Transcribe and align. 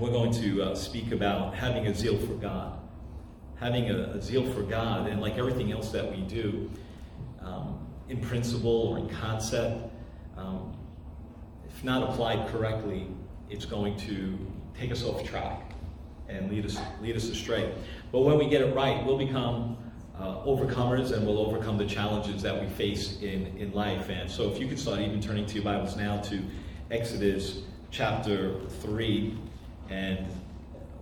We're 0.00 0.10
going 0.10 0.32
to 0.42 0.60
uh, 0.60 0.74
speak 0.74 1.12
about 1.12 1.54
having 1.54 1.86
a 1.86 1.94
zeal 1.94 2.18
for 2.18 2.34
God. 2.34 2.80
Having 3.54 3.90
a, 3.90 3.96
a, 4.16 4.20
zeal 4.20 4.44
for 4.52 4.62
God, 4.62 5.06
and 5.06 5.20
like 5.20 5.38
everything 5.38 5.70
else 5.70 5.92
that 5.92 6.10
we 6.10 6.22
do, 6.22 6.68
um, 7.40 7.78
in 8.08 8.20
principle 8.20 8.88
or 8.88 8.98
in 8.98 9.08
concept, 9.08 9.88
um, 10.36 10.76
if 11.64 11.84
not 11.84 12.10
applied 12.10 12.48
correctly, 12.48 13.06
it's 13.50 13.64
going 13.64 13.96
to 13.98 14.36
take 14.76 14.90
us 14.90 15.04
off 15.04 15.22
track 15.22 15.74
and 16.28 16.50
lead 16.50 16.66
us 16.66 16.76
lead 17.00 17.14
us 17.14 17.28
astray. 17.28 17.72
But 18.10 18.22
when 18.22 18.36
we 18.36 18.48
get 18.48 18.62
it 18.62 18.74
right, 18.74 19.06
we'll 19.06 19.16
become 19.16 19.76
uh, 20.18 20.44
overcomers 20.44 21.12
and 21.12 21.24
we'll 21.24 21.38
overcome 21.38 21.78
the 21.78 21.86
challenges 21.86 22.42
that 22.42 22.60
we 22.60 22.66
face 22.70 23.22
in, 23.22 23.46
in 23.58 23.70
life. 23.70 24.08
And 24.08 24.28
so, 24.28 24.50
if 24.50 24.58
you 24.58 24.66
could 24.66 24.80
start 24.80 24.98
even 24.98 25.20
turning 25.20 25.46
to 25.46 25.54
your 25.54 25.62
Bibles 25.62 25.96
now 25.96 26.20
to 26.22 26.42
Exodus 26.90 27.60
chapter 27.92 28.58
3. 28.80 29.38
And 29.90 30.26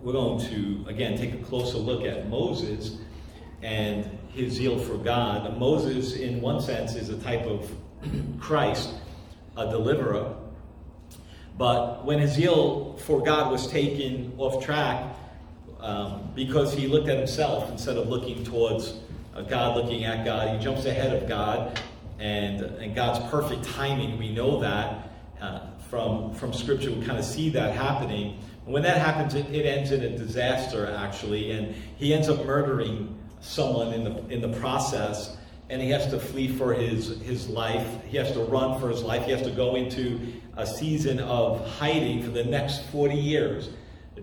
we're 0.01 0.13
going 0.13 0.45
to, 0.49 0.85
again, 0.89 1.17
take 1.17 1.33
a 1.33 1.43
closer 1.43 1.77
look 1.77 2.03
at 2.03 2.29
Moses 2.29 2.97
and 3.61 4.05
his 4.33 4.53
zeal 4.53 4.77
for 4.77 4.97
God. 4.97 5.57
Moses, 5.57 6.15
in 6.15 6.41
one 6.41 6.61
sense, 6.61 6.95
is 6.95 7.09
a 7.09 7.17
type 7.17 7.45
of 7.45 7.71
Christ, 8.39 8.89
a 9.55 9.69
deliverer. 9.69 10.35
But 11.57 12.03
when 12.03 12.19
his 12.19 12.33
zeal 12.33 12.97
for 12.97 13.21
God 13.21 13.51
was 13.51 13.67
taken 13.67 14.33
off 14.37 14.63
track, 14.63 15.15
um, 15.79 16.31
because 16.33 16.73
he 16.73 16.87
looked 16.87 17.09
at 17.09 17.17
himself 17.17 17.69
instead 17.69 17.97
of 17.97 18.07
looking 18.07 18.43
towards 18.43 18.95
uh, 19.35 19.41
God, 19.41 19.77
looking 19.77 20.05
at 20.05 20.25
God, 20.25 20.57
he 20.57 20.63
jumps 20.63 20.85
ahead 20.85 21.21
of 21.21 21.27
God 21.27 21.79
and, 22.19 22.61
and 22.61 22.95
God's 22.95 23.19
perfect 23.29 23.63
timing. 23.63 24.17
We 24.17 24.33
know 24.33 24.59
that 24.61 25.09
uh, 25.41 25.59
from, 25.89 26.33
from 26.33 26.53
Scripture. 26.53 26.91
We 26.91 27.05
kind 27.05 27.19
of 27.19 27.25
see 27.25 27.49
that 27.49 27.75
happening. 27.75 28.39
And 28.65 28.73
when 28.73 28.83
that 28.83 28.97
happens, 28.97 29.33
it, 29.33 29.45
it 29.53 29.65
ends 29.65 29.91
in 29.91 30.03
a 30.03 30.17
disaster, 30.17 30.87
actually, 30.87 31.51
and 31.51 31.75
he 31.97 32.13
ends 32.13 32.29
up 32.29 32.45
murdering 32.45 33.17
someone 33.41 33.93
in 33.93 34.03
the, 34.03 34.27
in 34.27 34.41
the 34.41 34.57
process, 34.59 35.37
and 35.69 35.81
he 35.81 35.89
has 35.89 36.07
to 36.07 36.19
flee 36.19 36.47
for 36.47 36.73
his, 36.73 37.21
his 37.21 37.49
life. 37.49 37.87
He 38.05 38.17
has 38.17 38.31
to 38.33 38.39
run 38.41 38.79
for 38.79 38.89
his 38.89 39.03
life. 39.03 39.25
He 39.25 39.31
has 39.31 39.41
to 39.41 39.51
go 39.51 39.75
into 39.75 40.19
a 40.55 40.65
season 40.65 41.19
of 41.19 41.67
hiding 41.67 42.23
for 42.23 42.31
the 42.31 42.43
next 42.43 42.85
40 42.85 43.15
years 43.15 43.69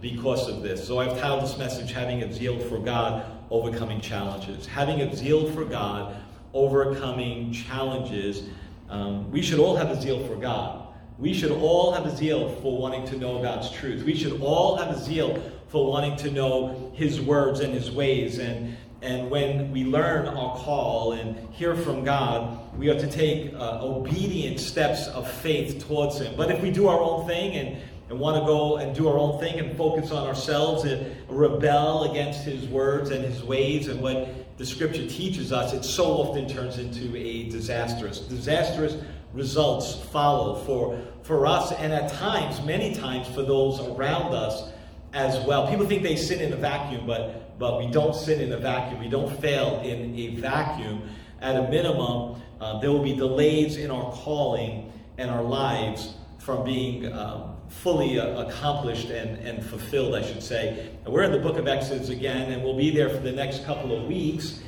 because 0.01 0.49
of 0.49 0.63
this. 0.63 0.87
So 0.87 0.99
I've 1.01 1.19
titled 1.19 1.43
this 1.43 1.59
message, 1.59 1.93
Having 1.93 2.23
a 2.23 2.33
Zeal 2.33 2.59
for 2.61 2.79
God, 2.79 3.25
Overcoming 3.51 4.01
Challenges. 4.01 4.67
Having 4.67 5.01
a 5.01 5.15
zeal 5.15 5.51
for 5.53 5.65
God, 5.65 6.17
overcoming 6.55 7.53
challenges. 7.53 8.45
Um, 8.89 9.31
we 9.31 9.43
should 9.43 9.59
all 9.59 9.77
have 9.77 9.91
a 9.91 10.01
zeal 10.01 10.25
for 10.27 10.37
God. 10.37 10.80
We 11.21 11.35
should 11.35 11.51
all 11.51 11.93
have 11.93 12.07
a 12.07 12.17
zeal 12.17 12.49
for 12.63 12.79
wanting 12.79 13.07
to 13.09 13.17
know 13.19 13.43
God's 13.43 13.71
truth. 13.71 14.05
We 14.05 14.17
should 14.17 14.41
all 14.41 14.77
have 14.77 14.89
a 14.89 14.99
zeal 14.99 15.43
for 15.69 15.87
wanting 15.87 16.17
to 16.17 16.31
know 16.31 16.93
His 16.95 17.21
words 17.21 17.61
and 17.61 17.75
His 17.75 17.91
ways. 17.91 18.39
And, 18.39 18.75
and 19.03 19.31
when 19.31 19.71
we 19.71 19.85
learn 19.85 20.27
our 20.27 20.57
call 20.57 21.13
and 21.13 21.37
hear 21.53 21.77
from 21.77 22.05
God, 22.05 22.75
we 22.75 22.89
are 22.89 22.99
to 22.99 23.07
take 23.07 23.53
uh, 23.53 23.81
obedient 23.83 24.61
steps 24.61 25.09
of 25.09 25.31
faith 25.31 25.87
towards 25.87 26.19
Him. 26.19 26.35
But 26.39 26.51
if 26.51 26.63
we 26.63 26.71
do 26.71 26.89
our 26.89 27.01
own 27.01 27.27
thing 27.27 27.55
and, 27.55 27.77
and 28.09 28.19
want 28.19 28.39
to 28.39 28.47
go 28.47 28.79
and 28.79 28.97
do 28.97 29.07
our 29.07 29.19
own 29.19 29.39
thing 29.41 29.59
and 29.61 29.77
focus 29.77 30.13
on 30.13 30.27
ourselves 30.27 30.85
and 30.85 31.15
rebel 31.29 32.11
against 32.11 32.45
His 32.45 32.67
words 32.67 33.11
and 33.11 33.23
His 33.23 33.43
ways 33.43 33.89
and 33.89 34.01
what 34.01 34.57
the 34.57 34.65
Scripture 34.65 35.07
teaches 35.07 35.53
us, 35.53 35.75
it 35.75 35.85
so 35.85 36.05
often 36.05 36.49
turns 36.49 36.79
into 36.79 37.15
a 37.15 37.51
disastrous, 37.51 38.21
disastrous 38.21 38.97
results 39.33 39.95
follow 40.11 40.57
for, 40.65 41.01
for 41.23 41.47
us 41.47 41.73
and 41.73 41.93
at 41.93 42.13
times, 42.13 42.61
many 42.63 42.95
times, 42.95 43.29
for 43.29 43.43
those 43.43 43.81
around 43.81 44.35
us 44.35 44.71
as 45.13 45.45
well. 45.47 45.69
People 45.69 45.87
think 45.87 46.03
they 46.03 46.17
sin 46.17 46.41
in 46.41 46.53
a 46.53 46.57
vacuum, 46.57 47.07
but, 47.07 47.59
but 47.59 47.79
we 47.79 47.91
don't 47.91 48.15
sin 48.15 48.41
in 48.41 48.53
a 48.53 48.59
vacuum. 48.59 49.01
We 49.01 49.09
don't 49.09 49.41
fail 49.41 49.81
in 49.81 50.15
a 50.17 50.37
vacuum. 50.37 51.03
At 51.41 51.57
a 51.57 51.69
minimum, 51.69 52.41
uh, 52.61 52.79
there 52.81 52.91
will 52.91 53.03
be 53.03 53.15
delays 53.15 53.77
in 53.77 53.91
our 53.91 54.13
calling 54.13 54.93
and 55.19 55.31
our 55.31 55.43
lives 55.43 56.15
from 56.39 56.65
being 56.65 57.13
um, 57.13 57.57
fully 57.69 58.19
uh, 58.19 58.47
accomplished 58.47 59.11
and, 59.11 59.39
and 59.39 59.65
fulfilled, 59.65 60.15
I 60.15 60.23
should 60.23 60.43
say. 60.43 60.91
And 61.05 61.13
we're 61.13 61.23
in 61.23 61.33
the 61.33 61.39
book 61.39 61.57
of 61.57 61.69
Exodus 61.69 62.09
again, 62.09 62.53
and 62.53 62.63
we'll 62.63 62.77
be 62.77 62.91
there 62.91 63.09
for 63.09 63.19
the 63.19 63.33
next 63.33 63.65
couple 63.65 63.97
of 63.97 64.07
weeks. 64.07 64.61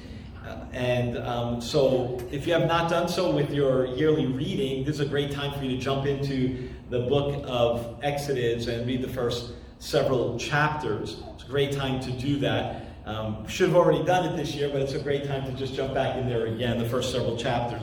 And 0.72 1.18
um, 1.18 1.60
so, 1.60 2.18
if 2.30 2.46
you 2.46 2.54
have 2.54 2.66
not 2.66 2.88
done 2.88 3.06
so 3.06 3.30
with 3.30 3.52
your 3.52 3.86
yearly 3.86 4.26
reading, 4.26 4.84
this 4.84 4.94
is 4.94 5.00
a 5.00 5.06
great 5.06 5.30
time 5.30 5.52
for 5.58 5.64
you 5.64 5.76
to 5.76 5.82
jump 5.82 6.06
into 6.06 6.70
the 6.88 7.00
book 7.00 7.44
of 7.46 7.98
Exodus 8.02 8.68
and 8.68 8.86
read 8.86 9.02
the 9.02 9.08
first 9.08 9.52
several 9.78 10.38
chapters. 10.38 11.22
It's 11.34 11.44
a 11.44 11.48
great 11.48 11.72
time 11.72 12.00
to 12.00 12.10
do 12.12 12.38
that. 12.38 12.86
Um, 13.04 13.46
should 13.48 13.68
have 13.68 13.76
already 13.76 14.02
done 14.04 14.32
it 14.32 14.36
this 14.36 14.54
year, 14.54 14.70
but 14.70 14.80
it's 14.80 14.94
a 14.94 14.98
great 14.98 15.26
time 15.26 15.44
to 15.44 15.52
just 15.52 15.74
jump 15.74 15.92
back 15.92 16.16
in 16.16 16.26
there 16.26 16.46
again, 16.46 16.78
the 16.78 16.88
first 16.88 17.12
several 17.12 17.36
chapters. 17.36 17.82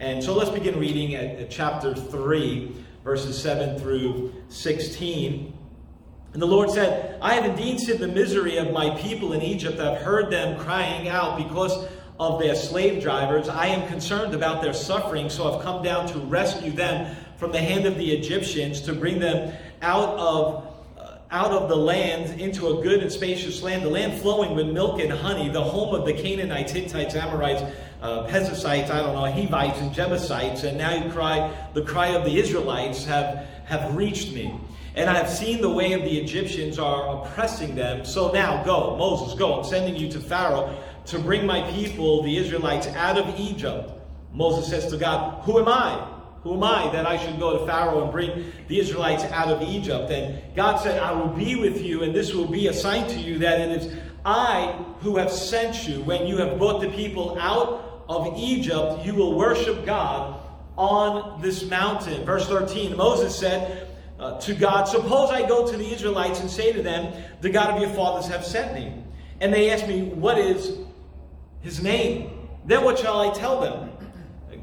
And 0.00 0.22
so 0.22 0.34
let's 0.34 0.50
begin 0.50 0.78
reading 0.78 1.14
at, 1.14 1.38
at 1.38 1.50
chapter 1.50 1.94
3, 1.94 2.76
verses 3.02 3.40
7 3.40 3.78
through 3.78 4.34
16. 4.48 5.56
And 6.34 6.42
the 6.42 6.46
Lord 6.46 6.68
said, 6.68 7.18
I 7.22 7.34
have 7.34 7.46
indeed 7.46 7.80
seen 7.80 7.98
the 7.98 8.08
misery 8.08 8.58
of 8.58 8.72
my 8.72 8.90
people 8.98 9.32
in 9.32 9.40
Egypt. 9.40 9.78
I've 9.78 10.02
heard 10.02 10.30
them 10.30 10.58
crying 10.58 11.08
out 11.08 11.38
because 11.38 11.86
of 12.18 12.40
their 12.40 12.54
slave 12.54 13.02
drivers. 13.02 13.48
I 13.48 13.66
am 13.66 13.86
concerned 13.88 14.34
about 14.34 14.62
their 14.62 14.72
suffering, 14.72 15.28
so 15.28 15.52
I've 15.52 15.62
come 15.62 15.82
down 15.82 16.06
to 16.08 16.18
rescue 16.18 16.72
them 16.72 17.14
from 17.36 17.52
the 17.52 17.60
hand 17.60 17.86
of 17.86 17.96
the 17.98 18.10
Egyptians, 18.12 18.80
to 18.82 18.94
bring 18.94 19.18
them 19.18 19.54
out 19.82 20.16
of 20.18 20.66
uh, 20.98 21.18
out 21.30 21.50
of 21.50 21.68
the 21.68 21.76
land 21.76 22.40
into 22.40 22.68
a 22.68 22.82
good 22.82 23.02
and 23.02 23.12
spacious 23.12 23.62
land, 23.62 23.82
the 23.82 23.90
land 23.90 24.20
flowing 24.20 24.54
with 24.54 24.68
milk 24.68 25.00
and 25.00 25.12
honey, 25.12 25.48
the 25.50 25.62
home 25.62 25.94
of 25.94 26.06
the 26.06 26.12
Canaanites, 26.14 26.72
Hittites, 26.72 27.14
Amorites, 27.14 27.62
uh, 28.00 28.26
I 28.26 28.40
don't 28.40 29.14
know, 29.14 29.30
Hivites 29.30 29.80
and 29.80 29.92
Jebusites, 29.92 30.62
and 30.62 30.78
now 30.78 30.94
you 30.94 31.10
cry, 31.10 31.54
the 31.74 31.82
cry 31.82 32.08
of 32.08 32.24
the 32.24 32.38
Israelites 32.38 33.04
have, 33.04 33.46
have 33.64 33.94
reached 33.94 34.32
me. 34.32 34.58
And 34.94 35.10
I 35.10 35.14
have 35.14 35.28
seen 35.28 35.60
the 35.60 35.70
way 35.70 35.92
of 35.92 36.02
the 36.02 36.18
Egyptians 36.18 36.78
are 36.78 37.18
oppressing 37.18 37.74
them. 37.74 38.06
So 38.06 38.32
now 38.32 38.64
go, 38.64 38.96
Moses, 38.96 39.38
go. 39.38 39.58
I'm 39.58 39.64
sending 39.64 39.94
you 39.94 40.10
to 40.10 40.20
Pharaoh 40.20 40.74
to 41.06 41.18
bring 41.18 41.46
my 41.46 41.70
people, 41.72 42.22
the 42.22 42.36
Israelites, 42.36 42.86
out 42.88 43.18
of 43.18 43.38
Egypt. 43.38 43.90
Moses 44.32 44.68
says 44.68 44.90
to 44.90 44.96
God, 44.96 45.42
Who 45.44 45.58
am 45.58 45.68
I? 45.68 46.12
Who 46.42 46.54
am 46.54 46.62
I 46.62 46.90
that 46.92 47.06
I 47.06 47.16
should 47.16 47.40
go 47.40 47.58
to 47.58 47.66
Pharaoh 47.66 48.04
and 48.04 48.12
bring 48.12 48.52
the 48.68 48.78
Israelites 48.78 49.24
out 49.24 49.48
of 49.48 49.62
Egypt? 49.62 50.10
And 50.10 50.54
God 50.54 50.76
said, 50.76 51.00
I 51.00 51.10
will 51.12 51.28
be 51.28 51.56
with 51.56 51.82
you, 51.82 52.02
and 52.02 52.14
this 52.14 52.34
will 52.34 52.46
be 52.46 52.68
a 52.68 52.72
sign 52.72 53.08
to 53.08 53.18
you 53.18 53.38
that 53.38 53.60
it 53.60 53.82
is 53.82 53.96
I 54.24 54.72
who 55.00 55.16
have 55.16 55.32
sent 55.32 55.88
you. 55.88 56.02
When 56.02 56.26
you 56.26 56.36
have 56.38 56.58
brought 56.58 56.80
the 56.80 56.88
people 56.90 57.36
out 57.38 58.04
of 58.08 58.36
Egypt, 58.36 59.04
you 59.04 59.14
will 59.14 59.36
worship 59.36 59.84
God 59.84 60.40
on 60.76 61.40
this 61.40 61.64
mountain. 61.64 62.24
Verse 62.24 62.46
13 62.46 62.96
Moses 62.96 63.36
said 63.36 63.88
uh, 64.18 64.38
to 64.40 64.54
God, 64.54 64.84
Suppose 64.84 65.30
I 65.30 65.46
go 65.48 65.70
to 65.70 65.76
the 65.76 65.92
Israelites 65.92 66.40
and 66.40 66.50
say 66.50 66.72
to 66.72 66.82
them, 66.82 67.12
The 67.40 67.50
God 67.50 67.74
of 67.74 67.80
your 67.80 67.90
fathers 67.90 68.30
have 68.30 68.44
sent 68.44 68.74
me. 68.74 69.02
And 69.40 69.52
they 69.52 69.70
ask 69.70 69.86
me, 69.86 70.04
What 70.04 70.38
is 70.38 70.78
his 71.66 71.82
name. 71.82 72.48
Then 72.64 72.84
what 72.84 72.96
shall 72.96 73.20
I 73.20 73.34
tell 73.34 73.60
them? 73.60 73.90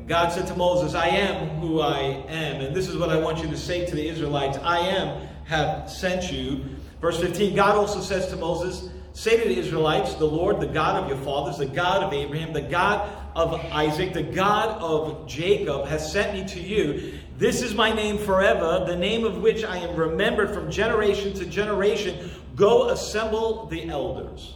God 0.08 0.31
said 0.31 0.47
to 0.47 0.56
Moses, 0.56 0.96
I 0.96 1.08
am 1.08 1.50
who 1.59 1.81
I 1.81 2.00
am. 2.00 2.62
And 2.62 2.74
this 2.74 2.88
is 2.88 2.96
what 2.96 3.09
I 3.09 3.18
want 3.18 3.40
you 3.40 3.50
to 3.50 3.58
say 3.58 3.86
to 3.86 3.94
the 3.94 4.08
Israelites 4.08 4.58
I 4.58 4.80
am 4.80 5.28
have 5.44 5.90
sent 5.90 6.31
you. 6.31 6.64
Verse 7.02 7.19
15 7.19 7.56
God 7.56 7.75
also 7.75 8.00
says 8.00 8.28
to 8.30 8.38
Moses, 8.38 8.90
Say 9.12 9.38
to 9.38 9.47
the 9.47 9.59
Israelites, 9.59 10.16
the 10.16 10.25
Lord, 10.25 10.62
the 10.62 10.68
God 10.68 11.03
of 11.03 11.09
your 11.09 11.18
fathers, 11.18 11.58
the 11.58 11.66
God 11.66 12.03
of 12.03 12.14
Abraham, 12.14 12.53
the 12.53 12.62
God 12.62 13.08
of 13.35 13.53
Isaac, 13.53 14.14
the 14.14 14.24
God 14.24 14.81
of 14.81 15.28
Jacob, 15.28 15.85
has 15.85 16.09
sent 16.09 16.34
me 16.34 16.47
to 16.53 16.59
you. 16.59 17.20
This 17.38 17.62
is 17.62 17.75
my 17.75 17.91
name 17.91 18.18
forever, 18.18 18.85
the 18.88 18.96
name 18.96 19.25
of 19.25 19.40
which 19.40 19.66
I 19.66 19.78
am 19.78 19.96
remembered 19.96 20.53
from 20.53 20.72
generation 20.72 21.34
to 21.34 21.46
generation. 21.46 22.31
Go 22.56 22.90
assemble 22.90 23.66
the 23.67 23.90
elders. 23.90 24.55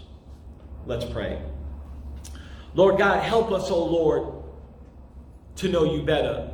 Let's 0.86 1.06
pray. 1.06 1.42
Lord 2.78 3.00
God, 3.00 3.24
help 3.24 3.52
us, 3.52 3.72
O 3.72 3.74
oh 3.74 3.86
Lord, 3.86 4.34
to 5.56 5.68
know 5.68 5.84
you 5.96 6.04
better. 6.04 6.52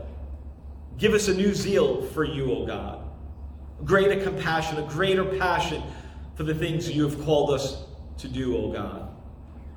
Give 0.98 1.14
us 1.14 1.28
a 1.28 1.34
new 1.34 1.54
zeal 1.54 2.02
for 2.02 2.24
you, 2.24 2.50
O 2.50 2.60
oh 2.60 2.66
God. 2.66 3.04
Greater 3.84 4.24
compassion, 4.24 4.78
a 4.78 4.84
greater 4.84 5.26
passion 5.26 5.84
for 6.36 6.44
the 6.44 6.56
things 6.56 6.90
you 6.90 7.04
have 7.04 7.22
called 7.26 7.52
us 7.52 7.84
to 8.20 8.30
do, 8.30 8.56
O 8.56 8.60
oh 8.62 8.72
God. 8.72 9.10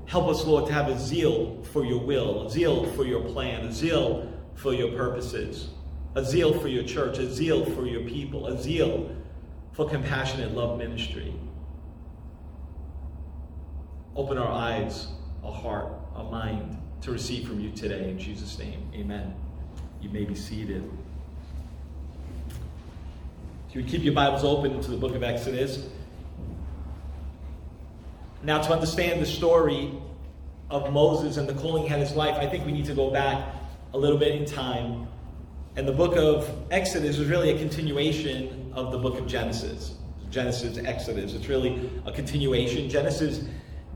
Help 0.06 0.28
us, 0.28 0.44
Lord, 0.44 0.66
to 0.66 0.72
have 0.72 0.88
a 0.88 0.96
zeal 0.96 1.64
for 1.72 1.84
your 1.84 1.98
will, 1.98 2.46
a 2.46 2.50
zeal 2.50 2.87
for 2.92 3.04
your 3.04 3.22
plan, 3.22 3.64
a 3.64 3.72
zeal 3.72 4.32
for 4.54 4.72
your 4.72 4.92
purposes, 4.92 5.70
a 6.14 6.25
zeal 6.25 6.56
for 6.60 6.69
your 6.69 6.84
church, 6.84 7.19
a 7.19 7.28
zeal 7.28 7.64
for 7.64 7.87
your 7.87 8.02
people, 8.02 8.46
a 8.46 8.62
zeal 8.62 9.10
for 9.72 9.90
compassionate 9.90 10.54
love 10.54 10.78
ministry. 10.78 11.34
Open 14.14 14.38
our 14.38 14.49
eyes, 14.49 15.08
our 15.42 15.52
heart, 15.52 16.05
a 16.16 16.24
mind 16.24 16.76
to 17.02 17.12
receive 17.12 17.46
from 17.46 17.60
you 17.60 17.70
today. 17.70 18.10
In 18.10 18.18
Jesus' 18.18 18.58
name, 18.58 18.88
amen. 18.94 19.34
You 20.00 20.08
may 20.10 20.24
be 20.24 20.34
seated. 20.34 20.90
If 23.68 23.74
you 23.74 23.82
would 23.82 23.90
keep 23.90 24.02
your 24.02 24.14
Bibles 24.14 24.44
open 24.44 24.80
to 24.80 24.90
the 24.90 24.96
book 24.96 25.14
of 25.14 25.22
Exodus, 25.22 25.86
Now, 28.42 28.62
to 28.62 28.72
understand 28.72 29.20
the 29.20 29.26
story 29.26 29.90
of 30.70 30.92
Moses 30.92 31.36
and 31.36 31.48
the 31.48 31.54
calling 31.54 31.86
had 31.86 31.98
his 31.98 32.12
life, 32.14 32.36
I 32.36 32.46
think 32.46 32.64
we 32.64 32.70
need 32.70 32.84
to 32.84 32.94
go 32.94 33.10
back 33.10 33.54
a 33.92 33.98
little 33.98 34.18
bit 34.18 34.36
in 34.36 34.44
time. 34.44 35.08
And 35.74 35.86
the 35.86 35.92
book 35.92 36.16
of 36.16 36.48
Exodus 36.70 37.18
is 37.18 37.28
really 37.28 37.50
a 37.50 37.58
continuation 37.58 38.70
of 38.72 38.92
the 38.92 38.98
book 38.98 39.18
of 39.18 39.26
Genesis. 39.26 39.96
Genesis, 40.30 40.78
Exodus. 40.78 41.34
It's 41.34 41.48
really 41.48 41.90
a 42.04 42.12
continuation. 42.12 42.88
Genesis 42.88 43.44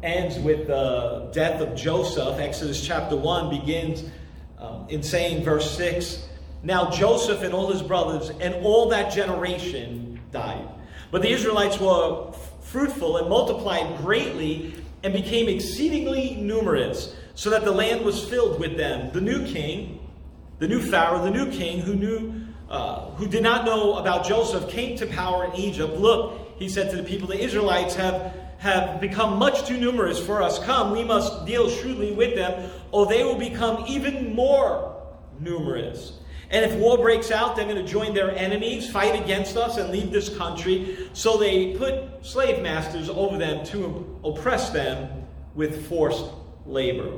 ends 0.02 0.38
with 0.38 0.66
the 0.66 1.30
death 1.32 1.60
of 1.60 1.74
Joseph. 1.76 2.38
Exodus 2.38 2.84
chapter 2.84 3.16
1 3.16 3.50
begins 3.50 4.04
um, 4.58 4.86
in 4.88 5.02
saying, 5.02 5.44
verse 5.44 5.76
6 5.76 6.26
Now 6.62 6.90
Joseph 6.90 7.42
and 7.42 7.54
all 7.54 7.70
his 7.70 7.82
brothers 7.82 8.30
and 8.40 8.54
all 8.64 8.88
that 8.90 9.12
generation 9.12 10.20
died. 10.32 10.66
But 11.10 11.22
the 11.22 11.30
Israelites 11.30 11.78
were 11.80 12.32
fruitful 12.62 13.16
and 13.16 13.28
multiplied 13.28 13.98
greatly 13.98 14.74
and 15.02 15.12
became 15.12 15.48
exceedingly 15.48 16.36
numerous, 16.36 17.16
so 17.34 17.50
that 17.50 17.64
the 17.64 17.72
land 17.72 18.04
was 18.04 18.22
filled 18.24 18.60
with 18.60 18.76
them. 18.76 19.12
The 19.12 19.20
new 19.20 19.46
king, 19.46 20.06
the 20.58 20.68
new 20.68 20.80
Pharaoh, 20.80 21.22
the 21.22 21.30
new 21.30 21.50
king 21.50 21.80
who 21.80 21.94
knew 21.94 22.40
uh, 22.70 23.10
who 23.16 23.26
did 23.26 23.42
not 23.42 23.64
know 23.64 23.94
about 23.94 24.24
Joseph 24.24 24.70
came 24.70 24.96
to 24.96 25.06
power 25.06 25.44
in 25.46 25.56
Egypt. 25.56 25.94
Look, 25.96 26.54
he 26.56 26.68
said 26.68 26.88
to 26.90 26.96
the 26.96 27.02
people, 27.02 27.26
the 27.26 27.42
Israelites 27.42 27.96
have, 27.96 28.32
have 28.60 29.00
become 29.00 29.38
much 29.38 29.66
too 29.66 29.78
numerous 29.78 30.18
for 30.18 30.42
us. 30.42 30.58
Come, 30.58 30.92
we 30.92 31.02
must 31.02 31.46
deal 31.46 31.70
shrewdly 31.70 32.12
with 32.12 32.34
them, 32.34 32.70
or 32.92 33.06
they 33.06 33.24
will 33.24 33.38
become 33.38 33.86
even 33.88 34.34
more 34.34 35.02
numerous. 35.40 36.12
And 36.50 36.70
if 36.70 36.78
war 36.78 36.98
breaks 36.98 37.30
out, 37.30 37.56
they're 37.56 37.64
going 37.64 37.82
to 37.82 37.90
join 37.90 38.12
their 38.12 38.36
enemies, 38.36 38.90
fight 38.90 39.18
against 39.18 39.56
us, 39.56 39.78
and 39.78 39.88
leave 39.88 40.12
this 40.12 40.36
country. 40.36 41.08
So 41.14 41.38
they 41.38 41.74
put 41.74 42.26
slave 42.26 42.62
masters 42.62 43.08
over 43.08 43.38
them 43.38 43.64
to 43.66 44.20
oppress 44.24 44.68
them 44.68 45.26
with 45.54 45.88
forced 45.88 46.26
labor. 46.66 47.10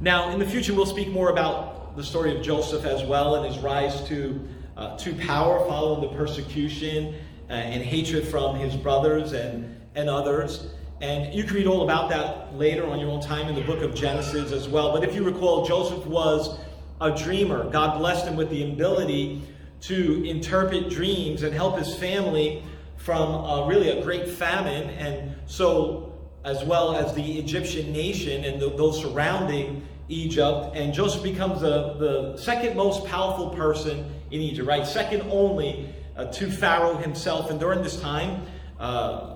Now, 0.00 0.30
in 0.30 0.40
the 0.40 0.46
future, 0.46 0.74
we'll 0.74 0.86
speak 0.86 1.08
more 1.08 1.30
about 1.30 1.96
the 1.96 2.02
story 2.02 2.36
of 2.36 2.42
Joseph 2.42 2.84
as 2.84 3.04
well 3.04 3.36
and 3.36 3.54
his 3.54 3.62
rise 3.62 4.02
to, 4.08 4.48
uh, 4.76 4.96
to 4.98 5.14
power 5.14 5.64
following 5.68 6.10
the 6.10 6.16
persecution 6.16 7.14
uh, 7.48 7.52
and 7.52 7.84
hatred 7.84 8.26
from 8.26 8.56
his 8.56 8.74
brothers 8.74 9.32
and, 9.32 9.75
and 9.96 10.08
others. 10.08 10.68
And 11.00 11.34
you 11.34 11.44
can 11.44 11.54
read 11.54 11.66
all 11.66 11.82
about 11.82 12.08
that 12.10 12.54
later 12.54 12.86
on 12.86 12.98
your 13.00 13.10
own 13.10 13.20
time 13.20 13.48
in 13.48 13.54
the 13.54 13.62
book 13.62 13.82
of 13.82 13.94
Genesis 13.94 14.52
as 14.52 14.68
well. 14.68 14.92
But 14.92 15.04
if 15.04 15.14
you 15.14 15.24
recall, 15.24 15.66
Joseph 15.66 16.06
was 16.06 16.58
a 17.00 17.10
dreamer. 17.10 17.68
God 17.70 17.98
blessed 17.98 18.26
him 18.26 18.36
with 18.36 18.48
the 18.48 18.70
ability 18.70 19.42
to 19.82 20.24
interpret 20.24 20.88
dreams 20.88 21.42
and 21.42 21.52
help 21.52 21.78
his 21.78 21.94
family 21.96 22.62
from 22.96 23.44
uh, 23.44 23.66
really 23.66 23.90
a 23.90 24.02
great 24.02 24.28
famine. 24.28 24.88
And 24.90 25.36
so, 25.46 26.14
as 26.44 26.64
well 26.64 26.96
as 26.96 27.12
the 27.14 27.38
Egyptian 27.38 27.92
nation 27.92 28.44
and 28.44 28.60
the, 28.60 28.70
those 28.70 29.00
surrounding 29.00 29.86
Egypt. 30.08 30.74
And 30.74 30.94
Joseph 30.94 31.22
becomes 31.22 31.60
the, 31.60 31.94
the 31.94 32.36
second 32.38 32.76
most 32.76 33.04
powerful 33.06 33.50
person 33.50 34.10
in 34.30 34.40
Egypt, 34.40 34.66
right? 34.66 34.86
Second 34.86 35.22
only 35.30 35.92
uh, 36.16 36.26
to 36.26 36.50
Pharaoh 36.50 36.96
himself. 36.96 37.50
And 37.50 37.60
during 37.60 37.82
this 37.82 38.00
time, 38.00 38.46
uh, 38.78 39.35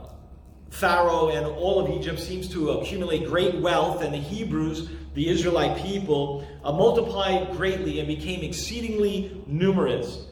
Pharaoh 0.71 1.29
and 1.29 1.45
all 1.47 1.81
of 1.81 1.91
Egypt 1.91 2.19
seems 2.19 2.49
to 2.49 2.71
accumulate 2.71 3.27
great 3.27 3.57
wealth, 3.57 4.03
and 4.03 4.15
the 4.15 4.19
Hebrews 4.19 4.89
the 5.15 5.29
Israelite 5.29 5.83
people 5.83 6.47
uh, 6.63 6.73
multiplied 6.73 7.53
greatly 7.53 7.99
and 7.99 8.07
became 8.07 8.43
exceedingly 8.43 9.43
numerous. 9.47 10.27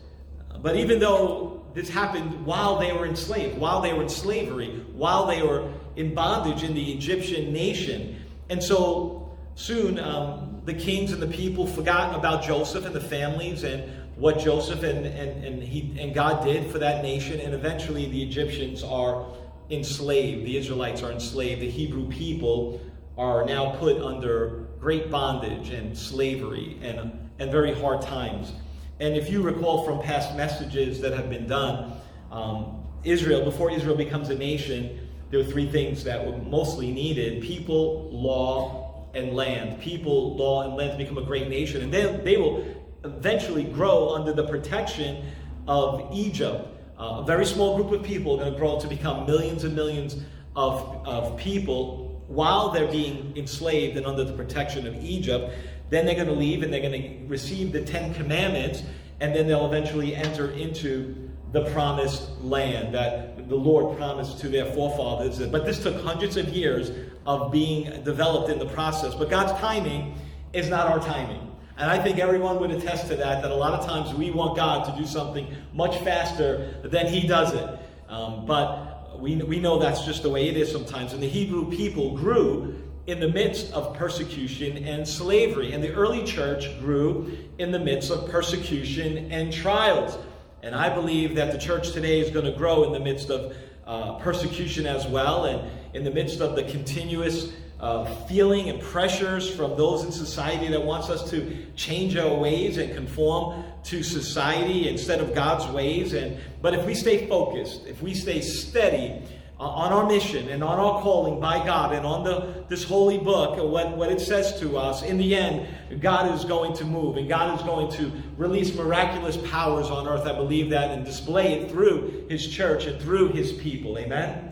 But 0.63 0.77
even 0.77 1.01
though 1.01 1.67
this 1.75 1.89
happened 1.89 2.45
while 2.47 2.79
they 2.79 2.93
were 2.93 3.07
enslaved, 3.07 3.59
while 3.59 3.81
they 3.81 3.93
were 3.93 4.03
in 4.03 4.09
slavery, 4.09 4.85
while 4.93 5.27
they 5.27 5.43
were 5.43 5.73
in 5.97 6.15
bondage 6.15 6.63
in 6.63 6.75
the 6.75 6.93
Egyptian 6.93 7.53
nation. 7.53 8.25
And 8.49 8.63
so 8.63 9.37
soon 9.55 9.99
um, 9.99 10.63
the 10.65 10.75
kings 10.75 11.13
and 11.13 11.21
the 11.21 11.29
people 11.29 11.67
forgot 11.67 12.15
about 12.15 12.43
Joseph 12.43 12.85
and 12.85 12.95
the 12.95 13.01
families 13.01 13.65
and 13.65 13.85
what 14.17 14.39
Joseph 14.39 14.83
and, 14.83 15.07
and, 15.07 15.45
and, 15.45 15.63
he, 15.63 15.97
and 16.01 16.15
God 16.15 16.45
did 16.45 16.71
for 16.71 16.79
that 16.79 17.03
nation. 17.03 17.41
And 17.41 17.55
eventually 17.55 18.07
the 18.07 18.23
Egyptians 18.23 18.83
are 18.83 19.27
enslaved. 19.71 20.47
The 20.47 20.57
Israelites 20.57 21.03
are 21.03 21.13
enslaved. 21.13 21.61
The 21.61 21.71
Hebrew 21.71 22.09
people 22.09 22.81
are 23.17 23.45
now 23.45 23.77
put 23.77 24.01
under 24.01 24.67
great 24.81 25.11
bondage 25.11 25.71
and 25.71 25.97
slavery 25.97 26.79
and, 26.83 27.29
and 27.39 27.51
very 27.51 27.75
hard 27.75 28.01
times. 28.01 28.53
And 29.01 29.17
if 29.17 29.31
you 29.31 29.43
recall 29.43 29.85
from 29.85 30.01
past 30.01 30.37
messages 30.37 31.01
that 31.01 31.13
have 31.13 31.29
been 31.29 31.47
done, 31.47 31.93
um, 32.31 32.85
Israel, 33.05 33.45
before 33.45 33.71
Israel 33.71 33.97
becomes 33.97 34.29
a 34.29 34.35
nation, 34.35 35.09
there 35.31 35.41
were 35.41 35.51
three 35.51 35.71
things 35.71 36.05
that 36.05 36.25
were 36.25 36.37
mostly 36.39 36.91
needed 36.91 37.43
people, 37.43 38.09
law, 38.11 39.09
and 39.15 39.35
land. 39.35 39.81
People, 39.81 40.37
law, 40.37 40.63
and 40.63 40.75
land 40.75 40.93
to 40.93 40.99
become 40.99 41.19
a 41.19 41.25
great 41.25 41.49
nation. 41.49 41.83
And 41.83 41.93
then 41.93 42.25
they 42.25 42.37
will 42.37 42.65
eventually 43.05 43.65
grow 43.65 44.11
under 44.11 44.33
the 44.33 44.47
protection 44.47 45.25
of 45.67 46.09
Egypt. 46.13 46.67
Uh, 46.99 47.21
a 47.21 47.25
very 47.25 47.47
small 47.47 47.77
group 47.77 47.93
of 47.93 48.05
people 48.05 48.35
are 48.35 48.39
going 48.39 48.53
to 48.53 48.59
grow 48.59 48.81
to 48.81 48.89
become 48.89 49.25
millions 49.25 49.63
and 49.63 49.75
millions 49.75 50.17
of, 50.57 51.07
of 51.07 51.37
people 51.39 52.25
while 52.27 52.71
they're 52.71 52.91
being 52.91 53.33
enslaved 53.37 53.97
and 53.97 54.05
under 54.05 54.25
the 54.25 54.33
protection 54.33 54.87
of 54.87 54.95
Egypt. 55.03 55.55
Then 55.91 56.05
they're 56.05 56.17
going 56.17 56.27
to 56.27 56.35
leave 56.35 56.63
and 56.63 56.73
they're 56.73 56.83
going 56.83 57.01
to 57.01 57.27
receive 57.29 57.73
the 57.73 57.83
Ten 57.83 58.13
Commandments, 58.15 58.83
and 59.21 59.35
then 59.35 59.47
they'll 59.47 59.67
eventually 59.67 60.15
enter 60.15 60.51
into 60.51 61.31
the 61.53 61.65
promised 61.71 62.29
land 62.43 62.95
that 62.95 63.49
the 63.49 63.57
Lord 63.57 63.97
promised 63.97 64.39
to 64.41 64.49
their 64.49 64.67
forefathers. 64.67 65.39
But 65.49 65.65
this 65.65 65.83
took 65.83 66.03
hundreds 66.03 66.37
of 66.37 66.49
years 66.51 66.91
of 67.27 67.51
being 67.51 68.03
developed 68.05 68.51
in 68.51 68.59
the 68.59 68.67
process. 68.67 69.15
But 69.15 69.31
God's 69.31 69.59
timing 69.61 70.15
is 70.53 70.69
not 70.69 70.89
our 70.89 70.99
timing. 70.99 71.48
And 71.79 71.89
I 71.89 72.03
think 72.03 72.19
everyone 72.19 72.59
would 72.59 72.73
attest 72.73 73.07
to 73.09 73.17
that, 73.17 73.41
that 73.41 73.51
a 73.51 73.55
lot 73.55 73.73
of 73.73 73.87
times 73.87 74.13
we 74.13 74.33
want 74.33 74.57
God 74.57 74.85
to 74.93 75.01
do 75.01 75.07
something 75.07 75.47
much 75.73 75.97
faster 75.99 76.75
than 76.83 77.07
He 77.07 77.27
does 77.27 77.55
it. 77.55 77.79
Um, 78.09 78.47
but 78.47 79.21
we, 79.21 79.37
we 79.37 79.61
know 79.61 79.79
that's 79.79 80.05
just 80.05 80.25
the 80.25 80.29
way 80.29 80.49
it 80.49 80.57
is 80.57 80.71
sometimes. 80.73 81.13
And 81.13 81.23
the 81.23 81.29
Hebrew 81.29 81.71
people 81.71 82.17
grew 82.17 82.75
in 83.07 83.21
the 83.21 83.29
midst 83.29 83.73
of 83.73 83.97
persecution 83.97 84.85
and 84.85 85.07
slavery. 85.07 85.73
And 85.73 85.83
the 85.83 85.95
early 85.95 86.25
church 86.25 86.79
grew 86.81 87.39
in 87.59 87.71
the 87.71 87.79
midst 87.79 88.11
of 88.11 88.29
persecution 88.29 89.31
and 89.31 89.53
trials. 89.53 90.19
And 90.63 90.75
I 90.75 90.93
believe 90.93 91.37
that 91.37 91.53
the 91.53 91.59
church 91.59 91.93
today 91.93 92.21
is 92.21 92.31
going 92.31 92.45
to 92.45 92.59
grow 92.59 92.85
in 92.85 92.93
the 92.93 93.01
midst 93.01 93.31
of 93.31 93.57
uh, 93.87 94.19
persecution 94.19 94.87
as 94.87 95.07
well, 95.07 95.47
and 95.47 95.71
in 95.95 96.05
the 96.05 96.11
midst 96.11 96.41
of 96.41 96.55
the 96.55 96.65
continuous 96.65 97.53
uh, 97.81 98.05
feeling 98.27 98.69
and 98.69 98.81
pressures 98.81 99.49
from 99.49 99.77
those 99.77 100.05
in 100.05 100.11
society 100.11 100.69
that 100.69 100.83
wants 100.83 101.09
us 101.11 101.31
to 101.31 101.57
change 101.77 102.17
our 102.17 102.35
ways 102.35 102.77
and 102.77 102.93
conform 102.95 103.65
to 103.85 104.03
society 104.03 104.89
instead 104.89 105.21
of 105.21 105.35
God's 105.35 105.67
ways. 105.73 106.13
And 106.13 106.39
but 106.61 106.75
if 106.75 106.85
we 106.85 106.95
stay 106.95 107.29
focused, 107.29 107.87
if 107.87 108.03
we 108.03 108.15
stay 108.15 108.41
steady 108.41 109.23
uh, 109.61 109.63
on 109.63 109.93
our 109.93 110.09
mission 110.09 110.49
and 110.49 110.65
on 110.65 110.81
our 110.81 111.01
calling 111.03 111.39
by 111.39 111.65
God 111.65 111.95
and 111.95 112.05
on 112.05 112.25
the 112.25 112.65
this 112.69 112.83
holy 112.83 113.19
book, 113.19 113.57
what, 113.57 113.97
what 113.97 114.11
it 114.11 114.21
says 114.21 114.59
to 114.59 114.77
us, 114.77 115.03
in 115.03 115.17
the 115.17 115.37
end, 115.37 115.69
God 116.01 116.35
is 116.35 116.45
going 116.45 116.75
to 116.75 116.85
move 116.85 117.17
and 117.17 117.29
God 117.29 117.59
is 117.59 117.65
going 117.65 117.93
to 117.93 118.11
release 118.37 118.75
miraculous 118.75 119.37
powers 119.37 119.87
on 119.87 120.09
earth. 120.09 120.27
I 120.27 120.35
believe 120.35 120.71
that 120.71 120.91
and 120.91 121.05
display 121.05 121.53
it 121.53 121.71
through 121.71 122.27
His 122.29 122.45
church 122.45 122.87
and 122.87 123.01
through 123.01 123.29
His 123.29 123.53
people. 123.53 123.99
Amen. 123.99 124.48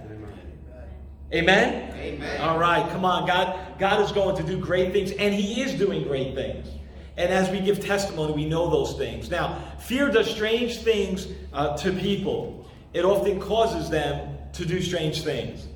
Amen? 1.33 1.93
Amen. 1.97 2.41
All 2.41 2.59
right, 2.59 2.89
come 2.91 3.05
on. 3.05 3.27
God, 3.27 3.79
God 3.79 4.01
is 4.01 4.13
going 4.13 4.37
to 4.37 4.43
do 4.43 4.59
great 4.59 4.93
things, 4.93 5.11
and 5.13 5.35
He 5.35 5.63
is 5.63 5.75
doing 5.75 6.05
great 6.05 6.35
things. 6.35 6.69
And 7.17 7.33
as 7.33 7.51
we 7.51 7.61
give 7.61 7.81
testimony, 7.81 8.33
we 8.33 8.45
know 8.49 8.71
those 8.71 8.95
things. 8.95 9.31
Now, 9.31 9.63
fear 9.79 10.11
does 10.11 10.31
strange 10.31 10.79
things 10.79 11.29
uh, 11.53 11.77
to 11.79 11.93
people. 11.93 12.69
It 12.93 13.05
often 13.05 13.41
causes 13.41 13.91
them 13.91 14.37
to 14.53 14.65
do 14.65 14.81
strange 14.81 15.23
things. 15.23 15.67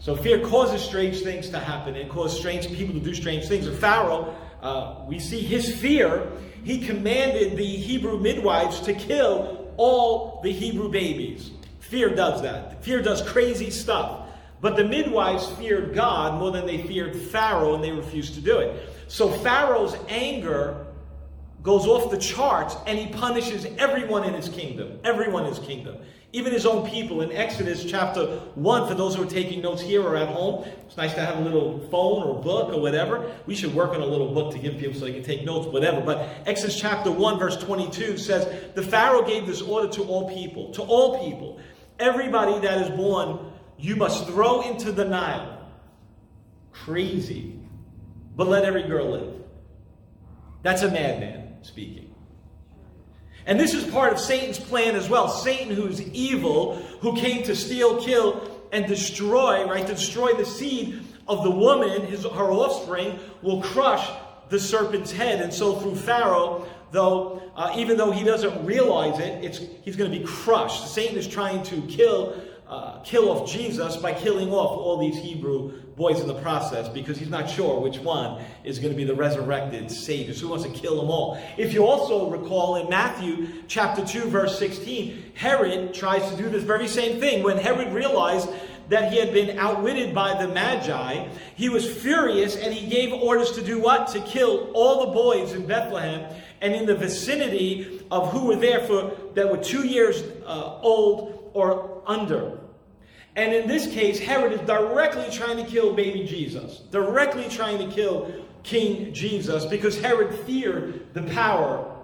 So 0.00 0.14
fear 0.14 0.38
causes 0.40 0.82
strange 0.82 1.22
things 1.22 1.50
to 1.50 1.58
happen 1.58 1.96
and 1.96 2.10
causes 2.10 2.38
strange 2.38 2.68
people 2.72 2.94
to 2.94 3.00
do 3.00 3.14
strange 3.14 3.48
things. 3.48 3.66
And 3.66 3.76
Pharaoh, 3.76 4.34
uh, 4.62 5.04
we 5.06 5.18
see 5.18 5.40
his 5.40 5.74
fear. 5.74 6.30
He 6.64 6.78
commanded 6.86 7.56
the 7.56 7.64
Hebrew 7.64 8.18
midwives 8.18 8.80
to 8.80 8.94
kill 8.94 9.72
all 9.76 10.40
the 10.42 10.52
Hebrew 10.52 10.90
babies. 10.90 11.50
Fear 11.80 12.14
does 12.14 12.42
that. 12.42 12.82
Fear 12.84 13.02
does 13.02 13.22
crazy 13.22 13.70
stuff. 13.70 14.25
But 14.60 14.76
the 14.76 14.84
midwives 14.84 15.50
feared 15.52 15.94
God 15.94 16.38
more 16.38 16.50
than 16.50 16.66
they 16.66 16.82
feared 16.82 17.14
Pharaoh, 17.16 17.74
and 17.74 17.84
they 17.84 17.92
refused 17.92 18.34
to 18.34 18.40
do 18.40 18.58
it. 18.58 18.88
So 19.08 19.30
Pharaoh's 19.30 19.96
anger 20.08 20.86
goes 21.62 21.86
off 21.86 22.10
the 22.10 22.18
charts, 22.18 22.76
and 22.86 22.98
he 22.98 23.08
punishes 23.08 23.66
everyone 23.76 24.24
in 24.24 24.34
his 24.34 24.48
kingdom. 24.48 24.98
Everyone 25.04 25.44
in 25.44 25.48
his 25.48 25.58
kingdom. 25.58 25.96
Even 26.32 26.52
his 26.52 26.66
own 26.66 26.88
people 26.88 27.22
in 27.22 27.32
Exodus 27.32 27.84
chapter 27.84 28.26
1, 28.56 28.88
for 28.88 28.94
those 28.94 29.14
who 29.14 29.22
are 29.22 29.30
taking 29.30 29.62
notes 29.62 29.80
here 29.80 30.02
or 30.02 30.16
at 30.16 30.28
home, 30.28 30.64
it's 30.86 30.96
nice 30.96 31.14
to 31.14 31.20
have 31.20 31.38
a 31.38 31.40
little 31.40 31.80
phone 31.90 32.22
or 32.22 32.42
book 32.42 32.72
or 32.72 32.80
whatever. 32.80 33.32
We 33.46 33.54
should 33.54 33.74
work 33.74 33.90
on 33.90 34.00
a 34.00 34.06
little 34.06 34.32
book 34.32 34.52
to 34.52 34.58
give 34.58 34.78
people 34.78 34.94
so 34.94 35.06
they 35.06 35.12
can 35.12 35.22
take 35.22 35.44
notes, 35.44 35.66
whatever. 35.66 36.00
But 36.00 36.28
Exodus 36.46 36.78
chapter 36.78 37.10
1, 37.10 37.38
verse 37.38 37.56
22 37.56 38.18
says, 38.18 38.72
The 38.74 38.82
Pharaoh 38.82 39.22
gave 39.22 39.46
this 39.46 39.62
order 39.62 39.88
to 39.92 40.04
all 40.04 40.28
people, 40.28 40.72
to 40.72 40.82
all 40.82 41.24
people. 41.24 41.58
Everybody 41.98 42.58
that 42.60 42.82
is 42.82 42.90
born 42.96 43.38
you 43.78 43.96
must 43.96 44.26
throw 44.26 44.62
into 44.62 44.92
the 44.92 45.04
Nile. 45.04 45.68
Crazy. 46.72 47.58
But 48.34 48.48
let 48.48 48.64
every 48.64 48.82
girl 48.82 49.10
live. 49.10 49.34
That's 50.62 50.82
a 50.82 50.90
madman 50.90 51.62
speaking. 51.62 52.14
And 53.46 53.60
this 53.60 53.74
is 53.74 53.84
part 53.84 54.12
of 54.12 54.18
Satan's 54.18 54.58
plan 54.58 54.96
as 54.96 55.08
well. 55.08 55.28
Satan, 55.28 55.74
who's 55.74 56.00
evil, 56.00 56.76
who 57.00 57.16
came 57.16 57.44
to 57.44 57.54
steal, 57.54 58.02
kill, 58.02 58.50
and 58.72 58.86
destroy, 58.86 59.64
right? 59.64 59.86
To 59.86 59.94
destroy 59.94 60.32
the 60.32 60.44
seed 60.44 61.00
of 61.28 61.44
the 61.44 61.50
woman, 61.50 62.06
his, 62.06 62.24
her 62.24 62.50
offspring, 62.50 63.18
will 63.42 63.62
crush 63.62 64.10
the 64.48 64.58
serpent's 64.58 65.12
head. 65.12 65.40
And 65.40 65.54
so 65.54 65.76
through 65.76 65.94
Pharaoh, 65.94 66.66
though, 66.90 67.40
uh, 67.54 67.72
even 67.76 67.96
though 67.96 68.10
he 68.10 68.24
doesn't 68.24 68.66
realize 68.66 69.18
it, 69.20 69.56
he's 69.82 69.96
going 69.96 70.10
to 70.10 70.18
be 70.18 70.24
crushed. 70.24 70.92
Satan 70.92 71.16
is 71.16 71.28
trying 71.28 71.62
to 71.64 71.80
kill, 71.82 72.40
uh, 72.68 72.98
kill 73.00 73.30
off 73.30 73.50
Jesus 73.50 73.96
by 73.96 74.12
killing 74.12 74.52
off 74.52 74.76
all 74.76 74.98
these 74.98 75.16
Hebrew 75.16 75.82
boys 75.94 76.20
in 76.20 76.26
the 76.26 76.34
process 76.34 76.88
because 76.88 77.16
he's 77.16 77.30
not 77.30 77.48
sure 77.48 77.80
which 77.80 77.98
one 77.98 78.42
is 78.64 78.78
going 78.78 78.92
to 78.92 78.96
be 78.96 79.04
the 79.04 79.14
resurrected 79.14 79.90
Savior. 79.90 80.34
So 80.34 80.40
he 80.40 80.46
wants 80.46 80.64
to 80.64 80.70
kill 80.70 80.96
them 80.96 81.08
all. 81.08 81.40
If 81.56 81.72
you 81.72 81.86
also 81.86 82.28
recall 82.28 82.76
in 82.76 82.90
Matthew 82.90 83.62
chapter 83.68 84.04
2, 84.04 84.28
verse 84.28 84.58
16, 84.58 85.32
Herod 85.34 85.94
tries 85.94 86.28
to 86.30 86.36
do 86.36 86.48
this 86.48 86.64
very 86.64 86.88
same 86.88 87.20
thing. 87.20 87.44
When 87.44 87.56
Herod 87.56 87.92
realized 87.92 88.48
that 88.88 89.12
he 89.12 89.18
had 89.18 89.32
been 89.32 89.58
outwitted 89.58 90.14
by 90.14 90.40
the 90.40 90.48
Magi, 90.52 91.28
he 91.54 91.68
was 91.68 91.88
furious 91.88 92.56
and 92.56 92.74
he 92.74 92.88
gave 92.88 93.12
orders 93.12 93.52
to 93.52 93.62
do 93.62 93.80
what? 93.80 94.08
To 94.08 94.20
kill 94.20 94.70
all 94.74 95.06
the 95.06 95.12
boys 95.12 95.52
in 95.52 95.66
Bethlehem 95.66 96.32
and 96.60 96.74
in 96.74 96.86
the 96.86 96.94
vicinity 96.94 98.04
of 98.10 98.32
who 98.32 98.46
were 98.46 98.56
there 98.56 98.80
for 98.80 99.12
that 99.34 99.50
were 99.50 99.62
two 99.62 99.86
years 99.86 100.22
uh, 100.46 100.78
old 100.80 101.35
or 101.56 102.02
under. 102.06 102.58
And 103.34 103.52
in 103.52 103.66
this 103.68 103.86
case, 103.86 104.18
Herod 104.18 104.52
is 104.52 104.60
directly 104.60 105.28
trying 105.30 105.56
to 105.56 105.70
kill 105.70 105.94
baby 105.94 106.24
Jesus, 106.24 106.80
directly 106.90 107.48
trying 107.48 107.78
to 107.78 107.94
kill 107.94 108.32
King 108.62 109.12
Jesus, 109.12 109.64
because 109.64 110.00
Herod 110.00 110.34
feared 110.40 111.12
the 111.14 111.22
power 111.22 111.94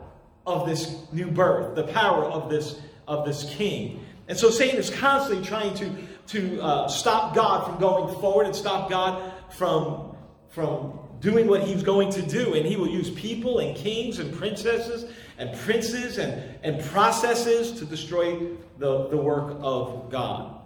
of 0.46 0.68
this 0.68 0.96
new 1.12 1.30
birth, 1.30 1.74
the 1.74 1.84
power 1.84 2.24
of 2.24 2.50
this, 2.50 2.80
of 3.06 3.24
this 3.24 3.44
king. 3.54 4.04
And 4.28 4.38
so 4.38 4.50
Satan 4.50 4.78
is 4.78 4.90
constantly 4.90 5.44
trying 5.44 5.74
to 5.74 5.90
to 6.28 6.60
uh, 6.62 6.88
stop 6.88 7.34
God 7.34 7.66
from 7.66 7.80
going 7.80 8.14
forward 8.20 8.46
and 8.46 8.54
stop 8.54 8.88
God 8.88 9.32
from, 9.50 10.16
from 10.48 10.98
doing 11.20 11.46
what 11.46 11.62
he's 11.62 11.82
going 11.82 12.10
to 12.12 12.22
do. 12.22 12.54
And 12.54 12.64
he 12.66 12.76
will 12.76 12.88
use 12.88 13.10
people 13.10 13.58
and 13.58 13.76
kings 13.76 14.18
and 14.18 14.34
princesses 14.34 15.10
and 15.42 15.58
princes 15.58 16.18
and, 16.18 16.40
and 16.62 16.80
processes 16.84 17.72
to 17.72 17.84
destroy 17.84 18.38
the, 18.78 19.08
the 19.08 19.16
work 19.16 19.56
of 19.60 20.08
God. 20.08 20.56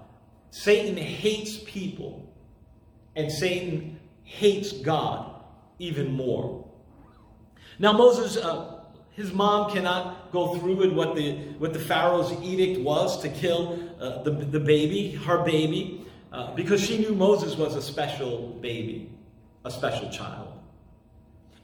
Satan 0.51 0.99
hates 0.99 1.59
people, 1.65 2.31
and 3.17 3.33
Satan 3.33 3.99
hates 4.23 4.73
God 4.73 5.35
even 5.79 6.13
more. 6.13 6.69
Now, 7.79 7.93
Moses. 7.93 8.37
Uh, 8.37 8.75
his 9.13 9.33
mom 9.33 9.71
cannot 9.71 10.31
go 10.31 10.57
through 10.57 10.77
with 10.77 10.93
what 10.93 11.17
the, 11.17 11.33
what 11.57 11.73
the 11.73 11.79
Pharaoh's 11.79 12.31
edict 12.43 12.83
was 12.83 13.23
to 13.23 13.31
kill 13.31 13.79
uh, 13.99 14.23
the, 14.23 14.31
the 14.31 14.61
baby, 14.61 15.13
her 15.13 15.43
baby, 15.43 16.05
uh, 16.33 16.55
because 16.55 16.83
she 16.83 16.99
knew 16.99 17.15
Moses 17.15 17.57
was 17.57 17.77
a 17.77 17.81
special 17.81 18.49
baby, 18.61 19.11
a 19.65 19.71
special 19.71 20.11
child. 20.11 20.56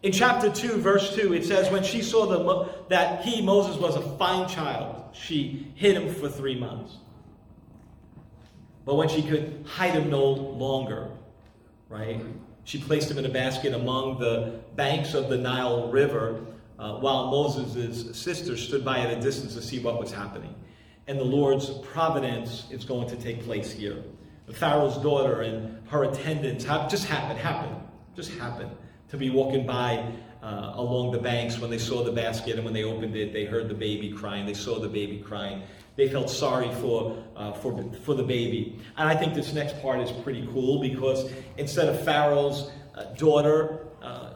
In 0.03 0.11
chapter 0.11 0.51
2, 0.51 0.79
verse 0.79 1.15
2, 1.15 1.33
it 1.33 1.45
says, 1.45 1.71
When 1.71 1.85
she 1.85 2.03
saw 2.03 2.27
the, 2.27 2.69
that 2.89 3.25
he, 3.25 3.41
Moses, 3.41 3.77
was 3.77 3.95
a 3.95 4.01
fine 4.17 4.49
child, 4.49 4.97
she 5.13 5.71
hid 5.77 5.97
him 5.97 6.13
for 6.13 6.29
three 6.29 6.59
months. 6.59 6.97
But 8.85 8.97
when 8.97 9.09
she 9.09 9.23
could 9.23 9.65
hide 9.65 9.93
him 9.93 10.11
no 10.11 10.25
longer, 10.25 11.09
right, 11.89 12.21
she 12.65 12.79
placed 12.79 13.13
him 13.13 13.19
in 13.19 13.27
a 13.27 13.29
basket 13.29 13.75
among 13.75 14.19
the 14.19 14.61
banks 14.75 15.15
of 15.15 15.29
the 15.29 15.39
Nile 15.39 15.89
River 15.93 16.47
uh, 16.81 16.95
while 16.95 17.31
Moses' 17.31 18.19
sister 18.19 18.57
stood 18.57 18.85
by 18.85 18.99
at 18.99 19.17
a 19.17 19.21
distance 19.21 19.55
to 19.55 19.63
see 19.63 19.79
what 19.79 20.01
was 20.01 20.11
happening. 20.11 20.53
And 21.07 21.17
the 21.17 21.25
Lord's 21.25 21.71
providence 21.71 22.67
is 22.71 22.85
going 22.85 23.09
to 23.09 23.17
take 23.17 23.45
place 23.45 23.71
here. 23.71 24.03
The 24.47 24.53
Pharaoh's 24.53 24.99
daughter 24.99 25.43
and 25.43 25.87
her 25.89 26.05
attendants 26.05 26.65
have 26.65 26.91
just 26.91 27.07
happened, 27.07 27.39
happened, 27.39 27.77
just 28.17 28.33
happened 28.33 28.73
to 29.12 29.19
be 29.19 29.28
walking 29.28 29.66
by 29.66 30.11
uh, 30.42 30.73
along 30.75 31.12
the 31.12 31.19
banks 31.19 31.59
when 31.59 31.71
they 31.71 31.78
saw 31.78 32.02
the 32.02 32.11
basket, 32.11 32.57
and 32.57 32.64
when 32.64 32.73
they 32.73 32.83
opened 32.83 33.14
it, 33.14 33.31
they 33.31 33.45
heard 33.45 33.69
the 33.69 33.75
baby 33.75 34.11
crying. 34.11 34.47
They 34.47 34.54
saw 34.54 34.81
the 34.81 34.88
baby 34.88 35.19
crying. 35.19 35.62
They 35.97 36.09
felt 36.09 36.31
sorry 36.31 36.73
for, 36.76 37.23
uh, 37.37 37.52
for, 37.52 37.85
for 38.04 38.14
the 38.14 38.23
baby. 38.23 38.81
And 38.97 39.07
I 39.07 39.14
think 39.14 39.35
this 39.35 39.52
next 39.52 39.81
part 39.83 40.00
is 40.00 40.11
pretty 40.11 40.49
cool 40.50 40.81
because 40.81 41.31
instead 41.59 41.90
of 41.90 42.02
Pharaoh's 42.02 42.71
uh, 42.95 43.04
daughter 43.19 43.87
uh, 44.00 44.31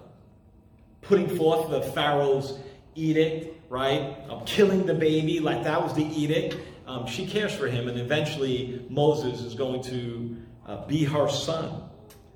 putting 1.00 1.34
forth 1.38 1.70
the 1.70 1.80
Pharaoh's 1.80 2.58
edict, 2.94 3.58
right? 3.70 4.14
Of 4.28 4.44
killing 4.44 4.84
the 4.84 4.94
baby, 4.94 5.40
like 5.40 5.64
that 5.64 5.82
was 5.82 5.94
the 5.94 6.04
edict. 6.04 6.58
Um, 6.86 7.06
she 7.06 7.26
cares 7.26 7.54
for 7.54 7.66
him, 7.66 7.88
and 7.88 7.98
eventually 7.98 8.84
Moses 8.90 9.40
is 9.40 9.54
going 9.54 9.82
to 9.84 10.36
uh, 10.66 10.86
be 10.86 11.02
her 11.04 11.30
son. 11.30 11.82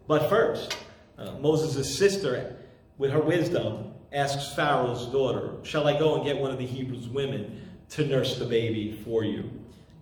But 0.07 0.31
first, 0.31 0.75
uh, 1.21 1.33
Moses' 1.39 1.97
sister, 1.97 2.57
with 2.99 3.11
her 3.11 3.21
wisdom, 3.21 3.93
asks 4.13 4.55
Pharaoh's 4.55 5.07
daughter, 5.07 5.53
Shall 5.63 5.87
I 5.87 5.99
go 5.99 6.17
and 6.17 6.25
get 6.25 6.39
one 6.39 6.51
of 6.51 6.59
the 6.59 6.67
Hebrews' 6.67 7.09
women 7.09 7.69
to 7.91 8.07
nurse 8.07 8.39
the 8.39 8.47
baby 8.47 9.01
for 9.05 9.25
you? 9.25 9.51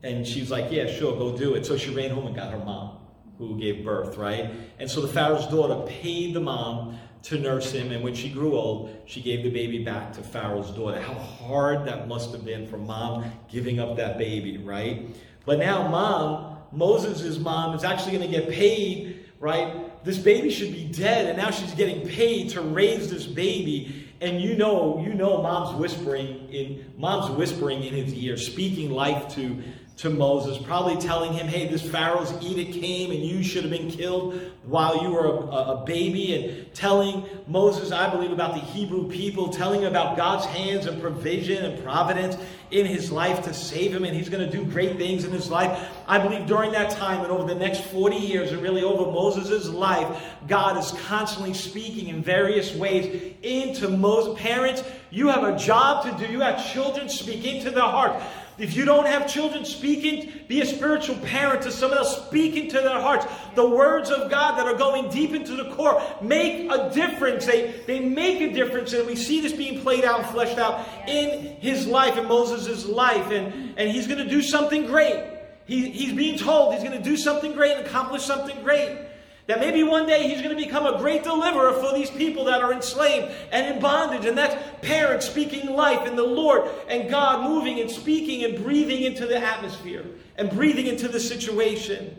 And 0.02 0.26
she's 0.26 0.50
like, 0.50 0.70
Yeah, 0.70 0.86
sure, 0.86 1.16
go 1.16 1.36
do 1.36 1.54
it. 1.54 1.66
So 1.66 1.76
she 1.76 1.94
ran 1.94 2.10
home 2.10 2.26
and 2.26 2.36
got 2.36 2.52
her 2.52 2.58
mom, 2.58 2.98
who 3.36 3.58
gave 3.58 3.84
birth, 3.84 4.16
right? 4.16 4.50
And 4.78 4.90
so 4.90 5.00
the 5.00 5.08
Pharaoh's 5.08 5.46
daughter 5.48 5.86
paid 5.90 6.34
the 6.34 6.40
mom 6.40 6.98
to 7.24 7.38
nurse 7.38 7.72
him. 7.72 7.90
And 7.90 8.02
when 8.02 8.14
she 8.14 8.28
grew 8.28 8.56
old, 8.56 8.96
she 9.06 9.20
gave 9.20 9.42
the 9.42 9.50
baby 9.50 9.84
back 9.84 10.12
to 10.14 10.22
Pharaoh's 10.22 10.70
daughter. 10.70 11.00
How 11.00 11.14
hard 11.14 11.86
that 11.86 12.06
must 12.06 12.32
have 12.32 12.44
been 12.44 12.66
for 12.66 12.78
mom 12.78 13.30
giving 13.48 13.80
up 13.80 13.96
that 13.96 14.18
baby, 14.18 14.58
right? 14.58 15.06
But 15.44 15.58
now, 15.58 15.88
mom, 15.88 16.58
Moses' 16.70 17.38
mom, 17.38 17.74
is 17.74 17.82
actually 17.82 18.18
going 18.18 18.30
to 18.30 18.38
get 18.38 18.48
paid, 18.48 19.26
right? 19.40 19.87
This 20.04 20.18
baby 20.18 20.50
should 20.50 20.72
be 20.72 20.84
dead, 20.84 21.26
and 21.26 21.38
now 21.38 21.50
she's 21.50 21.74
getting 21.74 22.06
paid 22.08 22.50
to 22.50 22.60
raise 22.60 23.10
this 23.10 23.26
baby. 23.26 24.06
And 24.20 24.40
you 24.40 24.56
know, 24.56 25.02
you 25.04 25.14
know, 25.14 25.42
mom's 25.42 25.76
whispering 25.76 26.48
in 26.50 26.92
mom's 26.96 27.30
whispering 27.36 27.84
in 27.84 27.94
his 27.94 28.12
ear, 28.14 28.36
speaking 28.36 28.90
life 28.90 29.28
to 29.34 29.62
to 29.98 30.10
Moses, 30.10 30.58
probably 30.58 30.96
telling 30.96 31.32
him, 31.32 31.48
hey, 31.48 31.66
this 31.66 31.82
Pharaoh's 31.82 32.32
edict 32.40 32.80
came 32.80 33.10
and 33.10 33.20
you 33.20 33.42
should 33.42 33.64
have 33.64 33.72
been 33.72 33.90
killed 33.90 34.40
while 34.62 35.02
you 35.02 35.10
were 35.10 35.26
a, 35.26 35.40
a, 35.40 35.84
baby, 35.84 36.34
and 36.36 36.72
telling 36.72 37.24
Moses, 37.48 37.90
I 37.90 38.08
believe, 38.08 38.30
about 38.30 38.54
the 38.54 38.60
Hebrew 38.60 39.08
people, 39.10 39.48
telling 39.48 39.86
about 39.86 40.16
God's 40.16 40.44
hands 40.44 40.86
and 40.86 41.00
provision 41.00 41.64
and 41.64 41.82
providence 41.82 42.36
in 42.70 42.86
his 42.86 43.10
life 43.10 43.42
to 43.44 43.52
save 43.52 43.92
him, 43.92 44.04
and 44.04 44.14
he's 44.14 44.28
going 44.28 44.48
to 44.48 44.56
do 44.56 44.64
great 44.70 44.98
things 44.98 45.24
in 45.24 45.32
his 45.32 45.50
life. 45.50 45.88
I 46.06 46.18
believe 46.18 46.46
during 46.46 46.70
that 46.72 46.92
time 46.92 47.22
and 47.22 47.32
over 47.32 47.52
the 47.52 47.58
next 47.58 47.80
40 47.86 48.16
years, 48.16 48.52
and 48.52 48.62
really 48.62 48.84
over 48.84 49.10
Moses' 49.10 49.68
life, 49.68 50.22
God 50.46 50.78
is 50.78 50.92
constantly 51.06 51.54
speaking 51.54 52.08
in 52.08 52.22
various 52.22 52.72
ways 52.72 53.34
into 53.42 53.88
Moses. 53.88 54.40
Parents, 54.40 54.84
you 55.10 55.26
have 55.26 55.42
a 55.42 55.58
job 55.58 56.04
to 56.04 56.24
do. 56.24 56.30
You 56.30 56.40
have 56.40 56.64
children, 56.72 57.08
speak 57.08 57.44
into 57.44 57.72
their 57.72 57.82
heart. 57.82 58.22
If 58.58 58.74
you 58.74 58.84
don't 58.84 59.06
have 59.06 59.28
children 59.28 59.64
speaking, 59.64 60.32
be 60.48 60.60
a 60.60 60.66
spiritual 60.66 61.16
parent 61.16 61.62
to 61.62 61.70
someone 61.70 61.98
else, 61.98 62.26
speaking 62.26 62.68
to 62.70 62.80
their 62.80 63.00
hearts. 63.00 63.24
The 63.54 63.68
words 63.68 64.10
of 64.10 64.30
God 64.30 64.58
that 64.58 64.66
are 64.66 64.76
going 64.76 65.10
deep 65.10 65.32
into 65.32 65.54
the 65.54 65.72
core 65.74 66.02
make 66.20 66.70
a 66.70 66.90
difference. 66.92 67.46
They, 67.46 67.82
they 67.86 68.00
make 68.00 68.40
a 68.40 68.52
difference. 68.52 68.92
And 68.92 69.06
we 69.06 69.14
see 69.14 69.40
this 69.40 69.52
being 69.52 69.80
played 69.80 70.04
out 70.04 70.30
fleshed 70.32 70.58
out 70.58 70.86
in 71.06 71.56
his 71.60 71.86
life, 71.86 72.18
in 72.18 72.26
Moses' 72.26 72.84
life. 72.84 73.30
And, 73.30 73.74
and 73.78 73.90
he's 73.90 74.08
going 74.08 74.18
to 74.18 74.28
do 74.28 74.42
something 74.42 74.86
great. 74.86 75.24
He, 75.66 75.90
he's 75.90 76.14
being 76.14 76.38
told 76.38 76.74
he's 76.74 76.82
going 76.82 76.96
to 76.96 77.04
do 77.04 77.16
something 77.16 77.52
great 77.52 77.76
and 77.76 77.86
accomplish 77.86 78.22
something 78.22 78.60
great. 78.64 79.07
That 79.48 79.60
maybe 79.60 79.82
one 79.82 80.06
day 80.06 80.28
he's 80.28 80.42
going 80.42 80.54
to 80.54 80.62
become 80.62 80.84
a 80.84 80.98
great 80.98 81.24
deliverer 81.24 81.72
for 81.72 81.94
these 81.94 82.10
people 82.10 82.44
that 82.44 82.60
are 82.60 82.70
enslaved 82.70 83.32
and 83.50 83.74
in 83.74 83.80
bondage. 83.80 84.26
And 84.26 84.36
that's 84.36 84.54
parents 84.82 85.26
speaking 85.26 85.70
life 85.70 86.06
in 86.06 86.16
the 86.16 86.22
Lord 86.22 86.70
and 86.86 87.08
God 87.08 87.48
moving 87.48 87.80
and 87.80 87.90
speaking 87.90 88.44
and 88.44 88.62
breathing 88.62 89.04
into 89.04 89.26
the 89.26 89.38
atmosphere 89.38 90.04
and 90.36 90.50
breathing 90.50 90.86
into 90.86 91.08
the 91.08 91.18
situation. 91.18 92.14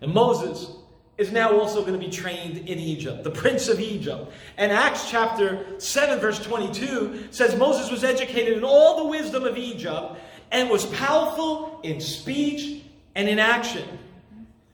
And 0.00 0.12
Moses 0.12 0.66
is 1.16 1.30
now 1.30 1.56
also 1.56 1.82
going 1.82 1.92
to 1.92 2.04
be 2.04 2.10
trained 2.10 2.58
in 2.58 2.80
Egypt, 2.80 3.22
the 3.22 3.30
prince 3.30 3.68
of 3.68 3.78
Egypt. 3.78 4.32
And 4.56 4.72
Acts 4.72 5.08
chapter 5.08 5.78
7, 5.78 6.18
verse 6.18 6.40
22 6.40 7.28
says 7.30 7.54
Moses 7.54 7.88
was 7.88 8.02
educated 8.02 8.58
in 8.58 8.64
all 8.64 9.04
the 9.04 9.10
wisdom 9.10 9.44
of 9.44 9.56
Egypt 9.56 10.16
and 10.50 10.68
was 10.68 10.86
powerful 10.86 11.78
in 11.84 12.00
speech 12.00 12.82
and 13.14 13.28
in 13.28 13.38
action. 13.38 13.86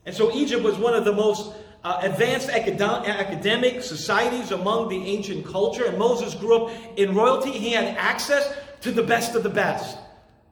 And 0.09 0.17
so 0.17 0.33
Egypt 0.33 0.62
was 0.62 0.79
one 0.79 0.95
of 0.95 1.05
the 1.05 1.12
most 1.12 1.53
uh, 1.85 1.99
advanced 2.00 2.49
academic 2.49 3.83
societies 3.83 4.53
among 4.53 4.88
the 4.88 4.97
ancient 5.05 5.45
culture. 5.45 5.85
And 5.85 5.99
Moses 5.99 6.35
grew 6.35 6.65
up 6.65 6.73
in 6.97 7.15
royalty. 7.15 7.50
He 7.50 7.73
had 7.73 7.95
access 7.99 8.50
to 8.81 8.91
the 8.91 9.03
best 9.03 9.35
of 9.35 9.43
the 9.43 9.50
best, 9.50 9.99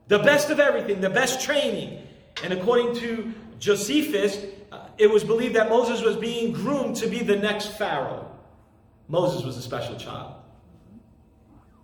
the 0.09 0.19
best 0.19 0.51
of 0.51 0.59
everything, 0.59 1.01
the 1.01 1.09
best 1.09 1.41
training. 1.41 2.05
And 2.43 2.53
according 2.53 2.97
to 2.97 3.33
Josephus, 3.57 4.45
uh, 4.71 4.89
it 4.99 5.09
was 5.09 5.23
believed 5.23 5.55
that 5.55 5.69
Moses 5.69 6.03
was 6.03 6.17
being 6.17 6.51
groomed 6.51 6.97
to 6.97 7.07
be 7.07 7.23
the 7.23 7.37
next 7.37 7.79
Pharaoh. 7.79 8.31
Moses 9.07 9.43
was 9.43 9.57
a 9.57 9.63
special 9.63 9.95
child. 9.95 10.35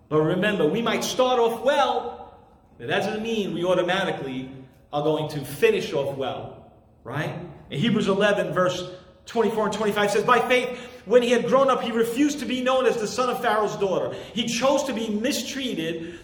But 0.08 0.20
remember, 0.20 0.64
we 0.68 0.80
might 0.80 1.02
start 1.02 1.40
off 1.40 1.64
well, 1.64 2.38
but 2.78 2.86
that 2.86 3.00
doesn't 3.00 3.20
mean 3.24 3.52
we 3.52 3.64
automatically 3.64 4.48
are 4.92 5.02
going 5.02 5.28
to 5.30 5.44
finish 5.44 5.92
off 5.92 6.16
well, 6.16 6.70
right? 7.02 7.34
Hebrews 7.74 8.08
11, 8.08 8.52
verse 8.52 8.90
24 9.26 9.66
and 9.66 9.72
25 9.72 10.10
says, 10.10 10.24
By 10.24 10.40
faith, 10.48 10.78
when 11.06 11.22
he 11.22 11.30
had 11.30 11.46
grown 11.46 11.68
up, 11.68 11.82
he 11.82 11.92
refused 11.92 12.38
to 12.40 12.46
be 12.46 12.62
known 12.62 12.86
as 12.86 12.96
the 12.96 13.06
son 13.06 13.30
of 13.30 13.40
Pharaoh's 13.40 13.76
daughter. 13.76 14.14
He 14.32 14.46
chose 14.46 14.84
to 14.84 14.92
be 14.92 15.08
mistreated 15.08 16.18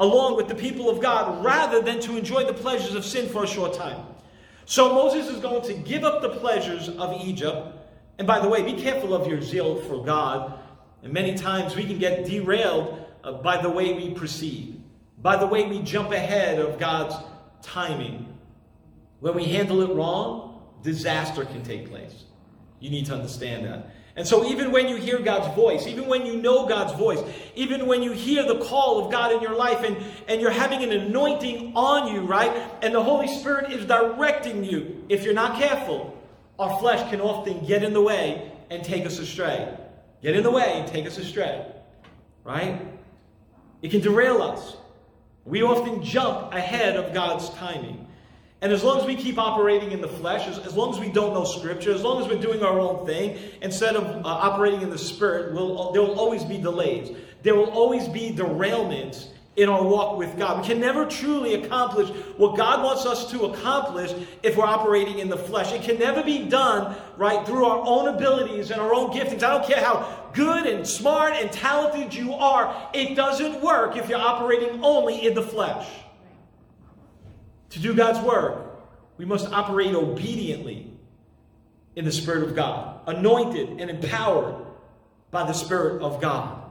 along 0.00 0.36
with 0.36 0.48
the 0.48 0.54
people 0.54 0.88
of 0.88 1.00
God 1.00 1.44
rather 1.44 1.80
than 1.80 2.00
to 2.00 2.16
enjoy 2.16 2.44
the 2.44 2.52
pleasures 2.52 2.94
of 2.94 3.04
sin 3.04 3.28
for 3.28 3.44
a 3.44 3.46
short 3.46 3.74
time. 3.74 4.04
So 4.64 4.94
Moses 4.94 5.28
is 5.28 5.40
going 5.40 5.62
to 5.62 5.74
give 5.74 6.04
up 6.04 6.20
the 6.20 6.28
pleasures 6.28 6.88
of 6.88 7.20
Egypt. 7.24 7.74
And 8.18 8.26
by 8.26 8.38
the 8.38 8.48
way, 8.48 8.62
be 8.62 8.80
careful 8.80 9.14
of 9.14 9.26
your 9.26 9.40
zeal 9.40 9.76
for 9.82 10.04
God. 10.04 10.58
And 11.02 11.12
many 11.12 11.34
times 11.34 11.74
we 11.74 11.84
can 11.84 11.98
get 11.98 12.26
derailed 12.26 13.06
uh, 13.24 13.32
by 13.32 13.60
the 13.60 13.70
way 13.70 13.94
we 13.94 14.10
proceed, 14.10 14.82
by 15.22 15.36
the 15.36 15.46
way 15.46 15.66
we 15.66 15.80
jump 15.80 16.12
ahead 16.12 16.58
of 16.58 16.78
God's 16.78 17.14
timing. 17.62 18.26
When 19.20 19.34
we 19.34 19.44
handle 19.44 19.80
it 19.80 19.94
wrong, 19.94 20.47
disaster 20.82 21.44
can 21.44 21.62
take 21.62 21.88
place. 21.88 22.24
You 22.80 22.90
need 22.90 23.06
to 23.06 23.14
understand 23.14 23.66
that. 23.66 23.94
And 24.16 24.26
so, 24.26 24.44
even 24.46 24.72
when 24.72 24.88
you 24.88 24.96
hear 24.96 25.20
God's 25.20 25.54
voice, 25.54 25.86
even 25.86 26.08
when 26.08 26.26
you 26.26 26.36
know 26.36 26.66
God's 26.66 26.92
voice, 26.98 27.20
even 27.54 27.86
when 27.86 28.02
you 28.02 28.10
hear 28.10 28.42
the 28.42 28.58
call 28.64 29.04
of 29.04 29.12
God 29.12 29.32
in 29.32 29.40
your 29.40 29.54
life 29.54 29.84
and, 29.84 29.96
and 30.26 30.40
you're 30.40 30.50
having 30.50 30.82
an 30.82 30.90
anointing 30.90 31.72
on 31.76 32.12
you, 32.12 32.22
right? 32.22 32.50
And 32.82 32.92
the 32.92 33.02
Holy 33.02 33.28
Spirit 33.28 33.70
is 33.70 33.84
directing 33.84 34.64
you, 34.64 35.04
if 35.08 35.22
you're 35.22 35.34
not 35.34 35.56
careful, 35.56 36.20
our 36.58 36.80
flesh 36.80 37.08
can 37.10 37.20
often 37.20 37.64
get 37.64 37.84
in 37.84 37.92
the 37.92 38.00
way 38.00 38.50
and 38.70 38.82
take 38.82 39.06
us 39.06 39.20
astray. 39.20 39.72
Get 40.20 40.34
in 40.34 40.42
the 40.42 40.50
way 40.50 40.72
and 40.80 40.88
take 40.88 41.06
us 41.06 41.16
astray, 41.16 41.64
right? 42.42 42.84
It 43.82 43.92
can 43.92 44.00
derail 44.00 44.42
us. 44.42 44.76
We 45.44 45.62
often 45.62 46.02
jump 46.02 46.52
ahead 46.52 46.96
of 46.96 47.14
God's 47.14 47.50
timing. 47.50 48.07
And 48.60 48.72
as 48.72 48.82
long 48.82 48.98
as 48.98 49.06
we 49.06 49.14
keep 49.14 49.38
operating 49.38 49.92
in 49.92 50.00
the 50.00 50.08
flesh, 50.08 50.48
as, 50.48 50.58
as 50.58 50.74
long 50.74 50.92
as 50.92 50.98
we 50.98 51.10
don't 51.10 51.32
know 51.32 51.44
Scripture, 51.44 51.92
as 51.92 52.02
long 52.02 52.20
as 52.20 52.28
we're 52.28 52.40
doing 52.40 52.62
our 52.62 52.80
own 52.80 53.06
thing, 53.06 53.38
instead 53.62 53.94
of 53.94 54.04
uh, 54.04 54.28
operating 54.28 54.82
in 54.82 54.90
the 54.90 54.98
Spirit, 54.98 55.54
we'll, 55.54 55.92
there 55.92 56.02
will 56.02 56.18
always 56.18 56.44
be 56.44 56.58
delays. 56.58 57.16
There 57.42 57.54
will 57.54 57.70
always 57.70 58.08
be 58.08 58.32
derailments 58.32 59.28
in 59.54 59.68
our 59.68 59.82
walk 59.82 60.18
with 60.18 60.36
God. 60.36 60.60
We 60.60 60.66
can 60.66 60.80
never 60.80 61.04
truly 61.06 61.54
accomplish 61.54 62.08
what 62.36 62.56
God 62.56 62.82
wants 62.82 63.06
us 63.06 63.30
to 63.32 63.46
accomplish 63.46 64.12
if 64.42 64.56
we're 64.56 64.64
operating 64.64 65.20
in 65.20 65.28
the 65.28 65.36
flesh. 65.36 65.72
It 65.72 65.82
can 65.82 65.98
never 65.98 66.22
be 66.22 66.48
done, 66.48 66.96
right, 67.16 67.44
through 67.46 67.64
our 67.64 67.82
own 67.84 68.08
abilities 68.14 68.70
and 68.70 68.80
our 68.80 68.94
own 68.94 69.10
giftings. 69.10 69.42
I 69.42 69.58
don't 69.58 69.66
care 69.66 69.84
how 69.84 70.30
good 70.32 70.66
and 70.66 70.86
smart 70.86 71.34
and 71.34 71.50
talented 71.50 72.14
you 72.14 72.34
are, 72.34 72.90
it 72.92 73.14
doesn't 73.14 73.60
work 73.60 73.96
if 73.96 74.08
you're 74.08 74.18
operating 74.18 74.82
only 74.84 75.26
in 75.26 75.34
the 75.34 75.42
flesh. 75.42 75.88
To 77.70 77.78
do 77.78 77.94
God's 77.94 78.24
work, 78.26 78.64
we 79.18 79.24
must 79.24 79.52
operate 79.52 79.94
obediently 79.94 80.90
in 81.96 82.04
the 82.04 82.12
Spirit 82.12 82.44
of 82.44 82.54
God, 82.54 83.00
anointed 83.06 83.80
and 83.80 83.90
empowered 83.90 84.64
by 85.30 85.44
the 85.44 85.52
Spirit 85.52 86.02
of 86.02 86.20
God. 86.20 86.62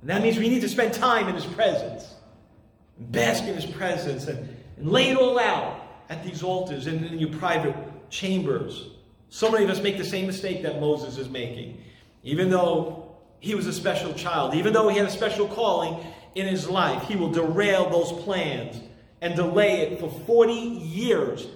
And 0.00 0.10
that 0.10 0.22
means 0.22 0.38
we 0.38 0.48
need 0.48 0.60
to 0.60 0.68
spend 0.68 0.94
time 0.94 1.28
in 1.28 1.34
His 1.34 1.44
presence, 1.44 2.14
bask 2.98 3.44
in 3.44 3.54
His 3.54 3.66
presence, 3.66 4.26
and, 4.28 4.48
and 4.76 4.90
lay 4.90 5.10
it 5.10 5.16
all 5.16 5.38
out 5.38 5.82
at 6.08 6.24
these 6.24 6.42
altars 6.42 6.86
and 6.86 7.04
in 7.04 7.18
your 7.18 7.30
private 7.30 7.74
chambers. 8.08 8.88
So 9.28 9.50
many 9.50 9.64
of 9.64 9.70
us 9.70 9.82
make 9.82 9.98
the 9.98 10.04
same 10.04 10.26
mistake 10.26 10.62
that 10.62 10.80
Moses 10.80 11.18
is 11.18 11.28
making. 11.28 11.82
Even 12.22 12.48
though 12.48 13.16
he 13.40 13.54
was 13.54 13.66
a 13.66 13.72
special 13.72 14.14
child, 14.14 14.54
even 14.54 14.72
though 14.72 14.88
he 14.88 14.96
had 14.96 15.06
a 15.06 15.10
special 15.10 15.46
calling 15.46 16.04
in 16.34 16.46
his 16.46 16.68
life, 16.68 17.02
he 17.04 17.16
will 17.16 17.30
derail 17.30 17.90
those 17.90 18.12
plans 18.22 18.80
and 19.20 19.34
delay 19.34 19.80
it 19.80 20.00
for 20.00 20.10
40 20.26 20.52
years 20.52 21.46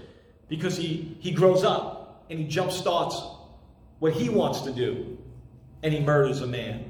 because 0.48 0.77
he, 0.77 1.16
he 1.20 1.31
grows 1.31 1.64
up 1.64 2.27
and 2.31 2.38
he 2.38 2.46
jump 2.46 2.72
starts 2.72 3.20
what 3.98 4.12
he 4.12 4.29
wants 4.29 4.62
to 4.62 4.72
do 4.72 5.18
and 5.83 5.92
he 5.92 6.01
murders 6.01 6.40
a 6.40 6.46
man. 6.46 6.85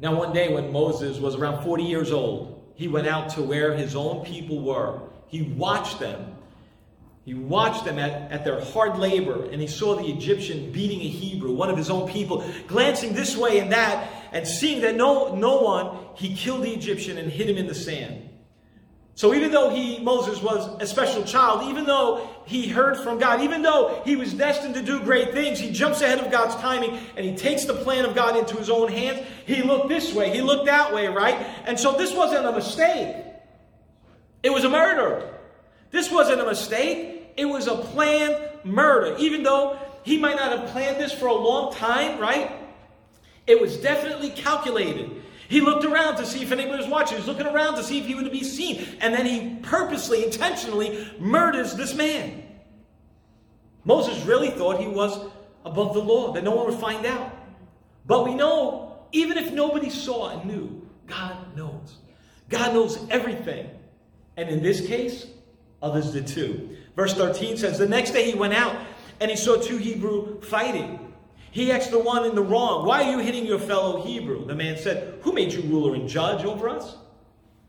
Now, 0.00 0.16
one 0.16 0.32
day 0.32 0.52
when 0.52 0.72
Moses 0.72 1.18
was 1.18 1.36
around 1.36 1.62
40 1.62 1.84
years 1.84 2.10
old, 2.10 2.72
he 2.74 2.88
went 2.88 3.06
out 3.06 3.30
to 3.30 3.42
where 3.42 3.76
his 3.76 3.94
own 3.94 4.24
people 4.24 4.60
were. 4.60 5.00
He 5.28 5.42
watched 5.42 6.00
them. 6.00 6.34
He 7.24 7.34
watched 7.34 7.84
them 7.84 8.00
at, 8.00 8.32
at 8.32 8.44
their 8.44 8.60
hard 8.60 8.98
labor, 8.98 9.44
and 9.44 9.60
he 9.60 9.68
saw 9.68 9.94
the 9.94 10.06
Egyptian 10.06 10.72
beating 10.72 11.00
a 11.00 11.08
Hebrew, 11.08 11.52
one 11.52 11.70
of 11.70 11.76
his 11.76 11.88
own 11.88 12.10
people, 12.10 12.44
glancing 12.66 13.12
this 13.14 13.36
way 13.36 13.60
and 13.60 13.70
that, 13.70 14.10
and 14.32 14.46
seeing 14.46 14.80
that 14.80 14.96
no, 14.96 15.32
no 15.36 15.60
one, 15.60 15.96
he 16.16 16.34
killed 16.34 16.64
the 16.64 16.72
Egyptian 16.72 17.18
and 17.18 17.30
hid 17.30 17.48
him 17.48 17.56
in 17.56 17.68
the 17.68 17.74
sand. 17.74 18.28
So 19.14 19.34
even 19.34 19.50
though 19.50 19.68
he, 19.68 19.98
Moses, 19.98 20.42
was 20.42 20.68
a 20.80 20.86
special 20.86 21.22
child, 21.22 21.68
even 21.68 21.84
though 21.84 22.28
he 22.46 22.68
heard 22.68 22.96
from 22.96 23.18
God, 23.18 23.42
even 23.42 23.60
though 23.60 24.00
he 24.04 24.16
was 24.16 24.32
destined 24.32 24.74
to 24.74 24.82
do 24.82 25.00
great 25.00 25.32
things, 25.32 25.58
he 25.58 25.70
jumps 25.70 26.00
ahead 26.00 26.18
of 26.18 26.32
God's 26.32 26.54
timing 26.56 26.98
and 27.16 27.24
he 27.24 27.36
takes 27.36 27.66
the 27.66 27.74
plan 27.74 28.06
of 28.06 28.14
God 28.14 28.36
into 28.36 28.56
his 28.56 28.70
own 28.70 28.90
hands. 28.90 29.24
He 29.46 29.62
looked 29.62 29.88
this 29.88 30.14
way, 30.14 30.30
he 30.34 30.40
looked 30.40 30.66
that 30.66 30.94
way, 30.94 31.08
right? 31.08 31.34
And 31.66 31.78
so 31.78 31.92
this 31.92 32.14
wasn't 32.14 32.46
a 32.46 32.52
mistake. 32.52 33.14
It 34.42 34.50
was 34.50 34.64
a 34.64 34.70
murder. 34.70 35.28
This 35.90 36.10
wasn't 36.10 36.40
a 36.40 36.46
mistake. 36.46 37.32
It 37.36 37.44
was 37.44 37.66
a 37.66 37.76
planned 37.76 38.36
murder. 38.64 39.14
Even 39.18 39.42
though 39.42 39.78
he 40.04 40.18
might 40.18 40.36
not 40.36 40.58
have 40.58 40.70
planned 40.70 40.98
this 40.98 41.12
for 41.12 41.26
a 41.26 41.34
long 41.34 41.72
time, 41.74 42.18
right? 42.18 42.50
It 43.46 43.60
was 43.60 43.76
definitely 43.76 44.30
calculated. 44.30 45.22
He 45.52 45.60
looked 45.60 45.84
around 45.84 46.16
to 46.16 46.24
see 46.24 46.42
if 46.42 46.50
anybody 46.50 46.78
was 46.78 46.86
watching. 46.86 47.18
He 47.18 47.20
was 47.20 47.26
looking 47.26 47.46
around 47.46 47.74
to 47.74 47.84
see 47.84 47.98
if 47.98 48.06
he 48.06 48.14
would 48.14 48.32
be 48.32 48.42
seen. 48.42 48.86
And 49.02 49.12
then 49.12 49.26
he 49.26 49.58
purposely, 49.60 50.24
intentionally 50.24 51.06
murders 51.18 51.74
this 51.74 51.94
man. 51.94 52.42
Moses 53.84 54.24
really 54.24 54.48
thought 54.48 54.80
he 54.80 54.86
was 54.86 55.30
above 55.66 55.92
the 55.92 56.00
law, 56.00 56.32
that 56.32 56.42
no 56.42 56.52
one 56.52 56.70
would 56.70 56.80
find 56.80 57.04
out. 57.04 57.30
But 58.06 58.24
we 58.24 58.34
know, 58.34 58.96
even 59.12 59.36
if 59.36 59.52
nobody 59.52 59.90
saw 59.90 60.30
and 60.30 60.46
knew, 60.46 60.88
God 61.06 61.54
knows. 61.54 61.98
God 62.48 62.72
knows 62.72 63.06
everything. 63.10 63.68
And 64.38 64.48
in 64.48 64.62
this 64.62 64.86
case, 64.86 65.26
others 65.82 66.12
did 66.12 66.28
too. 66.28 66.78
Verse 66.96 67.12
13 67.12 67.58
says, 67.58 67.76
The 67.76 67.86
next 67.86 68.12
day 68.12 68.30
he 68.30 68.38
went 68.38 68.54
out 68.54 68.74
and 69.20 69.30
he 69.30 69.36
saw 69.36 69.56
two 69.56 69.76
Hebrew 69.76 70.40
fighting. 70.40 71.01
He 71.52 71.70
acts 71.70 71.88
the 71.88 71.98
one 71.98 72.24
in 72.24 72.34
the 72.34 72.42
wrong, 72.42 72.86
Why 72.86 73.04
are 73.04 73.10
you 73.10 73.18
hitting 73.18 73.44
your 73.44 73.58
fellow 73.58 74.02
Hebrew? 74.02 74.46
The 74.46 74.54
man 74.54 74.78
said, 74.78 75.18
Who 75.20 75.34
made 75.34 75.52
you 75.52 75.60
ruler 75.62 75.94
and 75.94 76.08
judge 76.08 76.46
over 76.46 76.68
us? 76.68 76.96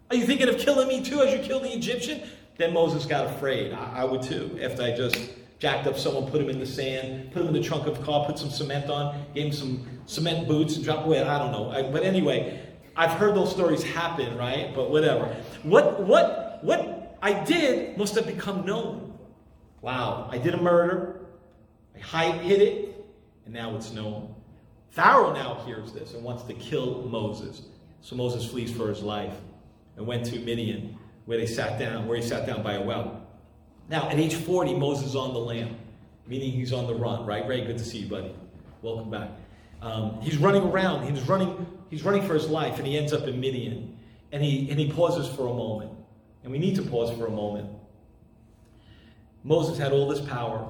Are 0.10 0.16
you 0.16 0.26
thinking 0.26 0.48
of 0.48 0.58
killing 0.58 0.88
me 0.88 1.04
too 1.04 1.22
as 1.22 1.34
you 1.34 1.40
killed 1.40 1.64
the 1.64 1.74
Egyptian? 1.74 2.22
Then 2.58 2.74
Moses 2.74 3.06
got 3.06 3.28
afraid. 3.28 3.74
I, 3.74 4.00
I 4.00 4.04
would 4.06 4.22
too, 4.22 4.58
after 4.62 4.84
I 4.84 4.96
just 4.96 5.32
jacked 5.60 5.86
up 5.86 5.98
someone, 5.98 6.32
put 6.32 6.40
him 6.40 6.50
in 6.50 6.60
the 6.60 6.66
sand, 6.66 7.34
put 7.34 7.42
him 7.42 7.50
in 7.50 7.54
the 7.54 7.62
trunk 7.62 7.86
of 7.86 8.00
a 8.00 8.04
car, 8.04 8.26
put 8.26 8.40
some 8.40 8.50
cement 8.50 8.90
on, 8.90 9.22
gave 9.36 9.48
him 9.48 9.52
some 9.52 9.86
cement 10.06 10.48
boots, 10.48 10.78
and 10.78 10.86
dropped 10.86 11.06
away. 11.06 11.22
I 11.22 11.38
don't 11.38 11.52
know. 11.52 11.70
I, 11.70 11.84
but 11.84 12.04
anyway, 12.04 12.62
I've 12.96 13.12
heard 13.12 13.36
those 13.36 13.52
stories 13.52 13.84
happen, 13.84 14.38
right? 14.38 14.74
But 14.74 14.92
whatever. 14.92 15.26
What 15.64 16.02
what 16.04 16.64
what 16.64 17.18
I 17.22 17.34
did 17.44 17.98
must 17.98 18.16
have 18.16 18.28
become 18.28 18.66
known. 18.66 19.18
Wow, 19.82 20.30
I 20.32 20.38
did 20.38 20.54
a 20.54 20.62
murder. 20.62 21.20
I 21.98 22.00
hide, 22.00 22.36
hid 22.42 22.62
it 22.62 22.93
and 23.46 23.54
now 23.54 23.76
it's 23.76 23.92
known. 23.92 24.34
Pharaoh 24.90 25.34
now 25.34 25.62
hears 25.66 25.92
this 25.92 26.14
and 26.14 26.24
wants 26.24 26.44
to 26.44 26.54
kill 26.54 27.04
Moses. 27.04 27.64
So 28.02 28.16
Moses 28.16 28.46
flees 28.46 28.72
for 28.72 28.90
his 28.90 29.02
life 29.02 29.34
and 29.98 30.06
went 30.06 30.26
to 30.26 30.40
Midian, 30.40 30.98
where 31.26 31.38
they 31.38 31.46
sat 31.46 31.80
down, 31.80 32.08
where 32.08 32.18
he 32.18 32.24
sat 32.24 32.46
down 32.46 32.64
by 32.64 32.74
a 32.74 32.82
well. 32.82 33.26
Now, 33.90 34.10
at 34.10 34.20
age 34.20 34.36
40, 34.36 34.76
Moses 34.76 35.08
is 35.08 35.16
on 35.16 35.34
the 35.34 35.40
lam, 35.40 35.76
meaning 36.28 36.52
he's 36.52 36.74
on 36.74 36.88
the 36.88 36.94
run, 36.94 37.26
right? 37.26 37.48
Ray, 37.48 37.66
good 37.66 37.78
to 37.78 37.84
see 37.84 38.00
you, 38.00 38.08
buddy. 38.08 38.34
Welcome 38.82 39.10
back. 39.10 39.30
Um, 39.82 40.20
he's 40.22 40.38
running 40.38 40.64
around. 40.64 41.10
He's 41.10 41.28
running, 41.28 41.66
he's 41.90 42.04
running 42.04 42.26
for 42.26 42.34
his 42.34 42.48
life, 42.48 42.78
and 42.78 42.88
he 42.88 42.98
ends 42.98 43.14
up 43.14 43.28
in 43.28 43.40
Midian. 43.40 43.98
And 44.32 44.44
he, 44.44 44.70
and 44.70 44.80
he 44.80 44.92
pauses 44.92 45.28
for 45.36 45.48
a 45.48 45.54
moment. 45.54 45.92
And 46.44 46.52
we 46.52 46.58
need 46.58 46.76
to 46.76 46.82
pause 46.82 47.16
for 47.18 47.28
a 47.28 47.32
moment. 47.32 47.70
Moses 49.44 49.78
had 49.78 49.92
all 49.92 50.08
this 50.08 50.22
power. 50.22 50.66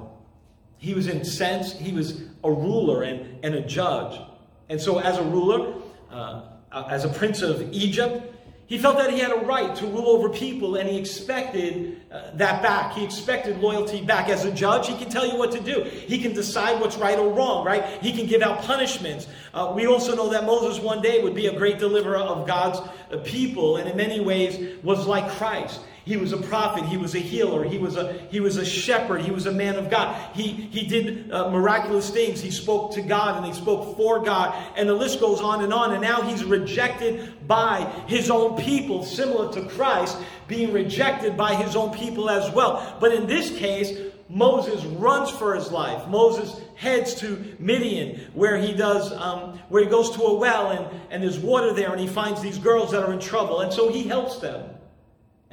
He 0.78 0.94
was 0.94 1.08
incensed. 1.08 1.76
he 1.76 1.92
was 1.92 2.22
a 2.42 2.50
ruler 2.50 3.02
and, 3.02 3.44
and 3.44 3.54
a 3.54 3.62
judge. 3.62 4.20
And 4.68 4.80
so, 4.80 4.98
as 4.98 5.18
a 5.18 5.22
ruler, 5.22 5.74
uh, 6.10 6.42
as 6.72 7.04
a 7.04 7.08
prince 7.08 7.42
of 7.42 7.72
Egypt, 7.72 8.34
he 8.66 8.78
felt 8.78 8.96
that 8.96 9.10
he 9.10 9.18
had 9.18 9.30
a 9.30 9.44
right 9.44 9.76
to 9.76 9.86
rule 9.86 10.08
over 10.08 10.30
people 10.30 10.76
and 10.76 10.88
he 10.88 10.98
expected 10.98 12.00
uh, 12.10 12.30
that 12.34 12.62
back. 12.62 12.94
He 12.94 13.04
expected 13.04 13.58
loyalty 13.58 14.02
back. 14.02 14.30
As 14.30 14.46
a 14.46 14.52
judge, 14.52 14.88
he 14.88 14.96
can 14.96 15.10
tell 15.10 15.26
you 15.26 15.36
what 15.36 15.52
to 15.52 15.60
do. 15.60 15.82
He 15.82 16.18
can 16.18 16.32
decide 16.32 16.80
what's 16.80 16.96
right 16.96 17.18
or 17.18 17.30
wrong, 17.30 17.66
right? 17.66 17.84
He 18.02 18.12
can 18.12 18.26
give 18.26 18.40
out 18.40 18.62
punishments. 18.62 19.26
Uh, 19.52 19.72
we 19.76 19.86
also 19.86 20.16
know 20.16 20.30
that 20.30 20.46
Moses 20.46 20.82
one 20.82 21.02
day 21.02 21.22
would 21.22 21.34
be 21.34 21.46
a 21.46 21.56
great 21.56 21.78
deliverer 21.78 22.16
of 22.16 22.46
God's 22.46 22.78
uh, 22.78 23.18
people 23.18 23.76
and 23.76 23.88
in 23.88 23.96
many 23.96 24.20
ways 24.20 24.82
was 24.82 25.06
like 25.06 25.30
Christ. 25.32 25.80
He 26.04 26.16
was 26.16 26.32
a 26.32 26.36
prophet. 26.36 26.84
He 26.84 26.96
was 26.96 27.14
a 27.14 27.18
healer. 27.18 27.64
He 27.64 27.78
was 27.78 27.96
a, 27.96 28.12
he 28.30 28.40
was 28.40 28.56
a 28.56 28.64
shepherd. 28.64 29.22
He 29.22 29.30
was 29.30 29.46
a 29.46 29.52
man 29.52 29.76
of 29.76 29.90
God. 29.90 30.14
He, 30.34 30.48
he 30.48 30.86
did 30.86 31.32
uh, 31.32 31.50
miraculous 31.50 32.10
things. 32.10 32.40
He 32.40 32.50
spoke 32.50 32.92
to 32.94 33.02
God 33.02 33.38
and 33.38 33.46
he 33.46 33.52
spoke 33.52 33.96
for 33.96 34.22
God. 34.22 34.54
And 34.76 34.88
the 34.88 34.94
list 34.94 35.20
goes 35.20 35.40
on 35.40 35.64
and 35.64 35.72
on. 35.72 35.92
And 35.92 36.02
now 36.02 36.20
he's 36.22 36.44
rejected 36.44 37.48
by 37.48 37.90
his 38.06 38.30
own 38.30 38.60
people, 38.62 39.02
similar 39.02 39.52
to 39.54 39.62
Christ 39.70 40.18
being 40.46 40.72
rejected 40.72 41.36
by 41.36 41.54
his 41.54 41.76
own 41.76 41.90
people 41.96 42.28
as 42.28 42.52
well. 42.52 42.96
But 43.00 43.12
in 43.12 43.26
this 43.26 43.56
case, 43.56 43.98
Moses 44.28 44.84
runs 44.84 45.30
for 45.30 45.54
his 45.54 45.70
life. 45.70 46.06
Moses 46.08 46.60
heads 46.76 47.14
to 47.16 47.56
Midian, 47.58 48.20
where 48.34 48.56
he 48.56 48.72
does, 48.74 49.12
um, 49.12 49.58
where 49.68 49.82
he 49.84 49.88
goes 49.88 50.10
to 50.16 50.22
a 50.22 50.34
well 50.34 50.70
and, 50.70 51.00
and 51.10 51.22
there's 51.22 51.38
water 51.38 51.72
there, 51.72 51.92
and 51.92 52.00
he 52.00 52.06
finds 52.06 52.40
these 52.40 52.58
girls 52.58 52.90
that 52.92 53.02
are 53.02 53.12
in 53.12 53.20
trouble, 53.20 53.60
and 53.60 53.72
so 53.72 53.90
he 53.90 54.02
helps 54.02 54.38
them. 54.38 54.73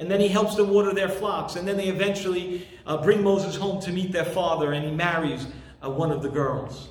And 0.02 0.10
then 0.10 0.18
he 0.18 0.26
helps 0.26 0.56
them 0.56 0.70
water 0.70 0.92
their 0.92 1.08
flocks. 1.08 1.54
And 1.54 1.66
then 1.66 1.76
they 1.76 1.86
eventually 1.86 2.66
uh, 2.86 2.96
bring 2.96 3.22
Moses 3.22 3.54
home 3.54 3.80
to 3.82 3.92
meet 3.92 4.10
their 4.10 4.24
father, 4.24 4.72
and 4.72 4.84
he 4.84 4.90
marries 4.90 5.46
uh, 5.80 5.88
one 5.90 6.10
of 6.10 6.22
the 6.22 6.28
girls. 6.28 6.88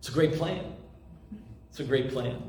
It's 0.00 0.10
a 0.10 0.12
great 0.12 0.34
plan. 0.34 0.70
It's 1.70 1.80
a 1.80 1.84
great 1.84 2.10
plan. 2.10 2.42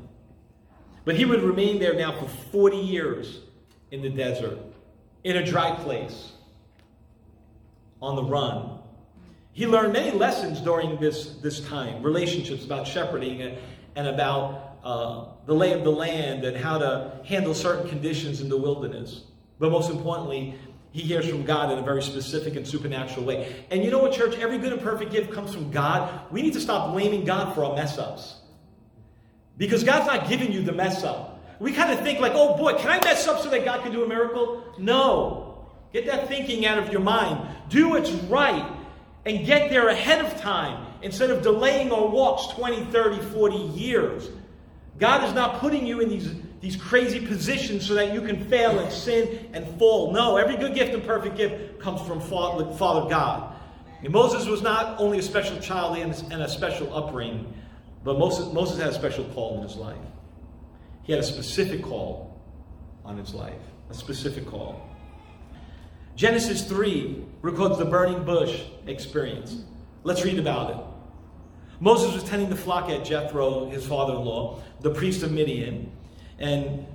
But 1.06 1.16
he 1.16 1.24
would 1.24 1.42
remain 1.42 1.78
there 1.78 1.94
now 1.94 2.20
for 2.20 2.28
40 2.28 2.76
years 2.76 3.40
in 3.90 4.02
the 4.02 4.10
desert, 4.10 4.58
in 5.24 5.38
a 5.38 5.46
dry 5.46 5.74
place, 5.76 6.32
on 8.02 8.14
the 8.14 8.24
run. 8.24 8.78
He 9.54 9.66
learned 9.66 9.94
many 9.94 10.10
lessons 10.10 10.60
during 10.60 11.00
this, 11.00 11.36
this 11.36 11.60
time 11.60 12.02
relationships 12.02 12.62
about 12.62 12.86
shepherding 12.86 13.40
and, 13.40 13.56
and 13.96 14.06
about 14.06 14.63
uh, 14.84 15.24
the 15.46 15.54
lay 15.54 15.72
of 15.72 15.82
the 15.82 15.90
land 15.90 16.44
and 16.44 16.56
how 16.56 16.78
to 16.78 17.20
handle 17.24 17.54
certain 17.54 17.88
conditions 17.88 18.40
in 18.40 18.48
the 18.48 18.56
wilderness. 18.56 19.22
But 19.58 19.70
most 19.70 19.90
importantly, 19.90 20.56
he 20.92 21.02
hears 21.02 21.28
from 21.28 21.44
God 21.44 21.72
in 21.72 21.78
a 21.78 21.82
very 21.82 22.02
specific 22.02 22.54
and 22.54 22.66
supernatural 22.66 23.26
way. 23.26 23.64
And 23.70 23.82
you 23.82 23.90
know 23.90 23.98
what, 23.98 24.12
church? 24.12 24.36
Every 24.38 24.58
good 24.58 24.72
and 24.72 24.82
perfect 24.82 25.10
gift 25.10 25.32
comes 25.32 25.52
from 25.52 25.70
God. 25.70 26.30
We 26.30 26.42
need 26.42 26.52
to 26.52 26.60
stop 26.60 26.92
blaming 26.92 27.24
God 27.24 27.54
for 27.54 27.64
our 27.64 27.74
mess 27.74 27.98
ups. 27.98 28.36
Because 29.56 29.82
God's 29.82 30.06
not 30.06 30.28
giving 30.28 30.52
you 30.52 30.62
the 30.62 30.72
mess 30.72 31.02
up. 31.02 31.42
We 31.58 31.72
kind 31.72 31.92
of 31.92 32.00
think 32.00 32.20
like, 32.20 32.32
oh 32.34 32.56
boy, 32.56 32.74
can 32.74 32.90
I 32.90 33.00
mess 33.04 33.26
up 33.26 33.40
so 33.40 33.48
that 33.50 33.64
God 33.64 33.82
can 33.82 33.92
do 33.92 34.04
a 34.04 34.08
miracle? 34.08 34.74
No. 34.78 35.66
Get 35.92 36.06
that 36.06 36.28
thinking 36.28 36.66
out 36.66 36.78
of 36.78 36.90
your 36.90 37.00
mind. 37.00 37.56
Do 37.68 37.90
what's 37.90 38.10
right 38.10 38.70
and 39.24 39.46
get 39.46 39.70
there 39.70 39.88
ahead 39.88 40.24
of 40.24 40.40
time 40.40 40.86
instead 41.02 41.30
of 41.30 41.42
delaying 41.42 41.92
our 41.92 42.06
walks 42.06 42.54
20, 42.54 42.84
30, 42.86 43.20
40 43.32 43.56
years. 43.56 44.28
God 44.98 45.24
is 45.24 45.32
not 45.32 45.60
putting 45.60 45.86
you 45.86 46.00
in 46.00 46.08
these, 46.08 46.32
these 46.60 46.76
crazy 46.76 47.26
positions 47.26 47.86
so 47.86 47.94
that 47.94 48.14
you 48.14 48.20
can 48.20 48.44
fail 48.44 48.78
and 48.78 48.92
sin 48.92 49.50
and 49.52 49.66
fall. 49.78 50.12
No, 50.12 50.36
every 50.36 50.56
good 50.56 50.74
gift 50.74 50.94
and 50.94 51.02
perfect 51.02 51.36
gift 51.36 51.80
comes 51.80 52.00
from 52.02 52.20
Father, 52.20 53.08
God. 53.08 53.56
And 54.02 54.12
Moses 54.12 54.46
was 54.46 54.62
not 54.62 55.00
only 55.00 55.18
a 55.18 55.22
special 55.22 55.58
child 55.58 55.96
and 55.96 56.42
a 56.42 56.48
special 56.48 56.94
upbringing, 56.94 57.52
but 58.04 58.18
Moses, 58.18 58.52
Moses 58.52 58.78
had 58.78 58.88
a 58.88 58.94
special 58.94 59.24
call 59.26 59.56
in 59.56 59.62
his 59.62 59.76
life. 59.76 59.96
He 61.02 61.12
had 61.12 61.20
a 61.20 61.26
specific 61.26 61.82
call 61.82 62.38
on 63.04 63.16
his 63.16 63.34
life, 63.34 63.60
a 63.90 63.94
specific 63.94 64.46
call. 64.46 64.88
Genesis 66.16 66.68
3 66.68 67.24
records 67.42 67.78
the 67.78 67.84
burning 67.84 68.24
bush 68.24 68.62
experience. 68.86 69.64
Let's 70.04 70.24
read 70.24 70.38
about 70.38 70.70
it. 70.70 70.76
Moses 71.84 72.14
was 72.14 72.24
tending 72.24 72.48
the 72.48 72.56
flock 72.56 72.88
at 72.88 73.04
Jethro, 73.04 73.68
his 73.68 73.86
father 73.86 74.14
in 74.14 74.24
law, 74.24 74.62
the 74.80 74.88
priest 74.88 75.22
of 75.22 75.30
Midian. 75.30 75.92
And 76.38 76.86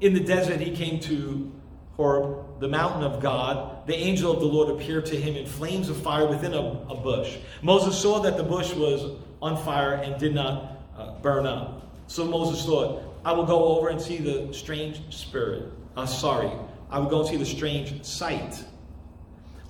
in 0.00 0.12
the 0.12 0.18
desert, 0.18 0.58
he 0.58 0.72
came 0.72 0.98
to 1.02 1.52
Horeb, 1.94 2.58
the 2.58 2.66
mountain 2.66 3.04
of 3.04 3.22
God. 3.22 3.86
The 3.86 3.94
angel 3.94 4.32
of 4.32 4.40
the 4.40 4.46
Lord 4.46 4.70
appeared 4.70 5.06
to 5.06 5.16
him 5.16 5.36
in 5.36 5.46
flames 5.46 5.88
of 5.88 5.96
fire 6.02 6.26
within 6.26 6.52
a, 6.52 6.84
a 6.90 6.96
bush. 6.96 7.36
Moses 7.62 7.96
saw 7.96 8.18
that 8.22 8.36
the 8.36 8.42
bush 8.42 8.74
was 8.74 9.20
on 9.40 9.56
fire 9.62 9.92
and 9.92 10.18
did 10.18 10.34
not 10.34 10.80
uh, 10.98 11.12
burn 11.20 11.46
up. 11.46 11.88
So 12.08 12.24
Moses 12.24 12.66
thought, 12.66 13.04
I 13.24 13.30
will 13.30 13.46
go 13.46 13.66
over 13.66 13.88
and 13.88 14.02
see 14.02 14.16
the 14.16 14.52
strange 14.52 15.00
spirit. 15.14 15.70
Uh, 15.96 16.06
sorry, 16.06 16.50
I 16.90 16.98
will 16.98 17.08
go 17.08 17.20
and 17.20 17.28
see 17.28 17.36
the 17.36 17.46
strange 17.46 18.04
sight 18.04 18.64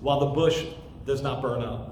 while 0.01 0.21
the 0.21 0.27
bush 0.33 0.65
does 1.05 1.21
not 1.21 1.43
burn 1.43 1.61
up. 1.61 1.92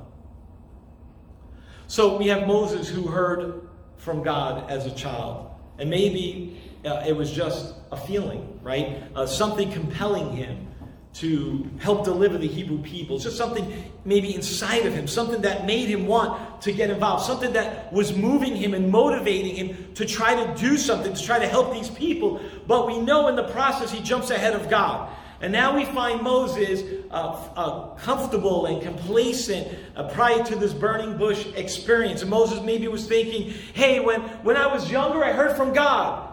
So 1.91 2.17
we 2.17 2.29
have 2.29 2.47
Moses 2.47 2.89
who 2.89 3.09
heard 3.09 3.69
from 3.97 4.23
God 4.23 4.71
as 4.71 4.87
a 4.87 4.93
child. 4.93 5.51
And 5.77 5.91
maybe 5.91 6.57
uh, 6.85 7.03
it 7.05 7.17
was 7.17 7.33
just 7.33 7.75
a 7.91 7.97
feeling, 7.97 8.61
right? 8.63 9.03
Uh, 9.17 9.27
something 9.27 9.73
compelling 9.73 10.31
him 10.31 10.69
to 11.15 11.69
help 11.81 12.05
deliver 12.05 12.39
the 12.39 12.47
Hebrew 12.47 12.81
people. 12.81 13.17
It's 13.17 13.25
just 13.25 13.37
something 13.37 13.91
maybe 14.05 14.33
inside 14.37 14.87
of 14.87 14.95
him, 14.95 15.09
something 15.09 15.41
that 15.43 15.67
made 15.67 15.89
him 15.89 16.07
want 16.07 16.63
to 16.63 16.71
get 16.71 16.91
involved, 16.91 17.25
something 17.25 17.55
that 17.55 17.93
was 17.93 18.17
moving 18.17 18.55
him 18.55 18.73
and 18.73 18.89
motivating 18.89 19.57
him 19.57 19.93
to 19.95 20.07
try 20.07 20.37
to 20.37 20.55
do 20.61 20.77
something, 20.77 21.13
to 21.13 21.21
try 21.21 21.41
to 21.41 21.49
help 21.49 21.73
these 21.73 21.91
people. 21.91 22.41
But 22.69 22.87
we 22.87 23.01
know 23.01 23.27
in 23.27 23.35
the 23.35 23.49
process 23.49 23.91
he 23.91 24.01
jumps 24.01 24.31
ahead 24.31 24.53
of 24.53 24.71
God. 24.71 25.13
And 25.41 25.53
now 25.53 25.75
we 25.75 25.87
find 25.87 26.23
Moses 26.23 26.83
uh, 27.11 27.49
uh, 27.57 27.95
comfortable 27.95 28.67
and 28.67 28.83
complacent 28.83 29.69
uh, 29.97 30.09
prior 30.09 30.45
to 30.45 30.57
this 30.57 30.75
burning 30.75 31.17
bush 31.17 31.47
experience. 31.57 32.21
And 32.21 32.31
Moses 32.31 32.61
maybe 32.63 32.89
was 32.89 33.07
thinking, 33.07 33.55
hey, 33.73 34.01
when, 34.01 34.21
when 34.43 34.57
I 34.57 34.67
was 34.67 34.91
younger, 34.91 35.25
I 35.25 35.33
heard 35.33 35.57
from 35.57 35.73
God, 35.73 36.31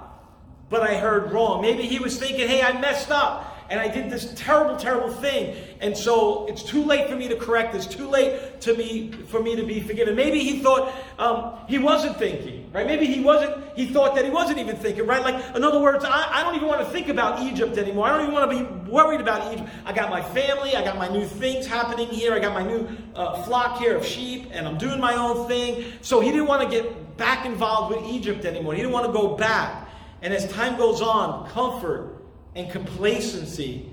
but 0.70 0.82
I 0.82 0.98
heard 0.98 1.32
wrong. 1.32 1.62
Maybe 1.62 1.84
he 1.84 2.00
was 2.00 2.20
thinking, 2.20 2.48
hey, 2.48 2.62
I 2.62 2.80
messed 2.82 3.10
up 3.10 3.57
and 3.70 3.80
I 3.80 3.88
did 3.88 4.10
this 4.10 4.34
terrible, 4.36 4.78
terrible 4.78 5.12
thing. 5.12 5.56
And 5.82 5.96
so 5.96 6.46
it's 6.48 6.64
too 6.64 6.84
late 6.84 7.10
for 7.10 7.16
me 7.16 7.28
to 7.28 7.36
correct 7.36 7.74
this, 7.74 7.86
too 7.86 8.08
late 8.08 8.62
to 8.62 8.76
me 8.76 9.12
for 9.12 9.42
me 9.42 9.56
to 9.56 9.64
be 9.64 9.82
forgiven. 9.82 10.16
Maybe 10.16 10.40
he 10.40 10.60
thought 10.60 10.94
um, 11.20 11.58
he 11.68 11.78
wasn't 11.78 12.18
thinking, 12.18 12.72
right? 12.72 12.88
Maybe 12.88 13.06
he 13.06 13.20
wasn't, 13.20 13.64
he 13.76 13.86
thought 13.88 14.16
that 14.16 14.26
he 14.26 14.32
wasn't 14.32 14.60
even 14.60 14.76
thinking, 14.78 15.06
right? 15.06 15.22
Like, 15.22 15.56
in 15.56 15.64
other 15.64 15.80
words, 15.80 16.06
I, 16.06 16.40
I 16.40 16.44
don't 16.44 16.56
even 16.56 16.68
want 16.68 16.82
to 16.82 16.88
think 16.92 17.10
about 17.10 17.42
Egypt 17.42 17.78
anymore. 17.78 18.08
I 18.08 18.12
don't 18.12 18.22
even 18.22 18.34
want 18.34 18.52
to 18.52 18.58
be 18.58 18.90
worried 18.90 19.22
about 19.22 19.54
Egypt. 19.54 19.70
I 19.86 19.94
got 19.94 20.10
my 20.10 20.22
family, 20.22 20.76
I 20.76 20.84
got 20.84 20.98
my 20.98 21.10
new 21.10 21.26
things 21.26 21.68
happening 21.68 22.08
here, 22.08 22.34
I 22.34 22.40
got 22.40 22.54
my 22.54 22.64
new 22.64 22.88
uh, 23.16 23.44
flock 23.44 23.80
here 23.80 23.96
of 23.96 24.06
sheep, 24.06 24.50
and 24.52 24.68
I'm 24.68 24.78
doing 24.78 25.00
my 25.00 25.16
own 25.16 25.48
thing. 25.48 25.86
So 26.02 26.22
he 26.22 26.32
didn't 26.32 26.48
want 26.48 26.64
to 26.64 26.70
get 26.70 27.18
back 27.18 27.46
involved 27.46 27.96
with 27.96 28.06
Egypt 28.10 28.46
anymore. 28.46 28.74
He 28.74 28.82
didn't 28.82 28.94
want 28.94 29.08
to 29.08 29.12
go 29.12 29.36
back. 29.36 29.90
And 30.22 30.34
as 30.34 30.52
time 30.52 30.78
goes 30.78 31.02
on, 31.02 31.48
comfort 31.50 32.18
and 32.58 32.72
complacency 32.72 33.86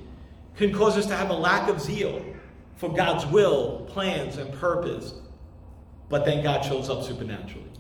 can 0.57 0.73
cause 0.73 0.97
us 0.97 1.07
to 1.07 1.15
have 1.15 1.29
a 1.29 1.35
lack 1.35 1.69
of 1.69 1.81
zeal 1.81 2.25
for 2.77 2.93
God's 2.93 3.27
will, 3.27 3.87
plans, 3.91 4.39
and 4.39 4.53
purpose. 4.55 5.15
But 6.09 6.25
then 6.25 6.43
God 6.43 6.65
shows 6.65 6.89
up 6.89 7.03
supernaturally. 7.03 7.71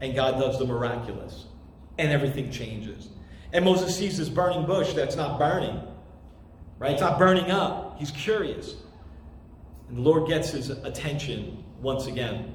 And 0.00 0.14
God 0.14 0.38
does 0.38 0.58
the 0.58 0.64
miraculous. 0.64 1.46
And 1.98 2.12
everything 2.12 2.50
changes. 2.50 3.08
And 3.52 3.64
Moses 3.64 3.96
sees 3.96 4.16
this 4.16 4.28
burning 4.28 4.64
bush 4.64 4.94
that's 4.94 5.16
not 5.16 5.38
burning. 5.38 5.80
Right? 6.78 6.92
It's 6.92 7.00
not 7.00 7.18
burning 7.18 7.50
up. 7.50 7.98
He's 7.98 8.10
curious. 8.12 8.76
And 9.88 9.98
the 9.98 10.02
Lord 10.02 10.28
gets 10.28 10.50
his 10.50 10.70
attention 10.70 11.64
once 11.80 12.06
again. 12.06 12.54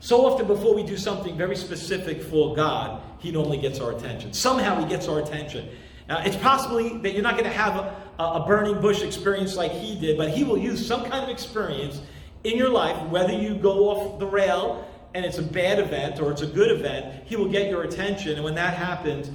So 0.00 0.26
often, 0.26 0.46
before 0.46 0.74
we 0.74 0.82
do 0.82 0.96
something 0.96 1.36
very 1.36 1.54
specific 1.54 2.22
for 2.22 2.56
God, 2.56 3.00
He 3.18 3.30
normally 3.30 3.58
gets 3.58 3.78
our 3.78 3.92
attention. 3.92 4.32
Somehow, 4.32 4.80
He 4.80 4.88
gets 4.88 5.06
our 5.06 5.20
attention. 5.20 5.68
Uh, 6.08 6.22
it's 6.24 6.36
possibly 6.36 6.98
that 6.98 7.12
you're 7.12 7.22
not 7.22 7.34
going 7.34 7.44
to 7.44 7.50
have 7.50 7.76
a, 7.76 7.96
a 8.18 8.44
burning 8.46 8.80
bush 8.80 9.02
experience 9.02 9.56
like 9.56 9.72
he 9.72 9.98
did, 9.98 10.16
but 10.16 10.30
he 10.30 10.44
will 10.44 10.58
use 10.58 10.84
some 10.84 11.04
kind 11.04 11.22
of 11.22 11.28
experience 11.28 12.00
in 12.44 12.56
your 12.56 12.68
life, 12.68 13.00
whether 13.08 13.32
you 13.32 13.54
go 13.54 13.88
off 13.90 14.18
the 14.18 14.26
rail 14.26 14.88
and 15.14 15.24
it's 15.24 15.38
a 15.38 15.42
bad 15.42 15.78
event 15.78 16.20
or 16.20 16.32
it's 16.32 16.42
a 16.42 16.46
good 16.46 16.70
event, 16.70 17.24
he 17.26 17.36
will 17.36 17.48
get 17.48 17.70
your 17.70 17.82
attention. 17.82 18.34
And 18.34 18.44
when 18.44 18.54
that 18.56 18.74
happens 18.74 19.30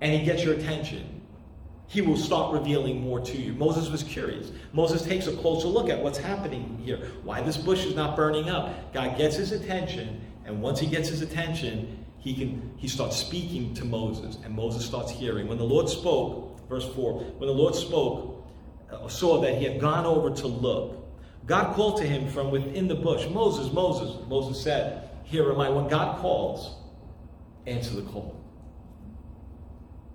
and 0.00 0.12
he 0.12 0.24
gets 0.24 0.42
your 0.42 0.54
attention, 0.54 1.20
he 1.86 2.00
will 2.00 2.16
start 2.16 2.52
revealing 2.52 3.00
more 3.00 3.20
to 3.20 3.36
you. 3.36 3.52
Moses 3.52 3.90
was 3.90 4.02
curious. 4.02 4.50
Moses 4.72 5.02
takes 5.02 5.26
a 5.26 5.36
closer 5.36 5.68
look 5.68 5.88
at 5.88 6.02
what's 6.02 6.18
happening 6.18 6.80
here, 6.84 6.98
why 7.22 7.40
this 7.42 7.56
bush 7.56 7.84
is 7.84 7.94
not 7.94 8.16
burning 8.16 8.48
up. 8.48 8.92
God 8.92 9.16
gets 9.16 9.36
his 9.36 9.52
attention, 9.52 10.20
and 10.44 10.60
once 10.60 10.80
he 10.80 10.86
gets 10.86 11.08
his 11.08 11.22
attention, 11.22 12.03
he 12.24 12.32
can 12.32 12.72
he 12.78 12.88
starts 12.88 13.18
speaking 13.18 13.74
to 13.74 13.84
Moses, 13.84 14.38
and 14.42 14.54
Moses 14.54 14.84
starts 14.84 15.10
hearing. 15.10 15.46
When 15.46 15.58
the 15.58 15.64
Lord 15.64 15.90
spoke, 15.90 16.66
verse 16.70 16.88
4, 16.94 17.12
when 17.12 17.46
the 17.46 17.54
Lord 17.54 17.74
spoke, 17.74 18.42
uh, 18.90 19.06
saw 19.08 19.42
that 19.42 19.58
he 19.58 19.64
had 19.64 19.78
gone 19.78 20.06
over 20.06 20.30
to 20.30 20.46
look, 20.46 21.06
God 21.44 21.74
called 21.74 21.98
to 21.98 22.04
him 22.04 22.26
from 22.30 22.50
within 22.50 22.88
the 22.88 22.94
bush, 22.94 23.28
Moses, 23.28 23.70
Moses. 23.74 24.26
Moses 24.26 24.62
said, 24.62 25.10
Here 25.24 25.52
am 25.52 25.60
I. 25.60 25.68
When 25.68 25.86
God 25.86 26.18
calls, 26.18 26.76
answer 27.66 27.94
the 27.94 28.10
call. 28.10 28.42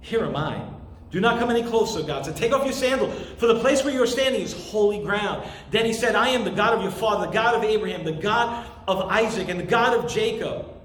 Here 0.02 0.26
am 0.26 0.36
I. 0.36 0.68
Do 1.12 1.20
not 1.20 1.38
come 1.38 1.52
any 1.52 1.62
closer, 1.62 2.02
God 2.02 2.26
said. 2.26 2.36
Take 2.36 2.54
off 2.54 2.64
your 2.64 2.74
sandal, 2.74 3.12
for 3.38 3.46
the 3.46 3.60
place 3.60 3.84
where 3.84 3.94
you 3.94 4.02
are 4.02 4.08
standing 4.08 4.42
is 4.42 4.72
holy 4.72 5.00
ground. 5.04 5.48
Then 5.70 5.86
he 5.86 5.94
said, 5.94 6.16
I 6.16 6.30
am 6.30 6.44
the 6.44 6.52
God 6.52 6.74
of 6.74 6.82
your 6.82 6.92
father, 6.92 7.28
the 7.28 7.34
God 7.34 7.54
of 7.54 7.64
Abraham, 7.64 8.04
the 8.04 8.14
God 8.14 8.68
of 8.88 9.02
Isaac, 9.10 9.48
and 9.50 9.60
the 9.60 9.64
God 9.64 9.96
of 9.96 10.10
Jacob. 10.10 10.79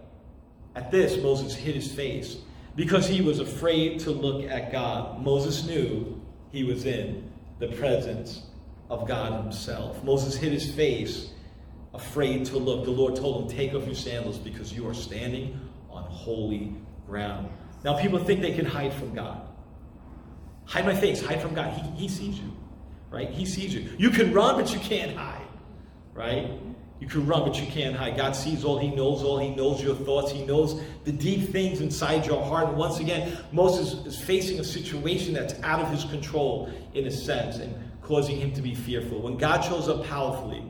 At 0.74 0.90
this, 0.90 1.16
Moses 1.22 1.54
hid 1.54 1.74
his 1.74 1.92
face, 1.92 2.38
because 2.76 3.06
he 3.06 3.20
was 3.20 3.38
afraid 3.38 4.00
to 4.00 4.10
look 4.10 4.44
at 4.50 4.72
God. 4.72 5.22
Moses 5.22 5.64
knew 5.66 6.20
he 6.50 6.64
was 6.64 6.84
in 6.84 7.30
the 7.58 7.68
presence 7.68 8.42
of 8.90 9.06
God 9.06 9.42
himself. 9.42 10.02
Moses 10.02 10.36
hid 10.36 10.52
his 10.52 10.70
face, 10.74 11.30
afraid 11.92 12.44
to 12.46 12.58
look. 12.58 12.84
The 12.84 12.90
Lord 12.90 13.14
told 13.14 13.44
him, 13.44 13.56
Take 13.56 13.74
off 13.74 13.86
your 13.86 13.94
sandals 13.94 14.38
because 14.38 14.72
you 14.72 14.88
are 14.88 14.94
standing 14.94 15.60
on 15.90 16.02
holy 16.04 16.74
ground. 17.06 17.48
Now, 17.84 18.00
people 18.00 18.18
think 18.18 18.40
they 18.40 18.52
can 18.52 18.64
hide 18.64 18.92
from 18.92 19.14
God. 19.14 19.42
Hide 20.64 20.86
my 20.86 20.94
face, 20.94 21.24
hide 21.24 21.40
from 21.40 21.54
God. 21.54 21.72
He, 21.72 21.90
he 22.02 22.08
sees 22.08 22.38
you, 22.38 22.50
right? 23.10 23.30
He 23.30 23.44
sees 23.44 23.74
you. 23.74 23.88
You 23.98 24.10
can 24.10 24.32
run, 24.32 24.56
but 24.56 24.72
you 24.72 24.80
can't 24.80 25.16
hide, 25.16 25.46
right? 26.14 26.50
You 27.04 27.10
can 27.10 27.26
run, 27.26 27.44
but 27.44 27.60
you 27.60 27.66
can't 27.66 27.94
hide. 27.94 28.16
God 28.16 28.34
sees 28.34 28.64
all. 28.64 28.78
He 28.78 28.88
knows 28.88 29.22
all. 29.22 29.38
He 29.38 29.54
knows 29.54 29.82
your 29.82 29.94
thoughts. 29.94 30.32
He 30.32 30.42
knows 30.46 30.80
the 31.04 31.12
deep 31.12 31.50
things 31.50 31.82
inside 31.82 32.24
your 32.24 32.42
heart. 32.42 32.68
And 32.68 32.78
once 32.78 32.98
again, 32.98 33.36
Moses 33.52 34.06
is 34.06 34.18
facing 34.18 34.58
a 34.58 34.64
situation 34.64 35.34
that's 35.34 35.52
out 35.62 35.80
of 35.80 35.90
his 35.90 36.04
control, 36.04 36.72
in 36.94 37.06
a 37.06 37.10
sense, 37.10 37.58
and 37.58 37.74
causing 38.00 38.38
him 38.38 38.54
to 38.54 38.62
be 38.62 38.74
fearful. 38.74 39.20
When 39.20 39.36
God 39.36 39.60
shows 39.60 39.86
up 39.86 40.06
powerfully, 40.06 40.64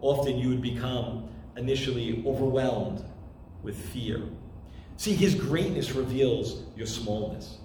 often 0.00 0.38
you 0.38 0.50
would 0.50 0.62
become 0.62 1.28
initially 1.56 2.22
overwhelmed 2.24 3.04
with 3.64 3.76
fear. 3.76 4.22
See, 4.98 5.14
his 5.14 5.34
greatness 5.34 5.90
reveals 5.96 6.62
your 6.76 6.86
smallness. 6.86 7.58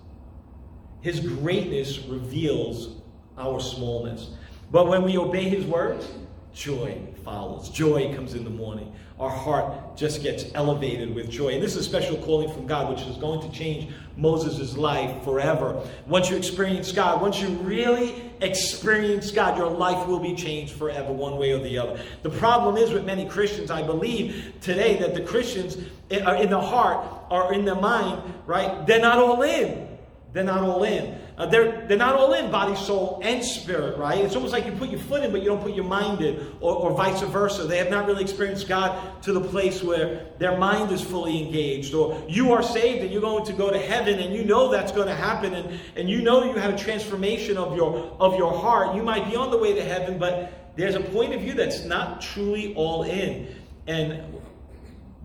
His 1.02 1.20
greatness 1.20 2.00
reveals 2.00 3.00
our 3.38 3.60
smallness. 3.60 4.32
But 4.72 4.88
when 4.88 5.04
we 5.04 5.20
obey 5.20 5.44
his 5.44 5.68
words, 5.68 6.08
joy 6.52 7.00
follows. 7.28 7.68
Joy 7.68 8.16
comes 8.16 8.36
in 8.36 8.46
the 8.46 8.50
morning. 8.50 8.90
Our 9.20 9.30
heart 9.30 9.98
just 9.98 10.24
gets 10.24 10.46
elevated 10.54 11.14
with 11.14 11.30
joy. 11.30 11.56
And 11.56 11.62
this 11.62 11.76
is 11.76 11.86
a 11.86 11.90
special 11.90 12.16
calling 12.20 12.50
from 12.50 12.66
God, 12.68 12.90
which 12.90 13.06
is 13.06 13.18
going 13.18 13.42
to 13.42 13.54
change 13.54 13.92
Moses' 14.16 14.78
life 14.78 15.26
forever. 15.26 15.86
Once 16.06 16.30
you 16.30 16.38
experience 16.38 16.94
God, 16.94 17.22
once 17.22 17.42
you 17.42 17.50
really 17.50 18.32
experience 18.40 19.30
God, 19.30 19.58
your 19.58 19.70
life 19.70 20.08
will 20.08 20.22
be 20.22 20.36
changed 20.36 20.72
forever, 20.76 21.12
one 21.12 21.38
way 21.38 21.52
or 21.52 21.60
the 21.60 21.78
other. 21.78 22.00
The 22.24 22.30
problem 22.30 22.78
is 22.78 22.92
with 22.92 23.04
many 23.04 23.28
Christians, 23.28 23.72
I 23.72 23.84
believe 23.84 24.54
today, 24.62 24.96
that 25.00 25.14
the 25.14 25.22
Christians 25.22 25.76
are 26.24 26.38
in 26.38 26.50
the 26.50 26.62
heart 26.62 27.06
or 27.30 27.54
in 27.54 27.66
the 27.66 27.76
mind, 27.76 28.22
right? 28.46 28.88
They're 28.88 29.02
not 29.02 29.18
all 29.18 29.42
in. 29.42 29.98
They're 30.32 30.46
not 30.46 30.64
all 30.64 30.86
in. 30.86 31.20
Uh, 31.38 31.46
they're, 31.46 31.86
they're 31.88 31.98
not 31.98 32.16
all 32.16 32.34
in 32.34 32.50
body, 32.50 32.76
soul, 32.76 33.22
and 33.24 33.46
spirit, 33.46 33.96
right? 34.00 34.26
It's 34.26 34.36
almost 34.36 34.54
like 34.54 34.66
you 34.66 34.72
put 34.72 34.90
your 34.90 35.00
foot 35.00 35.24
in, 35.24 35.32
but 35.32 35.42
you 35.42 35.48
don't 35.48 35.62
put 35.62 35.76
your 35.76 35.86
mind 35.86 36.22
in, 36.22 36.36
or, 36.62 36.76
or 36.76 36.94
vice 36.94 37.22
versa. 37.22 37.66
They 37.66 37.78
have 37.78 37.92
not 37.92 38.08
really 38.08 38.24
experienced 38.24 38.68
God 38.68 39.22
to 39.22 39.34
the 39.34 39.42
place 39.42 39.84
where 39.84 40.26
their 40.40 40.58
mind 40.58 40.92
is 40.92 41.04
fully 41.04 41.46
engaged. 41.46 41.94
Or 41.94 42.20
you 42.28 42.54
are 42.54 42.64
saved 42.64 43.04
and 43.04 43.12
you're 43.12 43.22
going 43.22 43.46
to 43.46 43.54
go 43.54 43.70
to 43.70 43.78
heaven, 43.78 44.20
and 44.20 44.34
you 44.34 44.46
know 44.46 44.72
that's 44.72 44.92
going 44.92 45.08
to 45.08 45.14
happen, 45.16 45.54
and, 45.54 45.80
and 45.96 46.10
you 46.10 46.24
know 46.24 46.44
you 46.44 46.56
have 46.56 46.74
a 46.74 46.78
transformation 46.78 47.56
of 47.56 47.76
your, 47.76 48.18
of 48.20 48.36
your 48.36 48.58
heart. 48.58 48.96
You 48.96 49.04
might 49.04 49.30
be 49.30 49.36
on 49.36 49.52
the 49.52 49.60
way 49.60 49.76
to 49.76 49.84
heaven, 49.84 50.18
but 50.18 50.74
there's 50.76 50.96
a 50.96 51.02
point 51.02 51.36
of 51.36 51.42
view 51.42 51.54
that's 51.54 51.84
not 51.84 52.20
truly 52.20 52.74
all 52.74 53.04
in. 53.04 53.56
And 53.86 54.24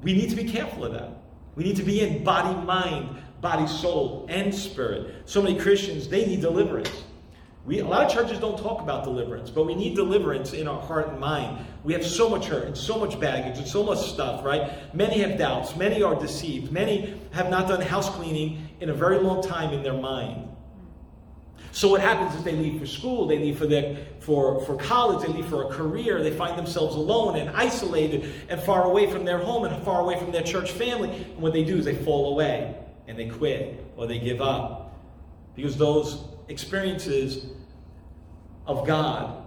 we 0.02 0.12
need 0.12 0.28
to 0.28 0.36
be 0.36 0.44
careful 0.44 0.84
of 0.84 0.92
that. 0.92 1.10
We 1.54 1.64
need 1.64 1.76
to 1.76 1.82
be 1.82 2.00
in 2.00 2.22
body, 2.22 2.54
mind, 2.66 3.21
body, 3.42 3.66
soul, 3.66 4.24
and 4.30 4.54
spirit. 4.54 5.14
So 5.26 5.42
many 5.42 5.58
Christians, 5.58 6.08
they 6.08 6.24
need 6.24 6.40
deliverance. 6.40 7.02
We, 7.66 7.80
a 7.80 7.86
lot 7.86 8.06
of 8.06 8.12
churches 8.12 8.38
don't 8.38 8.58
talk 8.58 8.80
about 8.80 9.04
deliverance, 9.04 9.50
but 9.50 9.66
we 9.66 9.74
need 9.74 9.94
deliverance 9.94 10.52
in 10.52 10.66
our 10.66 10.80
heart 10.80 11.08
and 11.08 11.20
mind. 11.20 11.64
We 11.84 11.92
have 11.92 12.06
so 12.06 12.28
much 12.28 12.46
hurt 12.46 12.64
and 12.64 12.76
so 12.76 12.98
much 12.98 13.20
baggage 13.20 13.58
and 13.58 13.66
so 13.66 13.82
much 13.82 13.98
stuff, 13.98 14.44
right? 14.44 14.94
Many 14.94 15.18
have 15.20 15.38
doubts. 15.38 15.76
Many 15.76 16.02
are 16.02 16.14
deceived. 16.14 16.72
Many 16.72 17.20
have 17.32 17.50
not 17.50 17.68
done 17.68 17.80
house 17.80 18.08
cleaning 18.10 18.68
in 18.80 18.90
a 18.90 18.94
very 18.94 19.18
long 19.18 19.42
time 19.42 19.72
in 19.72 19.82
their 19.82 19.92
mind. 19.92 20.48
So 21.72 21.88
what 21.88 22.00
happens 22.00 22.34
is 22.34 22.44
they 22.44 22.52
leave 22.54 22.80
for 22.80 22.86
school, 22.86 23.26
they 23.26 23.38
leave 23.38 23.58
for 23.58 23.96
for, 24.20 24.60
for 24.66 24.76
college, 24.76 25.26
they 25.26 25.32
leave 25.32 25.46
for 25.46 25.64
a 25.64 25.68
career, 25.68 26.22
they 26.22 26.30
find 26.30 26.58
themselves 26.58 26.94
alone 26.96 27.36
and 27.36 27.48
isolated 27.50 28.30
and 28.50 28.60
far 28.60 28.84
away 28.84 29.10
from 29.10 29.24
their 29.24 29.38
home 29.38 29.64
and 29.64 29.82
far 29.84 30.00
away 30.00 30.18
from 30.18 30.32
their 30.32 30.42
church 30.42 30.72
family. 30.72 31.08
And 31.08 31.38
what 31.38 31.52
they 31.52 31.64
do 31.64 31.78
is 31.78 31.84
they 31.84 31.94
fall 31.94 32.32
away 32.32 32.76
and 33.08 33.18
they 33.18 33.28
quit 33.28 33.84
or 33.96 34.06
they 34.06 34.18
give 34.18 34.40
up. 34.40 34.94
Because 35.54 35.76
those 35.76 36.24
experiences 36.48 37.46
of 38.66 38.86
God 38.86 39.44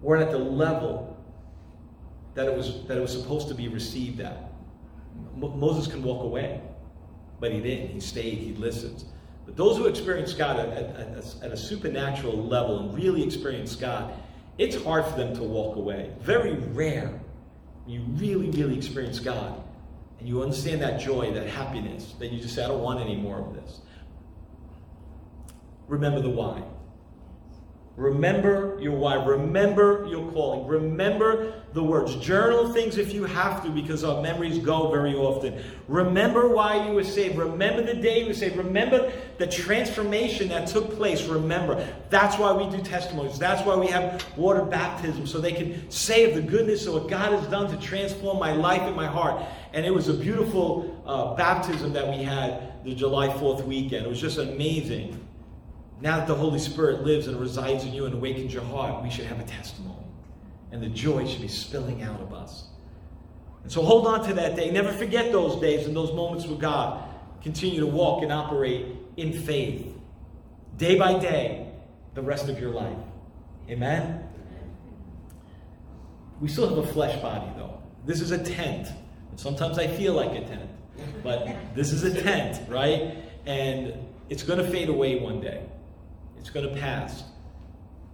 weren't 0.00 0.22
at 0.22 0.30
the 0.30 0.38
level 0.38 1.16
that 2.34 2.46
it 2.46 2.56
was, 2.56 2.86
that 2.86 2.96
it 2.96 3.00
was 3.00 3.12
supposed 3.12 3.48
to 3.48 3.54
be 3.54 3.68
received 3.68 4.20
at. 4.20 4.50
Moses 5.36 5.86
can 5.86 6.02
walk 6.02 6.22
away, 6.24 6.60
but 7.38 7.52
he 7.52 7.60
didn't. 7.60 7.90
He 7.90 8.00
stayed, 8.00 8.38
he 8.38 8.52
listened. 8.54 9.04
But 9.46 9.56
those 9.56 9.76
who 9.76 9.86
experience 9.86 10.32
God 10.32 10.58
at, 10.58 10.68
at, 10.68 11.42
at, 11.42 11.50
a 11.50 11.56
supernatural 11.56 12.36
level 12.36 12.78
and 12.80 12.94
really 12.94 13.22
experience 13.22 13.74
God, 13.74 14.14
it's 14.58 14.82
hard 14.82 15.04
for 15.06 15.16
them 15.16 15.34
to 15.34 15.42
walk 15.42 15.76
away. 15.76 16.12
Very 16.20 16.54
rare. 16.54 17.20
You 17.86 18.02
really, 18.10 18.50
really 18.50 18.76
experience 18.76 19.18
God 19.18 19.62
and 20.20 20.28
you 20.28 20.42
understand 20.42 20.82
that 20.82 21.00
joy, 21.00 21.32
that 21.32 21.46
happiness, 21.48 22.14
that 22.18 22.30
you 22.30 22.40
just 22.40 22.54
say, 22.54 22.62
I 22.62 22.68
don't 22.68 22.82
want 22.82 23.00
any 23.00 23.16
more 23.16 23.40
of 23.40 23.54
this. 23.54 23.80
Remember 25.88 26.20
the 26.20 26.30
why. 26.30 26.62
Remember 28.00 28.78
your 28.80 28.96
why. 28.96 29.22
Remember 29.22 30.06
your 30.08 30.32
calling. 30.32 30.66
Remember 30.66 31.52
the 31.74 31.82
words. 31.82 32.16
Journal 32.16 32.72
things 32.72 32.96
if 32.96 33.12
you 33.12 33.24
have 33.24 33.62
to 33.62 33.68
because 33.68 34.04
our 34.04 34.22
memories 34.22 34.58
go 34.58 34.90
very 34.90 35.14
often. 35.14 35.62
Remember 35.86 36.48
why 36.48 36.86
you 36.86 36.94
were 36.94 37.04
saved. 37.04 37.36
Remember 37.36 37.82
the 37.82 37.92
day 37.92 38.20
you 38.20 38.28
were 38.28 38.34
saved. 38.34 38.56
Remember 38.56 39.12
the 39.36 39.46
transformation 39.46 40.48
that 40.48 40.66
took 40.66 40.96
place. 40.96 41.26
Remember. 41.26 41.86
That's 42.08 42.38
why 42.38 42.52
we 42.52 42.74
do 42.74 42.82
testimonies. 42.82 43.38
That's 43.38 43.66
why 43.66 43.76
we 43.76 43.88
have 43.88 44.24
water 44.34 44.64
baptism 44.64 45.26
so 45.26 45.38
they 45.38 45.52
can 45.52 45.90
say 45.90 46.24
of 46.24 46.34
the 46.34 46.42
goodness 46.42 46.86
of 46.86 46.94
what 46.94 47.08
God 47.08 47.38
has 47.38 47.46
done 47.48 47.70
to 47.70 47.86
transform 47.86 48.38
my 48.38 48.52
life 48.52 48.80
and 48.80 48.96
my 48.96 49.06
heart. 49.06 49.44
And 49.74 49.84
it 49.84 49.92
was 49.92 50.08
a 50.08 50.14
beautiful 50.14 51.02
uh, 51.04 51.34
baptism 51.34 51.92
that 51.92 52.08
we 52.08 52.24
had 52.24 52.82
the 52.82 52.94
July 52.94 53.28
4th 53.28 53.66
weekend. 53.66 54.06
It 54.06 54.08
was 54.08 54.22
just 54.22 54.38
amazing. 54.38 55.26
Now 56.00 56.18
that 56.18 56.26
the 56.26 56.34
Holy 56.34 56.58
Spirit 56.58 57.02
lives 57.02 57.26
and 57.26 57.38
resides 57.38 57.84
in 57.84 57.92
you 57.92 58.06
and 58.06 58.14
awakens 58.14 58.54
your 58.54 58.64
heart, 58.64 59.02
we 59.02 59.10
should 59.10 59.26
have 59.26 59.38
a 59.38 59.44
testimony. 59.44 59.96
And 60.72 60.82
the 60.82 60.88
joy 60.88 61.26
should 61.26 61.42
be 61.42 61.48
spilling 61.48 62.02
out 62.02 62.20
of 62.20 62.32
us. 62.32 62.64
And 63.62 63.70
so 63.70 63.82
hold 63.82 64.06
on 64.06 64.26
to 64.28 64.34
that 64.34 64.56
day. 64.56 64.70
Never 64.70 64.92
forget 64.92 65.32
those 65.32 65.60
days 65.60 65.86
and 65.86 65.94
those 65.94 66.12
moments 66.12 66.46
with 66.46 66.60
God. 66.60 67.04
Continue 67.42 67.80
to 67.80 67.86
walk 67.86 68.22
and 68.22 68.32
operate 68.32 68.86
in 69.16 69.32
faith. 69.32 69.94
Day 70.78 70.98
by 70.98 71.18
day, 71.18 71.70
the 72.14 72.22
rest 72.22 72.48
of 72.48 72.58
your 72.58 72.70
life. 72.70 72.96
Amen? 73.68 74.26
We 76.40 76.48
still 76.48 76.68
have 76.68 76.78
a 76.78 76.92
flesh 76.92 77.20
body, 77.20 77.50
though. 77.56 77.82
This 78.06 78.22
is 78.22 78.30
a 78.30 78.42
tent. 78.42 78.88
And 79.30 79.38
sometimes 79.38 79.78
I 79.78 79.86
feel 79.86 80.14
like 80.14 80.30
a 80.30 80.46
tent. 80.46 80.70
But 81.22 81.74
this 81.74 81.92
is 81.92 82.04
a 82.04 82.22
tent, 82.22 82.68
right? 82.68 83.16
And 83.44 83.92
it's 84.30 84.42
going 84.42 84.58
to 84.58 84.70
fade 84.70 84.88
away 84.88 85.18
one 85.18 85.40
day. 85.40 85.62
It's 86.40 86.50
going 86.50 86.68
to 86.68 86.80
pass. 86.80 87.22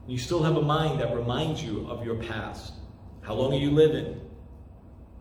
You 0.06 0.18
still 0.18 0.42
have 0.42 0.56
a 0.56 0.62
mind 0.62 1.00
that 1.00 1.14
reminds 1.14 1.62
you 1.62 1.86
of 1.88 2.04
your 2.04 2.16
past. 2.16 2.74
How 3.22 3.34
long 3.34 3.54
are 3.54 3.58
you 3.58 3.70
living? 3.70 4.20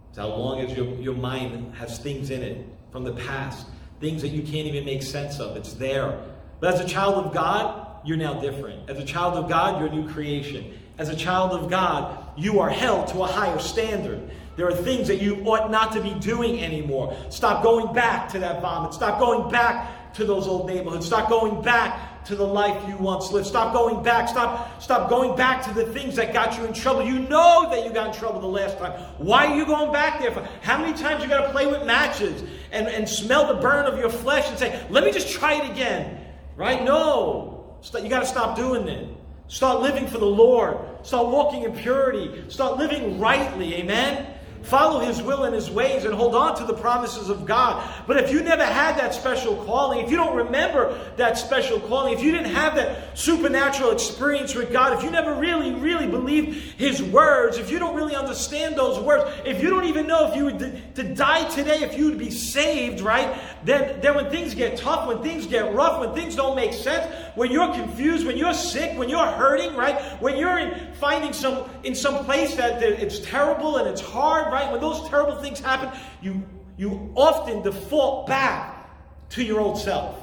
It's 0.09 0.17
how 0.17 0.27
long 0.27 0.59
as 0.59 0.75
your, 0.75 0.87
your 0.95 1.15
mind 1.15 1.75
has 1.75 1.99
things 1.99 2.29
in 2.29 2.41
it 2.41 2.67
from 2.91 3.03
the 3.03 3.13
past, 3.13 3.67
things 3.99 4.21
that 4.21 4.29
you 4.29 4.41
can't 4.41 4.67
even 4.67 4.85
make 4.85 5.03
sense 5.03 5.39
of. 5.39 5.55
It's 5.55 5.73
there. 5.73 6.19
But 6.59 6.73
as 6.73 6.79
a 6.79 6.87
child 6.87 7.25
of 7.25 7.33
God, 7.33 7.85
you're 8.05 8.17
now 8.17 8.39
different. 8.39 8.89
As 8.89 8.97
a 8.97 9.05
child 9.05 9.35
of 9.35 9.49
God, 9.49 9.79
you're 9.79 9.89
a 9.89 9.95
new 9.95 10.11
creation. 10.11 10.73
As 10.97 11.09
a 11.09 11.15
child 11.15 11.51
of 11.51 11.69
God, 11.69 12.25
you 12.37 12.59
are 12.59 12.69
held 12.69 13.07
to 13.09 13.23
a 13.23 13.27
higher 13.27 13.59
standard. 13.59 14.31
There 14.55 14.67
are 14.67 14.75
things 14.75 15.07
that 15.09 15.21
you 15.21 15.43
ought 15.45 15.69
not 15.69 15.91
to 15.93 16.01
be 16.01 16.13
doing 16.15 16.63
anymore. 16.63 17.15
Stop 17.29 17.61
going 17.63 17.93
back 17.93 18.29
to 18.29 18.39
that 18.39 18.61
vomit. 18.61 18.93
Stop 18.93 19.19
going 19.19 19.51
back 19.51 20.13
to 20.13 20.25
those 20.25 20.47
old 20.47 20.67
neighborhoods. 20.67 21.05
Stop 21.05 21.27
going 21.27 21.61
back 21.61 22.14
to 22.25 22.35
the 22.35 22.45
life 22.45 22.87
you 22.87 22.97
once 22.97 23.31
lived. 23.31 23.47
Stop 23.47 23.73
going 23.73 24.03
back. 24.03 24.27
Stop, 24.27 24.81
stop 24.81 25.09
going 25.09 25.35
back 25.35 25.63
to 25.63 25.73
the 25.73 25.85
things 25.85 26.15
that 26.15 26.33
got 26.33 26.57
you 26.57 26.65
in 26.65 26.73
trouble. 26.73 27.03
You 27.03 27.19
know 27.19 27.69
that 27.69 27.85
you 27.85 27.91
got 27.91 28.07
in 28.07 28.13
trouble 28.13 28.41
the 28.41 28.47
last 28.47 28.77
time. 28.77 28.91
Why 29.17 29.47
are 29.47 29.55
you 29.55 29.65
going 29.65 29.91
back 29.91 30.19
there? 30.19 30.31
For? 30.31 30.47
How 30.61 30.79
many 30.79 30.97
times 30.97 31.23
you 31.23 31.29
got 31.29 31.45
to 31.45 31.51
play 31.51 31.67
with 31.67 31.85
matches 31.85 32.43
and, 32.71 32.87
and 32.87 33.07
smell 33.07 33.53
the 33.53 33.61
burn 33.61 33.85
of 33.85 33.99
your 33.99 34.09
flesh 34.09 34.49
and 34.49 34.57
say, 34.57 34.85
let 34.89 35.03
me 35.03 35.11
just 35.11 35.31
try 35.31 35.53
it 35.53 35.71
again? 35.71 36.25
Right? 36.55 36.83
No. 36.83 37.77
You 37.93 38.09
got 38.09 38.21
to 38.21 38.25
stop 38.25 38.55
doing 38.55 38.85
that. 38.87 39.05
Start 39.47 39.81
living 39.81 40.07
for 40.07 40.17
the 40.17 40.25
Lord. 40.25 40.77
Start 41.05 41.27
walking 41.27 41.63
in 41.63 41.73
purity. 41.73 42.49
Start 42.49 42.77
living 42.77 43.19
rightly. 43.19 43.75
Amen? 43.75 44.34
Follow 44.65 44.99
His 44.99 45.21
will 45.21 45.43
and 45.43 45.55
His 45.55 45.69
ways 45.69 46.05
and 46.05 46.13
hold 46.13 46.35
on 46.35 46.55
to 46.57 46.65
the 46.65 46.73
promises 46.73 47.29
of 47.29 47.45
God. 47.45 47.83
But 48.07 48.17
if 48.17 48.31
you 48.31 48.41
never 48.41 48.65
had 48.65 48.97
that 48.97 49.13
special 49.13 49.55
calling, 49.65 50.03
if 50.03 50.11
you 50.11 50.17
don't 50.17 50.35
remember 50.35 50.99
that 51.17 51.37
special 51.37 51.79
calling, 51.79 52.13
if 52.13 52.23
you 52.23 52.31
didn't 52.31 52.53
have 52.53 52.75
that 52.75 53.17
supernatural 53.17 53.91
experience 53.91 54.55
with 54.55 54.71
God, 54.71 54.97
if 54.97 55.03
you 55.03 55.11
never 55.11 55.35
really, 55.35 55.73
really 55.73 56.07
believed 56.07 56.57
His 56.77 57.01
words, 57.01 57.57
if 57.57 57.71
you 57.71 57.79
don't 57.79 57.95
really 57.95 58.15
understand 58.15 58.75
those 58.75 58.99
words, 58.99 59.31
if 59.45 59.61
you 59.61 59.69
don't 59.69 59.85
even 59.85 60.07
know 60.07 60.29
if 60.29 60.35
you 60.35 60.45
would 60.45 60.95
to 60.95 61.03
die 61.03 61.47
today, 61.49 61.83
if 61.83 61.97
you 61.97 62.05
would 62.05 62.19
be 62.19 62.31
saved, 62.31 63.01
right? 63.01 63.37
Then, 63.63 63.99
then 64.01 64.15
when 64.15 64.29
things 64.29 64.53
get 64.55 64.77
tough, 64.77 65.07
when 65.07 65.21
things 65.21 65.47
get 65.47 65.73
rough, 65.73 65.99
when 65.99 66.13
things 66.13 66.35
don't 66.35 66.55
make 66.55 66.73
sense, 66.73 67.05
when 67.35 67.51
you're 67.51 67.73
confused, 67.73 68.25
when 68.25 68.37
you're 68.37 68.53
sick, 68.53 68.97
when 68.97 69.09
you're 69.09 69.25
hurting, 69.25 69.75
right? 69.75 69.99
When 70.21 70.37
you're 70.37 70.57
in 70.57 70.93
finding 70.93 71.33
some 71.33 71.69
in 71.83 71.95
some 71.95 72.25
place 72.25 72.55
that 72.55 72.81
it's 72.81 73.19
terrible 73.19 73.77
and 73.77 73.87
it's 73.87 74.01
hard, 74.01 74.51
right? 74.55 74.71
When 74.71 74.81
those 74.81 75.07
terrible 75.09 75.35
things 75.41 75.59
happen, 75.59 75.89
you 76.21 76.43
you 76.77 77.11
often 77.15 77.61
default 77.61 78.27
back 78.27 79.29
to 79.29 79.43
your 79.43 79.59
old 79.59 79.77
self 79.77 80.17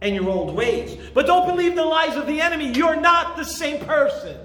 and 0.00 0.14
your 0.14 0.28
old 0.28 0.54
ways. 0.54 0.98
But 1.14 1.26
don't 1.26 1.46
believe 1.46 1.74
the 1.74 1.84
lies 1.84 2.16
of 2.16 2.26
the 2.26 2.40
enemy. 2.40 2.72
You're 2.72 3.00
not 3.00 3.36
the 3.36 3.44
same 3.44 3.84
person. 3.84 4.36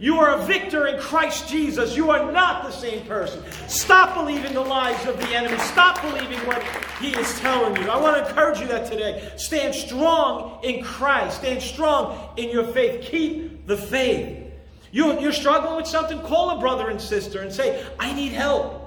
You 0.00 0.18
are 0.20 0.38
a 0.38 0.44
victor 0.44 0.86
in 0.86 1.00
Christ 1.00 1.48
Jesus. 1.48 1.96
You 1.96 2.10
are 2.10 2.30
not 2.30 2.64
the 2.64 2.70
same 2.70 3.04
person. 3.06 3.42
Stop 3.66 4.14
believing 4.14 4.54
the 4.54 4.60
lies 4.60 5.04
of 5.06 5.18
the 5.18 5.28
enemy. 5.34 5.58
Stop 5.58 6.00
believing 6.02 6.38
what 6.46 6.62
he 7.00 7.10
is 7.10 7.40
telling 7.40 7.74
you. 7.82 7.90
I 7.90 8.00
want 8.00 8.16
to 8.16 8.28
encourage 8.28 8.60
you 8.60 8.68
that 8.68 8.90
today. 8.90 9.32
Stand 9.36 9.74
strong 9.74 10.60
in 10.62 10.84
Christ. 10.84 11.38
Stand 11.38 11.62
strong 11.62 12.30
in 12.36 12.50
your 12.50 12.64
faith. 12.72 13.02
Keep 13.10 13.66
the 13.66 13.76
faith. 13.76 14.47
You, 14.90 15.20
you're 15.20 15.32
struggling 15.32 15.76
with 15.76 15.86
something? 15.86 16.20
Call 16.20 16.50
a 16.50 16.60
brother 16.60 16.88
and 16.88 17.00
sister 17.00 17.40
and 17.40 17.52
say, 17.52 17.86
I 17.98 18.12
need 18.12 18.32
help. 18.32 18.84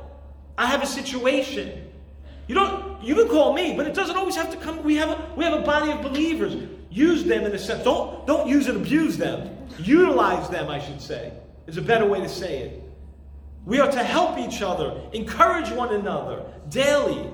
I 0.58 0.66
have 0.68 0.84
a 0.84 0.88
situation. 0.88 1.88
You 2.48 2.56
don't 2.56 3.04
you 3.04 3.16
can 3.16 3.28
call 3.30 3.54
me, 3.54 3.76
but 3.76 3.88
it 3.88 3.94
doesn't 3.94 4.18
always 4.18 4.36
have 4.36 4.52
to 4.52 4.58
come. 4.58 4.84
We 4.84 4.96
have 4.98 5.10
a 5.10 5.30
we 5.36 5.44
have 5.44 5.54
a 5.54 5.64
body 5.64 5.92
of 5.92 6.02
believers. 6.02 6.56
Use 6.90 7.24
them 7.24 7.46
in 7.46 7.54
a 7.54 7.58
sense. 7.58 7.84
Don't 7.84 8.28
don't 8.28 8.48
use 8.48 8.68
and 8.68 8.78
abuse 8.78 9.18
them. 9.18 9.58
Utilize 9.80 10.50
them, 10.50 10.70
I 10.70 10.80
should 10.80 11.02
say, 11.02 11.32
is 11.66 11.78
a 11.78 11.82
better 11.82 12.06
way 12.06 12.20
to 12.20 12.30
say 12.30 12.60
it. 12.60 12.84
We 13.66 13.80
are 13.80 13.92
to 13.92 14.04
help 14.04 14.38
each 14.38 14.62
other, 14.62 15.00
encourage 15.14 15.70
one 15.70 15.94
another 15.94 16.44
daily. 16.70 17.30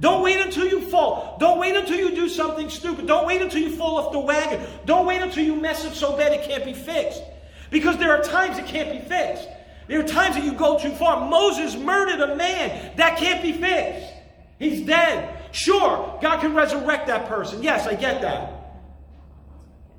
Don't 0.00 0.22
wait 0.22 0.40
until 0.40 0.66
you 0.66 0.80
fall. 0.80 1.36
Don't 1.40 1.58
wait 1.58 1.76
until 1.76 1.98
you 1.98 2.14
do 2.14 2.28
something 2.28 2.70
stupid. 2.70 3.06
Don't 3.06 3.26
wait 3.26 3.42
until 3.42 3.60
you 3.60 3.70
fall 3.70 3.98
off 3.98 4.12
the 4.12 4.18
wagon. 4.18 4.60
Don't 4.84 5.06
wait 5.06 5.20
until 5.20 5.44
you 5.44 5.56
mess 5.56 5.84
up 5.84 5.94
so 5.94 6.16
bad 6.16 6.32
it 6.32 6.48
can't 6.48 6.64
be 6.64 6.72
fixed. 6.72 7.22
Because 7.70 7.98
there 7.98 8.16
are 8.16 8.22
times 8.22 8.58
it 8.58 8.66
can't 8.66 8.90
be 8.90 8.98
fixed. 9.08 9.48
There 9.88 10.00
are 10.00 10.06
times 10.06 10.36
that 10.36 10.44
you 10.44 10.52
go 10.52 10.78
too 10.78 10.92
far. 10.92 11.28
Moses 11.28 11.76
murdered 11.76 12.20
a 12.20 12.36
man. 12.36 12.96
That 12.96 13.18
can't 13.18 13.42
be 13.42 13.52
fixed. 13.52 14.12
He's 14.58 14.86
dead. 14.86 15.34
Sure, 15.52 16.18
God 16.20 16.40
can 16.40 16.54
resurrect 16.54 17.06
that 17.06 17.28
person. 17.28 17.62
Yes, 17.62 17.86
I 17.86 17.94
get 17.94 18.20
that. 18.20 18.52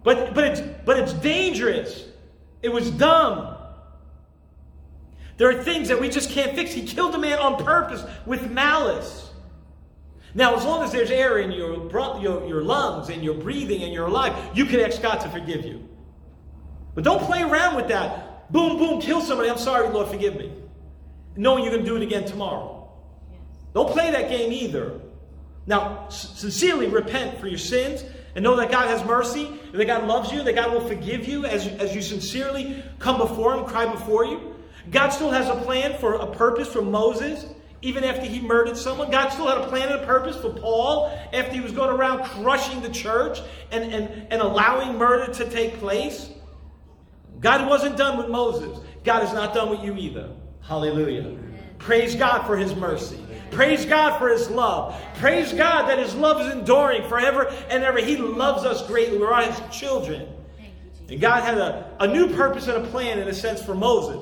But, 0.03 0.33
but, 0.33 0.43
it's, 0.43 0.61
but 0.85 0.99
it's 0.99 1.13
dangerous. 1.13 2.05
It 2.61 2.69
was 2.69 2.91
dumb. 2.91 3.55
There 5.37 5.49
are 5.49 5.63
things 5.63 5.87
that 5.87 5.99
we 5.99 6.09
just 6.09 6.29
can't 6.31 6.53
fix. 6.55 6.71
He 6.71 6.85
killed 6.85 7.15
a 7.15 7.17
man 7.17 7.39
on 7.39 7.63
purpose 7.63 8.03
with 8.25 8.51
malice. 8.51 9.31
Now, 10.35 10.55
as 10.55 10.63
long 10.63 10.83
as 10.83 10.91
there's 10.91 11.09
air 11.09 11.39
in 11.39 11.51
your, 11.51 11.89
your, 12.21 12.45
your 12.45 12.61
lungs 12.61 13.09
and 13.09 13.23
you're 13.23 13.33
breathing 13.33 13.83
and 13.83 13.91
you're 13.91 14.07
alive, 14.07 14.35
you 14.53 14.65
can 14.65 14.79
ask 14.79 15.01
God 15.01 15.19
to 15.21 15.29
forgive 15.29 15.65
you. 15.65 15.87
But 16.99 17.05
don't 17.05 17.23
play 17.23 17.43
around 17.43 17.77
with 17.77 17.87
that. 17.87 18.51
Boom, 18.51 18.77
boom, 18.77 18.99
kill 18.99 19.21
somebody. 19.21 19.49
I'm 19.49 19.57
sorry, 19.57 19.87
Lord, 19.87 20.09
forgive 20.09 20.35
me. 20.35 20.51
Knowing 21.37 21.63
you're 21.63 21.71
going 21.71 21.85
to 21.85 21.89
do 21.89 21.95
it 21.95 22.03
again 22.03 22.25
tomorrow. 22.25 22.91
Don't 23.73 23.89
play 23.89 24.11
that 24.11 24.27
game 24.27 24.51
either. 24.51 24.99
Now, 25.65 26.09
sincerely 26.09 26.87
repent 26.87 27.39
for 27.39 27.47
your 27.47 27.57
sins 27.57 28.03
and 28.35 28.43
know 28.43 28.57
that 28.57 28.69
God 28.69 28.89
has 28.89 29.01
mercy, 29.05 29.49
that 29.71 29.85
God 29.85 30.07
loves 30.07 30.33
you, 30.33 30.43
that 30.43 30.55
God 30.55 30.73
will 30.73 30.85
forgive 30.85 31.25
you 31.25 31.45
as, 31.45 31.67
as 31.67 31.95
you 31.95 32.01
sincerely 32.01 32.83
come 32.99 33.17
before 33.17 33.55
Him, 33.55 33.63
cry 33.63 33.89
before 33.89 34.25
you. 34.25 34.57
God 34.91 35.07
still 35.11 35.31
has 35.31 35.47
a 35.47 35.55
plan 35.55 35.97
for 35.99 36.15
a 36.15 36.27
purpose 36.27 36.67
for 36.67 36.81
Moses, 36.81 37.45
even 37.81 38.03
after 38.03 38.25
he 38.25 38.41
murdered 38.41 38.75
someone. 38.75 39.09
God 39.09 39.29
still 39.29 39.47
had 39.47 39.59
a 39.59 39.67
plan 39.67 39.87
and 39.87 40.01
a 40.01 40.05
purpose 40.05 40.35
for 40.35 40.49
Paul 40.49 41.17
after 41.31 41.53
he 41.53 41.61
was 41.61 41.71
going 41.71 41.91
around 41.91 42.25
crushing 42.25 42.81
the 42.81 42.89
church 42.89 43.39
and, 43.71 43.85
and, 43.85 44.27
and 44.33 44.41
allowing 44.41 44.97
murder 44.97 45.31
to 45.35 45.49
take 45.49 45.75
place. 45.75 46.31
God 47.39 47.67
wasn't 47.67 47.97
done 47.97 48.17
with 48.17 48.29
Moses. 48.29 48.79
God 49.03 49.23
is 49.23 49.33
not 49.33 49.53
done 49.53 49.69
with 49.69 49.81
you 49.81 49.95
either. 49.95 50.29
Hallelujah. 50.61 51.37
Praise 51.77 52.15
God 52.15 52.45
for 52.45 52.57
his 52.57 52.75
mercy. 52.75 53.19
Praise 53.51 53.85
God 53.85 54.19
for 54.19 54.29
his 54.29 54.49
love. 54.49 54.95
Praise 55.15 55.53
God 55.53 55.87
that 55.89 55.97
his 55.97 56.13
love 56.15 56.41
is 56.41 56.53
enduring 56.53 57.07
forever 57.07 57.47
and 57.69 57.83
ever. 57.83 57.99
He 57.99 58.17
loves 58.17 58.65
us 58.65 58.85
greatly. 58.85 59.17
We're 59.17 59.33
all 59.33 59.43
his 59.43 59.59
children. 59.75 60.27
And 61.07 61.19
God 61.19 61.43
had 61.43 61.57
a, 61.57 61.95
a 61.99 62.07
new 62.07 62.35
purpose 62.35 62.67
and 62.67 62.85
a 62.85 62.87
plan, 62.89 63.17
in 63.17 63.27
a 63.27 63.33
sense, 63.33 63.63
for 63.63 63.73
Moses. 63.73 64.19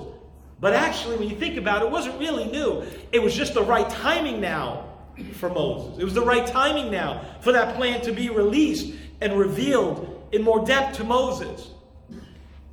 But 0.60 0.74
actually, 0.74 1.18
when 1.18 1.30
you 1.30 1.36
think 1.36 1.58
about 1.58 1.82
it, 1.82 1.86
it 1.86 1.92
wasn't 1.92 2.20
really 2.20 2.46
new. 2.46 2.84
It 3.12 3.22
was 3.22 3.36
just 3.36 3.54
the 3.54 3.64
right 3.64 3.90
timing 3.90 4.40
now 4.40 4.86
for 5.34 5.50
Moses. 5.50 6.00
It 6.00 6.04
was 6.04 6.14
the 6.14 6.26
right 6.26 6.48
timing 6.48 6.92
now 6.92 7.26
for 7.42 7.52
that 7.52 7.76
plan 7.76 8.02
to 8.02 8.14
be 8.14 8.30
released 8.30 8.94
and 9.20 9.38
revealed 9.38 10.30
in 10.32 10.44
more 10.44 10.66
depth 10.66 10.98
to 10.98 11.04
Moses. 11.04 11.72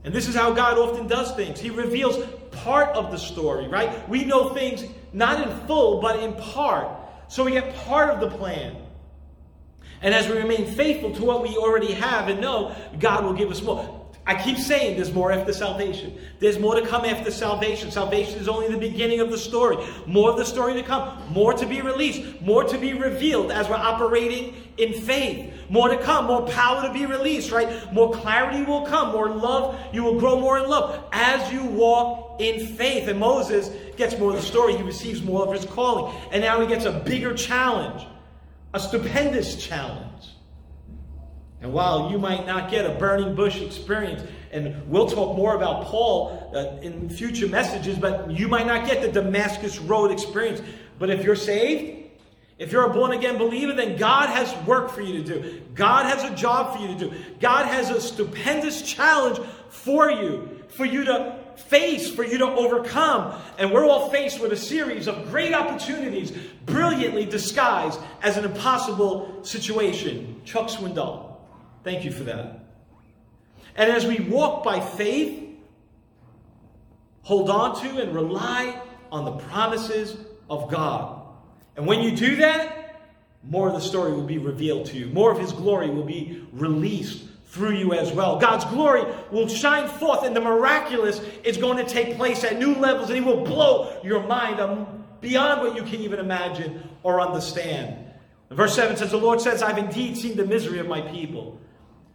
And 0.04 0.14
this 0.14 0.28
is 0.28 0.34
how 0.34 0.52
God 0.52 0.78
often 0.78 1.06
does 1.06 1.34
things. 1.34 1.58
He 1.58 1.70
reveals 1.70 2.18
part 2.50 2.94
of 2.94 3.10
the 3.10 3.16
story, 3.18 3.66
right? 3.68 4.06
We 4.08 4.24
know 4.24 4.50
things 4.50 4.84
not 5.12 5.40
in 5.46 5.66
full, 5.66 6.00
but 6.00 6.20
in 6.20 6.34
part. 6.34 6.88
So 7.28 7.44
we 7.44 7.52
get 7.52 7.74
part 7.86 8.10
of 8.10 8.20
the 8.20 8.36
plan. 8.36 8.76
And 10.02 10.14
as 10.14 10.28
we 10.28 10.36
remain 10.36 10.66
faithful 10.66 11.14
to 11.14 11.24
what 11.24 11.42
we 11.42 11.56
already 11.56 11.94
have 11.94 12.28
and 12.28 12.40
know, 12.40 12.76
God 12.98 13.24
will 13.24 13.32
give 13.32 13.50
us 13.50 13.62
more. 13.62 14.03
I 14.26 14.42
keep 14.42 14.56
saying 14.56 14.96
there's 14.96 15.12
more 15.12 15.32
after 15.32 15.52
salvation. 15.52 16.18
There's 16.38 16.58
more 16.58 16.74
to 16.74 16.87
come 16.87 17.04
after 17.04 17.30
salvation. 17.30 17.90
Salvation 17.90 18.38
is 18.38 18.48
only 18.48 18.68
the 18.68 18.78
beginning 18.78 19.20
of 19.20 19.30
the 19.30 19.37
story. 19.37 19.76
More 20.06 20.30
of 20.30 20.38
the 20.38 20.46
story 20.46 20.72
to 20.74 20.82
come. 20.82 21.22
More 21.30 21.52
to 21.52 21.66
be 21.66 21.82
released. 21.82 22.40
More 22.40 22.64
to 22.64 22.78
be 22.78 22.94
revealed 22.94 23.52
as 23.52 23.68
we're 23.68 23.76
operating 23.76 24.54
in 24.78 24.94
faith. 24.94 25.52
More 25.68 25.88
to 25.88 25.98
come. 25.98 26.24
More 26.24 26.46
power 26.46 26.87
to 26.87 26.92
be 26.92 27.04
released, 27.04 27.50
right? 27.50 27.92
More 27.92 28.14
clarity 28.14 28.62
will 28.62 28.87
come. 28.87 29.12
More 29.12 29.28
love. 29.28 29.78
You 29.92 30.02
will 30.02 30.18
grow 30.18 30.40
more 30.40 30.58
in 30.58 30.70
love 30.70 31.04
as 31.12 31.52
you 31.52 31.62
walk 31.62 32.40
in 32.40 32.66
faith. 32.66 33.08
And 33.08 33.20
Moses 33.20 33.70
gets 33.96 34.18
more 34.18 34.30
of 34.30 34.37
the 34.37 34.42
story. 34.42 34.74
He 34.74 34.82
receives 34.82 35.22
more 35.22 35.46
of 35.46 35.52
his 35.52 35.66
calling. 35.66 36.14
And 36.32 36.42
now 36.42 36.62
he 36.62 36.66
gets 36.66 36.87
a 36.87 36.92
bigger 36.92 37.34
challenge. 37.34 38.06
A 38.72 38.80
stupendous 38.80 39.56
challenge. 39.56 40.33
And 41.64 41.72
while 41.72 42.11
you 42.11 42.18
might 42.18 42.46
not 42.46 42.70
get 42.70 42.85
a 42.85 42.90
burning 42.90 43.35
bush 43.35 43.59
experience, 43.62 44.22
and 44.53 44.87
we'll 44.87 45.09
talk 45.09 45.35
more 45.35 45.57
about 45.57 45.87
Paul 45.87 46.53
uh, 46.55 46.79
in 46.83 47.09
future 47.09 47.48
messages, 47.48 47.96
but 47.96 48.31
you 48.31 48.48
might 48.48 48.66
not 48.66 48.87
get 48.87 49.00
the 49.00 49.11
Damascus 49.11 49.79
Road 49.79 50.11
experience. 50.11 50.61
But 50.98 51.09
if 51.09 51.24
you're 51.24 51.35
saved, 51.35 52.11
if 52.59 52.70
you're 52.70 52.85
a 52.85 52.92
born 52.92 53.12
again 53.12 53.38
believer, 53.38 53.72
then 53.72 53.96
God 53.96 54.29
has 54.29 54.55
work 54.66 54.90
for 54.90 55.00
you 55.00 55.22
to 55.22 55.24
do. 55.24 55.62
God 55.74 56.05
has 56.05 56.31
a 56.31 56.37
job 56.37 56.77
for 56.77 56.83
you 56.83 56.88
to 56.88 57.09
do. 57.09 57.16
God 57.40 57.64
has 57.64 57.88
a 57.88 57.98
stupendous 57.98 58.83
challenge 58.83 59.38
for 59.70 60.11
you, 60.11 60.64
for 60.68 60.85
you 60.85 61.05
to 61.05 61.38
face, 61.57 62.11
for 62.11 62.24
you 62.24 62.37
to 62.37 62.46
overcome. 62.46 63.40
And 63.57 63.72
we're 63.72 63.87
all 63.87 64.11
faced 64.11 64.38
with 64.38 64.53
a 64.53 64.57
series 64.57 65.09
of 65.09 65.31
great 65.31 65.55
opportunities, 65.55 66.31
brilliantly 66.66 67.24
disguised 67.24 67.98
as 68.20 68.37
an 68.37 68.44
impossible 68.44 69.42
situation. 69.44 70.42
Chuck 70.44 70.68
Swindoll. 70.68 71.23
Thank 71.84 72.04
you 72.04 72.10
for 72.10 72.24
that. 72.24 72.64
And 73.76 73.90
as 73.90 74.06
we 74.06 74.20
walk 74.20 74.64
by 74.64 74.80
faith, 74.80 75.42
hold 77.22 77.50
on 77.50 77.80
to 77.82 78.02
and 78.02 78.14
rely 78.14 78.80
on 79.12 79.24
the 79.24 79.32
promises 79.32 80.16
of 80.48 80.70
God. 80.70 81.20
And 81.76 81.86
when 81.86 82.00
you 82.00 82.16
do 82.16 82.36
that, 82.36 83.02
more 83.42 83.68
of 83.68 83.74
the 83.74 83.80
story 83.80 84.12
will 84.12 84.22
be 84.22 84.38
revealed 84.38 84.86
to 84.86 84.96
you. 84.96 85.06
More 85.06 85.30
of 85.30 85.38
His 85.38 85.52
glory 85.52 85.90
will 85.90 86.04
be 86.04 86.46
released 86.52 87.24
through 87.46 87.76
you 87.76 87.92
as 87.92 88.10
well. 88.12 88.38
God's 88.38 88.64
glory 88.64 89.04
will 89.30 89.46
shine 89.46 89.86
forth, 89.86 90.24
and 90.24 90.34
the 90.34 90.40
miraculous 90.40 91.20
is 91.44 91.56
going 91.56 91.84
to 91.84 91.84
take 91.84 92.16
place 92.16 92.42
at 92.42 92.58
new 92.58 92.74
levels, 92.74 93.10
and 93.10 93.18
He 93.18 93.24
will 93.24 93.44
blow 93.44 94.00
your 94.02 94.26
mind 94.26 94.86
beyond 95.20 95.60
what 95.60 95.76
you 95.76 95.82
can 95.82 96.00
even 96.00 96.18
imagine 96.18 96.88
or 97.02 97.20
understand. 97.20 97.98
Verse 98.50 98.74
7 98.74 98.96
says, 98.96 99.10
The 99.10 99.16
Lord 99.16 99.40
says, 99.40 99.62
I've 99.62 99.78
indeed 99.78 100.16
seen 100.16 100.37
the 100.37 100.46
misery 100.46 100.78
of 100.78 100.87
my 100.87 101.00
people. 101.00 101.60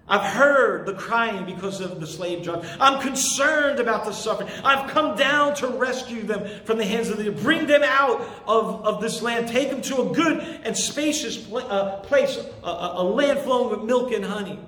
I've 0.09 0.33
heard 0.33 0.87
the 0.87 0.93
crying 0.93 1.45
because 1.45 1.81
of 1.81 1.99
the 1.99 2.07
slave 2.07 2.43
drive. 2.43 2.67
I'm 2.79 2.99
concerned 2.99 3.79
about 3.79 4.05
the 4.05 4.11
suffering. 4.11 4.49
I've 4.63 4.89
come 4.89 5.15
down 5.15 5.53
to 5.55 5.67
rescue 5.67 6.23
them 6.23 6.47
from 6.65 6.79
the 6.79 6.85
hands 6.85 7.09
of 7.09 7.17
the 7.17 7.29
bring 7.29 7.67
them 7.67 7.83
out 7.83 8.21
of, 8.47 8.85
of 8.85 9.01
this 9.01 9.21
land, 9.21 9.47
take 9.47 9.69
them 9.69 9.81
to 9.83 10.01
a 10.01 10.13
good 10.13 10.39
and 10.63 10.75
spacious 10.75 11.37
pl- 11.37 11.59
uh, 11.59 11.97
place, 11.97 12.37
a, 12.63 12.67
a 12.67 13.03
land 13.03 13.39
flowing 13.39 13.69
with 13.69 13.87
milk 13.87 14.11
and 14.11 14.25
honey. 14.25 14.59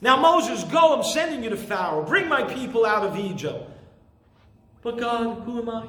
Now, 0.00 0.20
Moses, 0.20 0.62
go, 0.64 0.94
I'm 0.94 1.02
sending 1.02 1.42
you 1.42 1.50
to 1.50 1.56
Pharaoh. 1.56 2.04
Bring 2.04 2.28
my 2.28 2.44
people 2.44 2.86
out 2.86 3.04
of 3.04 3.18
Egypt. 3.18 3.68
But 4.82 4.98
God, 4.98 5.42
who 5.42 5.60
am 5.60 5.68
I? 5.68 5.86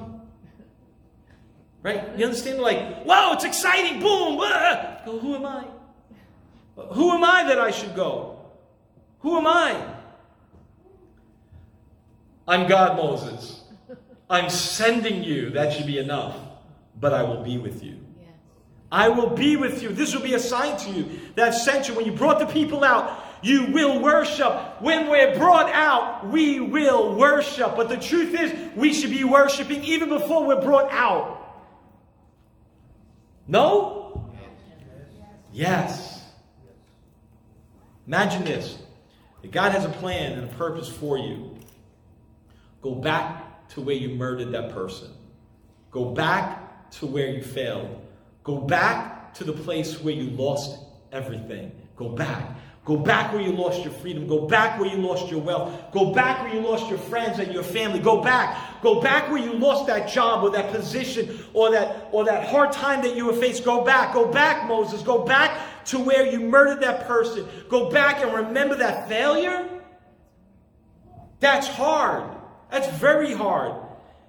Right? 1.82 2.18
You 2.18 2.24
understand? 2.24 2.58
Like, 2.58 3.04
whoa, 3.04 3.34
it's 3.34 3.44
exciting. 3.44 4.00
Boom. 4.00 4.38
Go, 4.38 5.18
who 5.20 5.36
am 5.36 5.46
I? 5.46 5.66
Who 6.94 7.12
am 7.12 7.22
I 7.22 7.44
that 7.44 7.60
I 7.60 7.70
should 7.70 7.94
go? 7.94 8.37
Who 9.20 9.36
am 9.36 9.46
I? 9.46 9.94
I'm 12.46 12.68
God, 12.68 12.96
Moses. 12.96 13.62
I'm 14.30 14.48
sending 14.50 15.22
you. 15.24 15.50
That 15.50 15.72
should 15.72 15.86
be 15.86 15.98
enough. 15.98 16.36
But 17.00 17.14
I 17.14 17.22
will 17.22 17.42
be 17.42 17.58
with 17.58 17.82
you. 17.82 17.98
Yes. 18.18 18.28
I 18.90 19.08
will 19.08 19.30
be 19.30 19.56
with 19.56 19.82
you. 19.82 19.90
This 19.90 20.14
will 20.14 20.22
be 20.22 20.34
a 20.34 20.38
sign 20.38 20.76
to 20.78 20.90
you 20.90 21.08
that 21.34 21.54
sent 21.54 21.88
you. 21.88 21.94
When 21.94 22.06
you 22.06 22.12
brought 22.12 22.38
the 22.38 22.46
people 22.46 22.84
out, 22.84 23.24
you 23.42 23.66
will 23.66 24.00
worship. 24.00 24.80
When 24.80 25.08
we're 25.08 25.36
brought 25.36 25.70
out, 25.72 26.28
we 26.28 26.60
will 26.60 27.14
worship. 27.14 27.76
But 27.76 27.88
the 27.88 27.96
truth 27.96 28.34
is, 28.34 28.52
we 28.76 28.92
should 28.92 29.10
be 29.10 29.24
worshiping 29.24 29.84
even 29.84 30.08
before 30.08 30.44
we're 30.44 30.60
brought 30.60 30.90
out. 30.90 31.36
No? 33.46 34.30
Yes. 35.52 36.22
Imagine 38.06 38.44
this. 38.44 38.78
That 39.42 39.52
God 39.52 39.72
has 39.72 39.84
a 39.84 39.90
plan 39.90 40.32
and 40.32 40.50
a 40.50 40.54
purpose 40.54 40.88
for 40.88 41.18
you. 41.18 41.56
Go 42.82 42.94
back 42.94 43.68
to 43.70 43.80
where 43.80 43.94
you 43.94 44.10
murdered 44.10 44.52
that 44.52 44.70
person. 44.72 45.10
Go 45.90 46.06
back 46.06 46.90
to 46.92 47.06
where 47.06 47.28
you 47.28 47.42
failed. 47.42 48.02
Go 48.44 48.58
back 48.58 49.34
to 49.34 49.44
the 49.44 49.52
place 49.52 50.00
where 50.00 50.14
you 50.14 50.30
lost 50.30 50.78
everything. 51.12 51.72
Go 51.96 52.08
back. 52.08 52.56
Go 52.88 52.96
back 52.96 53.34
where 53.34 53.42
you 53.42 53.52
lost 53.52 53.84
your 53.84 53.92
freedom. 53.92 54.26
Go 54.26 54.46
back 54.46 54.80
where 54.80 54.88
you 54.88 54.96
lost 54.96 55.30
your 55.30 55.42
wealth. 55.42 55.92
Go 55.92 56.14
back 56.14 56.42
where 56.42 56.54
you 56.54 56.66
lost 56.66 56.88
your 56.88 56.98
friends 56.98 57.38
and 57.38 57.52
your 57.52 57.62
family. 57.62 57.98
Go 57.98 58.22
back. 58.22 58.80
Go 58.80 59.02
back 59.02 59.30
where 59.30 59.42
you 59.42 59.52
lost 59.52 59.86
that 59.88 60.08
job 60.08 60.42
or 60.42 60.48
that 60.52 60.72
position 60.72 61.38
or 61.52 61.70
that 61.70 62.08
or 62.12 62.24
that 62.24 62.48
hard 62.48 62.72
time 62.72 63.02
that 63.02 63.14
you 63.14 63.26
were 63.26 63.34
faced. 63.34 63.62
Go 63.62 63.84
back. 63.84 64.14
Go 64.14 64.26
back, 64.32 64.66
Moses. 64.66 65.02
Go 65.02 65.22
back 65.22 65.60
to 65.88 65.98
where 65.98 66.26
you 66.26 66.40
murdered 66.40 66.82
that 66.82 67.06
person. 67.06 67.46
Go 67.68 67.90
back 67.90 68.22
and 68.22 68.32
remember 68.32 68.76
that 68.76 69.08
failure. 69.08 69.68
That's 71.40 71.66
hard. 71.66 72.36
That's 72.70 72.88
very 72.98 73.32
hard. 73.32 73.74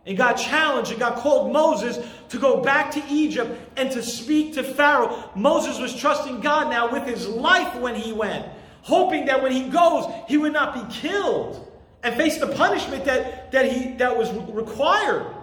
And 0.05 0.17
God 0.17 0.33
challenged 0.33 0.91
and 0.91 0.99
God 0.99 1.17
called 1.17 1.51
Moses 1.51 1.99
to 2.29 2.39
go 2.39 2.61
back 2.61 2.91
to 2.91 3.03
Egypt 3.09 3.59
and 3.77 3.91
to 3.91 4.01
speak 4.01 4.53
to 4.53 4.63
Pharaoh. 4.63 5.29
Moses 5.35 5.79
was 5.79 5.95
trusting 5.95 6.39
God 6.39 6.69
now 6.69 6.91
with 6.91 7.03
his 7.03 7.27
life 7.27 7.75
when 7.79 7.95
he 7.95 8.13
went, 8.13 8.45
hoping 8.81 9.25
that 9.25 9.43
when 9.43 9.51
he 9.51 9.69
goes, 9.69 10.05
he 10.27 10.37
would 10.37 10.53
not 10.53 10.73
be 10.73 10.93
killed 10.93 11.67
and 12.03 12.15
face 12.15 12.37
the 12.37 12.47
punishment 12.47 13.03
that, 13.05 13.51
that, 13.51 13.71
he, 13.71 13.93
that 13.95 14.17
was 14.17 14.31
required. 14.49 15.35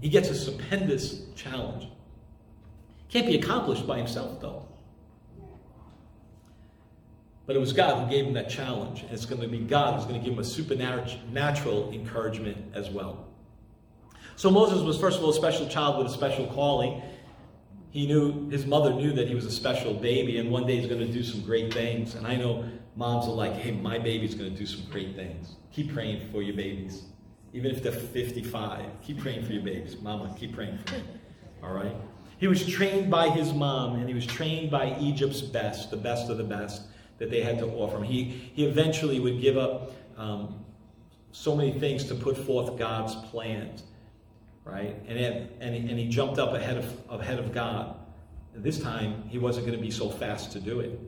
He 0.00 0.08
gets 0.08 0.30
a 0.30 0.34
stupendous 0.34 1.22
challenge. 1.34 1.88
Can't 3.14 3.28
be 3.28 3.36
accomplished 3.36 3.86
by 3.86 3.96
himself, 3.96 4.40
though. 4.40 4.66
But 7.46 7.54
it 7.54 7.60
was 7.60 7.72
God 7.72 8.02
who 8.02 8.10
gave 8.10 8.26
him 8.26 8.32
that 8.32 8.50
challenge. 8.50 9.02
And 9.02 9.12
it's 9.12 9.24
going 9.24 9.40
to 9.40 9.46
be 9.46 9.58
God 9.58 9.94
who's 9.94 10.04
going 10.04 10.18
to 10.18 10.24
give 10.24 10.34
him 10.34 10.40
a 10.40 10.44
supernatural 10.44 11.92
encouragement 11.92 12.74
as 12.74 12.90
well. 12.90 13.28
So 14.34 14.50
Moses 14.50 14.82
was, 14.82 14.98
first 14.98 15.18
of 15.18 15.22
all, 15.22 15.30
a 15.30 15.34
special 15.34 15.68
child 15.68 15.98
with 15.98 16.08
a 16.08 16.10
special 16.12 16.48
calling. 16.48 17.02
He 17.92 18.08
knew, 18.08 18.50
his 18.50 18.66
mother 18.66 18.92
knew 18.92 19.12
that 19.12 19.28
he 19.28 19.36
was 19.36 19.44
a 19.44 19.52
special 19.52 19.94
baby, 19.94 20.38
and 20.38 20.50
one 20.50 20.66
day 20.66 20.80
he's 20.80 20.88
going 20.88 20.98
to 20.98 21.12
do 21.12 21.22
some 21.22 21.42
great 21.42 21.72
things. 21.72 22.16
And 22.16 22.26
I 22.26 22.34
know 22.34 22.68
moms 22.96 23.26
are 23.26 23.30
like, 23.30 23.52
hey, 23.52 23.70
my 23.70 23.96
baby's 23.96 24.34
going 24.34 24.50
to 24.50 24.58
do 24.58 24.66
some 24.66 24.90
great 24.90 25.14
things. 25.14 25.54
Keep 25.70 25.94
praying 25.94 26.32
for 26.32 26.42
your 26.42 26.56
babies. 26.56 27.04
Even 27.52 27.70
if 27.70 27.80
they're 27.80 27.92
55, 27.92 28.86
keep 29.04 29.20
praying 29.20 29.44
for 29.44 29.52
your 29.52 29.62
babies. 29.62 30.00
Mama, 30.00 30.34
keep 30.36 30.52
praying 30.52 30.78
for 30.78 30.94
them. 30.94 31.06
All 31.62 31.72
right? 31.72 31.94
He 32.38 32.46
was 32.46 32.66
trained 32.66 33.10
by 33.10 33.30
his 33.30 33.52
mom, 33.52 33.96
and 33.96 34.08
he 34.08 34.14
was 34.14 34.26
trained 34.26 34.70
by 34.70 34.96
Egypt's 34.98 35.40
best, 35.40 35.90
the 35.90 35.96
best 35.96 36.30
of 36.30 36.38
the 36.38 36.44
best 36.44 36.82
that 37.18 37.30
they 37.30 37.42
had 37.42 37.58
to 37.58 37.66
offer 37.66 37.98
him. 37.98 38.04
He, 38.04 38.50
he 38.54 38.66
eventually 38.66 39.20
would 39.20 39.40
give 39.40 39.56
up 39.56 39.92
um, 40.16 40.64
so 41.32 41.54
many 41.54 41.72
things 41.72 42.04
to 42.04 42.14
put 42.14 42.36
forth 42.36 42.78
God's 42.78 43.14
plans, 43.30 43.84
right? 44.64 44.96
And, 45.06 45.18
it, 45.18 45.56
and, 45.60 45.74
he, 45.74 45.80
and 45.88 45.98
he 45.98 46.08
jumped 46.08 46.38
up 46.38 46.54
ahead 46.54 46.76
of, 46.76 47.00
ahead 47.10 47.38
of 47.38 47.52
God. 47.52 47.96
And 48.54 48.62
this 48.62 48.78
time, 48.78 49.24
he 49.28 49.38
wasn't 49.38 49.66
going 49.66 49.78
to 49.78 49.82
be 49.84 49.90
so 49.90 50.10
fast 50.10 50.52
to 50.52 50.60
do 50.60 50.80
it. 50.80 50.98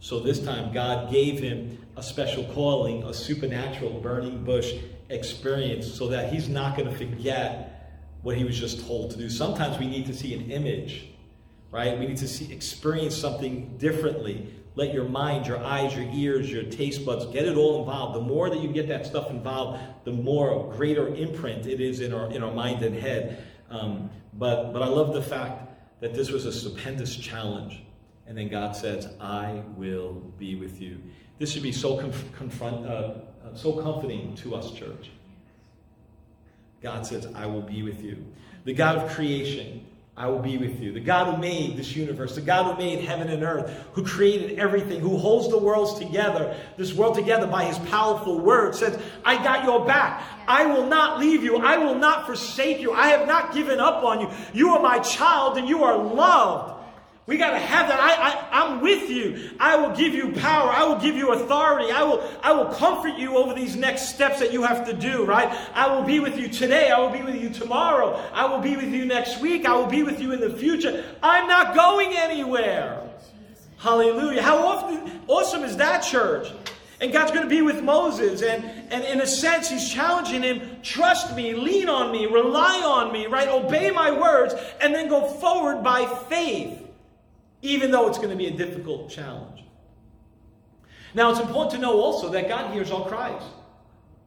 So 0.00 0.20
this 0.20 0.40
time, 0.40 0.72
God 0.72 1.10
gave 1.10 1.40
him 1.40 1.78
a 1.96 2.02
special 2.02 2.44
calling, 2.54 3.02
a 3.02 3.12
supernatural 3.12 4.00
burning 4.00 4.44
bush 4.44 4.74
experience, 5.08 5.92
so 5.92 6.08
that 6.08 6.32
he's 6.32 6.48
not 6.48 6.76
going 6.76 6.88
to 6.88 6.96
forget 6.96 7.67
what 8.22 8.36
he 8.36 8.44
was 8.44 8.58
just 8.58 8.86
told 8.86 9.10
to 9.12 9.16
do. 9.16 9.30
Sometimes 9.30 9.78
we 9.78 9.86
need 9.86 10.06
to 10.06 10.14
see 10.14 10.34
an 10.34 10.50
image, 10.50 11.08
right? 11.70 11.98
We 11.98 12.06
need 12.06 12.16
to 12.18 12.28
see 12.28 12.52
experience 12.52 13.16
something 13.16 13.76
differently 13.78 14.48
let 14.78 14.94
your 14.94 15.08
mind, 15.08 15.48
your 15.48 15.58
eyes, 15.58 15.92
your 15.96 16.08
ears, 16.12 16.52
your 16.52 16.62
taste 16.62 17.04
buds 17.04 17.26
get 17.26 17.46
it 17.46 17.56
all 17.56 17.80
involved. 17.80 18.14
The 18.14 18.20
more 18.20 18.48
that 18.48 18.60
you 18.60 18.68
get 18.68 18.86
that 18.86 19.06
stuff 19.06 19.28
involved, 19.28 19.82
the 20.04 20.12
more 20.12 20.72
greater 20.72 21.08
imprint 21.16 21.66
it 21.66 21.80
is 21.80 21.98
in 21.98 22.14
our 22.14 22.30
in 22.30 22.44
our 22.44 22.52
mind 22.52 22.84
and 22.84 22.94
head. 22.94 23.44
Um, 23.70 24.08
but 24.34 24.72
but 24.72 24.80
I 24.80 24.86
love 24.86 25.14
the 25.14 25.22
fact 25.22 25.68
that 26.00 26.14
this 26.14 26.30
was 26.30 26.46
a 26.46 26.52
stupendous 26.52 27.16
challenge, 27.16 27.82
and 28.28 28.38
then 28.38 28.48
God 28.48 28.76
says, 28.76 29.08
"I 29.20 29.62
will 29.76 30.12
be 30.38 30.54
with 30.54 30.80
you." 30.80 31.02
This 31.40 31.50
should 31.50 31.64
be 31.64 31.72
so 31.72 31.96
conf- 31.96 32.32
confront, 32.36 32.86
uh, 32.86 33.14
so 33.54 33.72
comforting 33.72 34.36
to 34.36 34.54
us, 34.54 34.70
church. 34.70 35.10
God 36.82 37.06
says, 37.06 37.26
"I 37.34 37.46
will 37.46 37.62
be 37.62 37.82
with 37.82 38.02
you." 38.02 38.24
The 38.64 38.74
God 38.74 38.96
of 38.96 39.10
creation 39.10 39.84
I 40.18 40.26
will 40.26 40.40
be 40.40 40.58
with 40.58 40.80
you. 40.80 40.90
The 40.90 40.98
God 40.98 41.32
who 41.32 41.40
made 41.40 41.76
this 41.76 41.94
universe, 41.94 42.34
the 42.34 42.40
God 42.40 42.72
who 42.74 42.76
made 42.76 43.04
heaven 43.04 43.28
and 43.28 43.44
earth, 43.44 43.70
who 43.92 44.04
created 44.04 44.58
everything, 44.58 44.98
who 44.98 45.16
holds 45.16 45.48
the 45.48 45.58
worlds 45.58 45.96
together, 45.96 46.56
this 46.76 46.92
world 46.92 47.14
together 47.14 47.46
by 47.46 47.62
his 47.62 47.78
powerful 47.88 48.40
word, 48.40 48.74
says, 48.74 48.98
I 49.24 49.40
got 49.44 49.64
your 49.64 49.86
back. 49.86 50.24
I 50.48 50.66
will 50.66 50.86
not 50.86 51.20
leave 51.20 51.44
you. 51.44 51.58
I 51.58 51.76
will 51.76 51.94
not 51.94 52.26
forsake 52.26 52.80
you. 52.80 52.92
I 52.92 53.08
have 53.08 53.28
not 53.28 53.54
given 53.54 53.78
up 53.78 54.02
on 54.02 54.20
you. 54.20 54.28
You 54.52 54.70
are 54.70 54.82
my 54.82 54.98
child 54.98 55.56
and 55.56 55.68
you 55.68 55.84
are 55.84 55.96
loved. 55.96 56.77
We 57.28 57.36
got 57.36 57.50
to 57.50 57.58
have 57.58 57.88
that. 57.88 58.00
I, 58.00 58.12
I, 58.30 58.62
I'm 58.62 58.80
with 58.80 59.10
you. 59.10 59.50
I 59.60 59.76
will 59.76 59.94
give 59.94 60.14
you 60.14 60.32
power. 60.32 60.70
I 60.70 60.84
will 60.84 60.96
give 60.96 61.14
you 61.14 61.32
authority. 61.32 61.92
I 61.92 62.02
will, 62.02 62.26
I 62.42 62.52
will 62.52 62.72
comfort 62.72 63.18
you 63.18 63.36
over 63.36 63.52
these 63.52 63.76
next 63.76 64.14
steps 64.14 64.40
that 64.40 64.50
you 64.50 64.62
have 64.62 64.86
to 64.86 64.94
do, 64.94 65.26
right? 65.26 65.46
I 65.74 65.94
will 65.94 66.04
be 66.04 66.20
with 66.20 66.38
you 66.38 66.48
today. 66.48 66.90
I 66.90 66.98
will 66.98 67.10
be 67.10 67.20
with 67.20 67.34
you 67.34 67.50
tomorrow. 67.50 68.14
I 68.32 68.46
will 68.46 68.60
be 68.60 68.76
with 68.76 68.88
you 68.88 69.04
next 69.04 69.42
week. 69.42 69.66
I 69.66 69.76
will 69.76 69.88
be 69.88 70.02
with 70.02 70.20
you 70.20 70.32
in 70.32 70.40
the 70.40 70.48
future. 70.48 71.04
I'm 71.22 71.46
not 71.46 71.74
going 71.74 72.16
anywhere. 72.16 73.06
Hallelujah. 73.76 74.40
How 74.40 74.66
often, 74.66 75.20
awesome 75.26 75.64
is 75.64 75.76
that 75.76 76.00
church? 76.00 76.50
And 77.02 77.12
God's 77.12 77.32
going 77.32 77.44
to 77.44 77.50
be 77.50 77.60
with 77.60 77.82
Moses. 77.82 78.40
And, 78.40 78.64
and 78.90 79.04
in 79.04 79.20
a 79.20 79.26
sense, 79.26 79.68
he's 79.68 79.86
challenging 79.86 80.44
him 80.44 80.78
trust 80.82 81.36
me, 81.36 81.52
lean 81.52 81.90
on 81.90 82.10
me, 82.10 82.24
rely 82.24 82.80
on 82.86 83.12
me, 83.12 83.26
right? 83.26 83.48
Obey 83.48 83.90
my 83.90 84.12
words, 84.12 84.54
and 84.80 84.94
then 84.94 85.10
go 85.10 85.28
forward 85.28 85.84
by 85.84 86.06
faith 86.30 86.86
even 87.62 87.90
though 87.90 88.08
it's 88.08 88.18
going 88.18 88.30
to 88.30 88.36
be 88.36 88.46
a 88.46 88.50
difficult 88.50 89.10
challenge. 89.10 89.64
Now, 91.14 91.30
it's 91.30 91.40
important 91.40 91.72
to 91.72 91.78
know 91.78 92.00
also 92.00 92.28
that 92.30 92.48
God 92.48 92.72
hears 92.72 92.90
our 92.90 93.06
cries. 93.08 93.42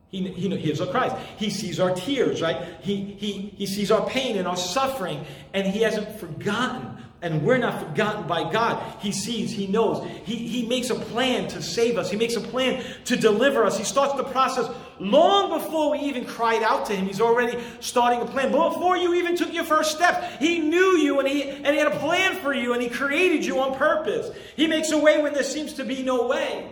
He, 0.09 0.27
he 0.27 0.49
hears 0.57 0.82
our 0.82 0.88
cries. 0.88 1.17
He 1.38 1.49
sees 1.49 1.79
our 1.79 1.95
tears, 1.95 2.41
right? 2.41 2.77
He, 2.82 2.97
he, 3.17 3.53
he 3.55 3.65
sees 3.65 3.91
our 3.91 4.05
pain 4.07 4.38
and 4.38 4.47
our 4.47 4.57
suffering, 4.57 5.25
and 5.53 5.65
He 5.65 5.82
hasn't 5.82 6.19
forgotten 6.19 6.97
and 7.22 7.43
we're 7.43 7.57
not 7.57 7.88
forgotten 7.88 8.26
by 8.28 8.51
God. 8.51 8.82
He 8.99 9.11
sees, 9.11 9.51
He 9.51 9.67
knows. 9.67 10.07
He, 10.24 10.36
he 10.36 10.65
makes 10.65 10.89
a 10.89 10.95
plan 10.95 11.47
to 11.49 11.61
save 11.61 11.97
us, 11.97 12.09
He 12.09 12.17
makes 12.17 12.36
a 12.36 12.41
plan 12.41 12.84
to 13.05 13.15
deliver 13.15 13.63
us. 13.63 13.78
He 13.78 13.84
starts 13.84 14.13
the 14.15 14.24
process 14.24 14.69
long 14.99 15.49
before 15.49 15.91
we 15.91 15.99
even 15.99 16.26
cried 16.26 16.63
out 16.63 16.88
to 16.88 16.95
Him. 16.95 17.05
He's 17.05 17.22
already 17.22 17.59
starting 17.80 18.22
a 18.22 18.26
plan. 18.26 18.51
Before 18.51 18.97
you 18.97 19.13
even 19.15 19.36
took 19.36 19.53
your 19.53 19.63
first 19.63 19.91
step, 19.91 20.39
He 20.39 20.59
knew 20.59 20.97
you 20.97 21.19
and 21.19 21.28
he, 21.28 21.43
and 21.43 21.67
he 21.67 21.78
had 21.78 21.91
a 21.91 21.99
plan 21.99 22.38
for 22.41 22.53
you 22.53 22.74
and 22.74 22.82
He 22.82 22.89
created 22.89 23.45
you 23.45 23.59
on 23.59 23.76
purpose. 23.76 24.36
He 24.55 24.65
makes 24.65 24.91
a 24.91 24.97
way 24.97 25.22
when 25.22 25.34
there 25.34 25.43
seems 25.43 25.74
to 25.74 25.86
be 25.86 26.01
no 26.01 26.28
way. 26.28 26.72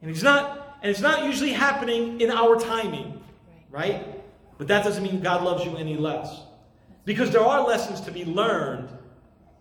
And 0.00 0.10
He's 0.10 0.24
not, 0.24 0.78
and 0.82 0.90
it's 0.90 1.00
not 1.00 1.24
usually 1.24 1.52
happening 1.52 2.20
in 2.20 2.30
our 2.30 2.58
timing, 2.58 3.22
right? 3.70 4.04
But 4.58 4.66
that 4.68 4.82
doesn't 4.84 5.02
mean 5.02 5.20
God 5.20 5.44
loves 5.44 5.64
you 5.64 5.76
any 5.76 5.96
less. 5.96 6.40
Because 7.04 7.30
there 7.30 7.42
are 7.42 7.66
lessons 7.66 8.00
to 8.02 8.10
be 8.10 8.24
learned 8.24 8.88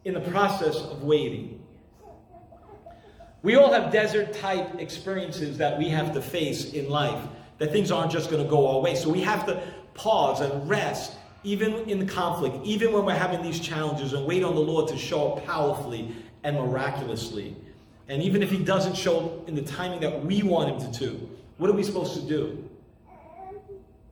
in 0.05 0.13
the 0.13 0.21
process 0.21 0.75
of 0.75 1.03
waiting. 1.03 1.63
We 3.41 3.55
all 3.55 3.73
have 3.73 3.91
desert 3.91 4.33
type 4.33 4.79
experiences 4.79 5.57
that 5.57 5.77
we 5.77 5.89
have 5.89 6.13
to 6.13 6.21
face 6.21 6.71
in 6.73 6.89
life, 6.89 7.21
that 7.57 7.71
things 7.71 7.91
aren't 7.91 8.11
just 8.11 8.29
going 8.29 8.41
to 8.41 8.49
go 8.49 8.75
our 8.75 8.81
way. 8.81 8.95
So 8.95 9.09
we 9.09 9.21
have 9.21 9.45
to 9.47 9.61
pause 9.93 10.39
and 10.39 10.67
rest, 10.69 11.13
even 11.43 11.89
in 11.89 12.07
conflict, 12.07 12.57
even 12.63 12.93
when 12.93 13.05
we're 13.05 13.15
having 13.15 13.41
these 13.41 13.59
challenges, 13.59 14.13
and 14.13 14.25
wait 14.25 14.43
on 14.43 14.55
the 14.55 14.61
Lord 14.61 14.87
to 14.89 14.97
show 14.97 15.33
up 15.33 15.45
powerfully 15.45 16.15
and 16.43 16.55
miraculously. 16.55 17.55
And 18.07 18.21
even 18.23 18.41
if 18.41 18.49
He 18.49 18.63
doesn't 18.63 18.95
show 18.95 19.43
in 19.47 19.55
the 19.55 19.61
timing 19.61 19.99
that 20.01 20.25
we 20.25 20.41
want 20.41 20.69
Him 20.69 20.91
to 20.91 20.99
do, 20.99 21.29
what 21.57 21.69
are 21.69 21.73
we 21.73 21.83
supposed 21.83 22.15
to 22.15 22.21
do? 22.21 22.69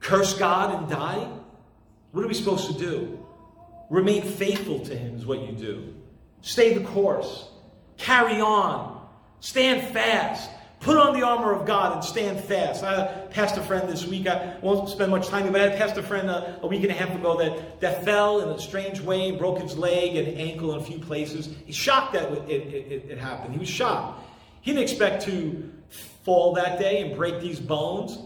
Curse 0.02 0.38
God 0.38 0.78
and 0.78 0.90
die? 0.90 1.28
What 2.12 2.26
are 2.26 2.28
we 2.28 2.34
supposed 2.34 2.68
to 2.68 2.78
do? 2.78 3.21
Remain 3.92 4.24
faithful 4.24 4.80
to 4.86 4.96
Him 4.96 5.18
is 5.18 5.26
what 5.26 5.42
you 5.42 5.52
do. 5.52 5.94
Stay 6.42 6.74
the 6.74 6.84
course. 6.86 7.50
Carry 7.98 8.40
on. 8.40 9.06
Stand 9.42 9.94
fast. 9.94 10.50
Put 10.80 10.96
on 10.96 11.14
the 11.14 11.26
armor 11.26 11.52
of 11.52 11.68
God 11.68 11.96
and 11.96 12.04
stand 12.04 12.40
fast. 12.40 12.86
I 12.86 13.28
passed 13.32 13.58
a 13.58 13.62
friend 13.62 13.90
this 13.90 14.08
week. 14.08 14.28
I 14.28 14.56
won't 14.62 14.88
spend 14.88 15.12
much 15.12 15.28
time, 15.28 15.52
but 15.52 15.60
I 15.60 15.76
passed 15.76 15.98
a 15.98 16.04
friend 16.04 16.30
a, 16.30 16.58
a, 16.62 16.68
week 16.68 16.84
and 16.84 16.90
a 16.90 16.94
half 16.94 17.14
ago 17.14 17.38
that, 17.38 17.82
that 17.82 18.06
fell 18.06 18.40
in 18.40 18.48
a 18.48 18.60
strange 18.60 19.02
way, 19.02 19.32
broke 19.32 19.60
his 19.60 19.78
leg 19.78 20.16
and 20.16 20.40
ankle 20.40 20.74
in 20.74 20.80
a 20.80 20.84
few 20.84 20.98
places. 20.98 21.54
He's 21.66 21.76
shocked 21.76 22.14
that 22.14 22.32
it, 22.50 22.50
it, 22.50 23.06
it 23.10 23.18
happened. 23.18 23.54
He 23.54 23.60
was 23.60 23.70
shocked. 23.70 24.26
He 24.62 24.72
didn't 24.72 24.84
expect 24.84 25.24
to 25.26 25.70
fall 26.24 26.54
that 26.54 26.80
day 26.80 27.02
and 27.02 27.16
break 27.18 27.42
these 27.42 27.60
bones, 27.60 28.18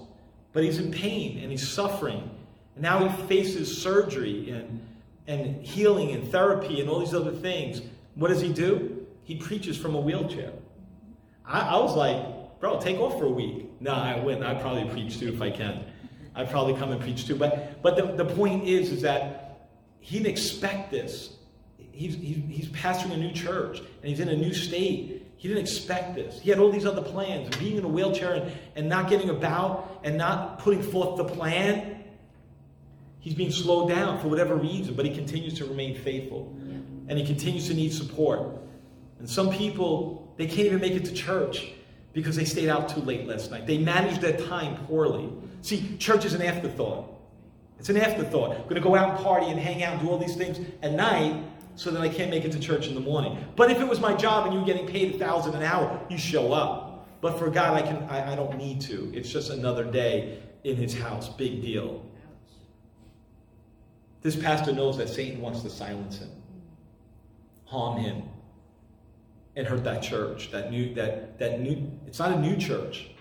but 0.54 0.64
he's 0.64 0.78
in 0.78 0.92
pain 0.92 1.40
and 1.40 1.50
he's 1.50 1.68
suffering. 1.68 2.30
And 2.76 2.84
now 2.84 3.06
he 3.06 3.28
faces 3.28 3.82
surgery 3.82 4.52
and, 4.52 4.80
and 5.28 5.66
healing 5.66 6.12
and 6.12 6.32
therapy 6.32 6.82
and 6.82 6.90
all 6.90 7.00
these 7.00 7.14
other 7.14 7.32
things. 7.32 7.82
What 8.16 8.30
does 8.30 8.42
he 8.42 8.54
do? 8.54 9.06
He 9.24 9.36
preaches 9.36 9.78
from 9.78 9.96
a 9.96 10.00
wheelchair. 10.00 10.54
I, 11.46 11.62
I 11.62 11.78
was 11.78 11.96
like, 11.96 12.60
bro, 12.60 12.80
take 12.80 13.00
off 13.00 13.18
for 13.18 13.26
a 13.26 13.30
week. 13.30 13.70
No, 13.82 13.94
I 13.94 14.20
wouldn't. 14.20 14.44
I'd 14.44 14.62
probably 14.62 14.86
preach 14.90 15.20
too 15.20 15.34
if 15.34 15.42
I 15.42 15.50
can. 15.50 15.84
I'd 16.36 16.50
probably 16.50 16.74
come 16.74 16.92
and 16.92 17.02
preach 17.02 17.26
too. 17.26 17.36
But 17.36 17.82
but 17.82 17.96
the, 17.96 18.24
the 18.24 18.34
point 18.36 18.68
is, 18.68 18.92
is 18.92 19.02
that 19.02 19.46
he 20.00 20.18
didn't 20.18 20.32
expect 20.32 20.92
this. 20.92 21.32
He's, 21.92 22.16
he's, 22.16 22.42
he's 22.50 22.68
pastoring 22.68 23.14
a 23.14 23.18
new 23.18 23.32
church 23.32 23.80
and 23.80 24.04
he's 24.04 24.20
in 24.20 24.30
a 24.30 24.36
new 24.36 24.54
state. 24.54 25.26
He 25.38 25.48
didn't 25.48 25.64
expect 25.64 26.14
this. 26.16 26.40
He 26.40 26.50
had 26.50 26.60
all 26.60 26.72
these 26.72 26.86
other 26.86 27.02
plans. 27.02 27.56
Being 27.58 27.78
in 27.78 27.86
a 27.86 27.88
wheelchair 27.88 28.34
and, 28.34 28.52
and 28.76 28.90
not 28.90 29.10
getting 29.10 29.30
about 29.30 30.02
and 30.04 30.18
not 30.18 30.60
putting 30.60 30.84
forth 30.84 31.18
the 31.18 31.24
plan. 31.24 32.04
He's 33.26 33.34
being 33.34 33.52
slowed 33.52 33.90
down 33.90 34.20
for 34.20 34.28
whatever 34.28 34.56
reason, 34.56 34.94
but 34.94 35.04
he 35.04 35.12
continues 35.12 35.56
to 35.56 35.66
remain 35.66 35.98
faithful. 35.98 36.56
And 37.08 37.18
he 37.18 37.26
continues 37.26 37.68
to 37.70 37.74
need 37.74 37.92
support. 37.92 38.56
And 39.18 39.28
some 39.28 39.52
people, 39.52 40.32
they 40.38 40.46
can't 40.46 40.68
even 40.68 40.80
make 40.80 40.94
it 40.94 41.06
to 41.06 41.12
church 41.12 41.72
because 42.14 42.36
they 42.36 42.46
stayed 42.46 42.70
out 42.70 42.88
too 42.88 43.00
late 43.00 43.26
last 43.26 43.50
night. 43.50 43.66
They 43.66 43.80
managed 43.80 44.22
their 44.22 44.38
time 44.38 44.78
poorly. 44.86 45.34
See, 45.64 45.98
church 45.98 46.24
is 46.24 46.36
an 46.36 46.44
afterthought. 46.44 47.20
It's 47.80 47.90
an 47.90 47.98
afterthought. 47.98 48.58
I'm 48.58 48.64
going 48.66 48.76
to 48.76 48.82
go 48.82 48.96
out 48.96 49.16
and 49.16 49.26
party 49.26 49.48
and 49.48 49.60
hang 49.60 49.82
out 49.82 49.94
and 49.94 50.04
do 50.04 50.12
all 50.12 50.20
these 50.20 50.36
things 50.36 50.60
at 50.84 50.92
night 50.92 51.44
so 51.74 51.90
that 51.90 52.02
I 52.04 52.10
can't 52.10 52.30
make 52.30 52.46
it 52.46 52.52
to 52.52 52.60
church 52.60 52.86
in 52.86 52.94
the 52.94 53.02
morning. 53.02 53.44
But 53.56 53.72
if 53.72 53.80
it 53.80 53.88
was 53.88 54.00
my 54.00 54.14
job 54.14 54.46
and 54.46 54.54
you 54.54 54.60
were 54.60 54.68
getting 54.68 54.86
paid 54.86 55.16
a 55.16 55.18
thousand 55.18 55.56
an 55.56 55.64
hour, 55.64 56.00
you 56.12 56.20
show 56.20 56.54
up. 56.54 57.08
But 57.22 57.40
for 57.40 57.50
God, 57.50 57.74
I 57.74 57.82
can 57.82 58.04
I, 58.04 58.34
I 58.34 58.36
don't 58.36 58.56
need 58.56 58.82
to. 58.82 59.12
It's 59.16 59.32
just 59.32 59.50
another 59.50 59.84
day 59.84 60.44
in 60.64 60.76
his 60.76 60.96
house. 60.96 61.28
Big 61.28 61.64
deal. 61.64 62.06
This 64.26 64.36
pastor 64.36 64.74
knows 64.74 64.98
that 64.98 65.08
Satan 65.08 65.40
wants 65.40 65.62
to 65.62 65.70
silence 65.70 66.18
him, 66.18 66.32
harm 67.66 68.00
him, 68.00 68.24
and 69.56 69.68
hurt 69.68 69.84
that 69.84 70.02
church. 70.02 70.50
That 70.50 70.72
new 70.72 70.96
that 70.96 71.38
that 71.38 71.62
new 71.62 71.92
it's 72.08 72.18
not 72.18 72.32
a 72.32 72.40
new 72.40 72.58
church, 72.58 73.12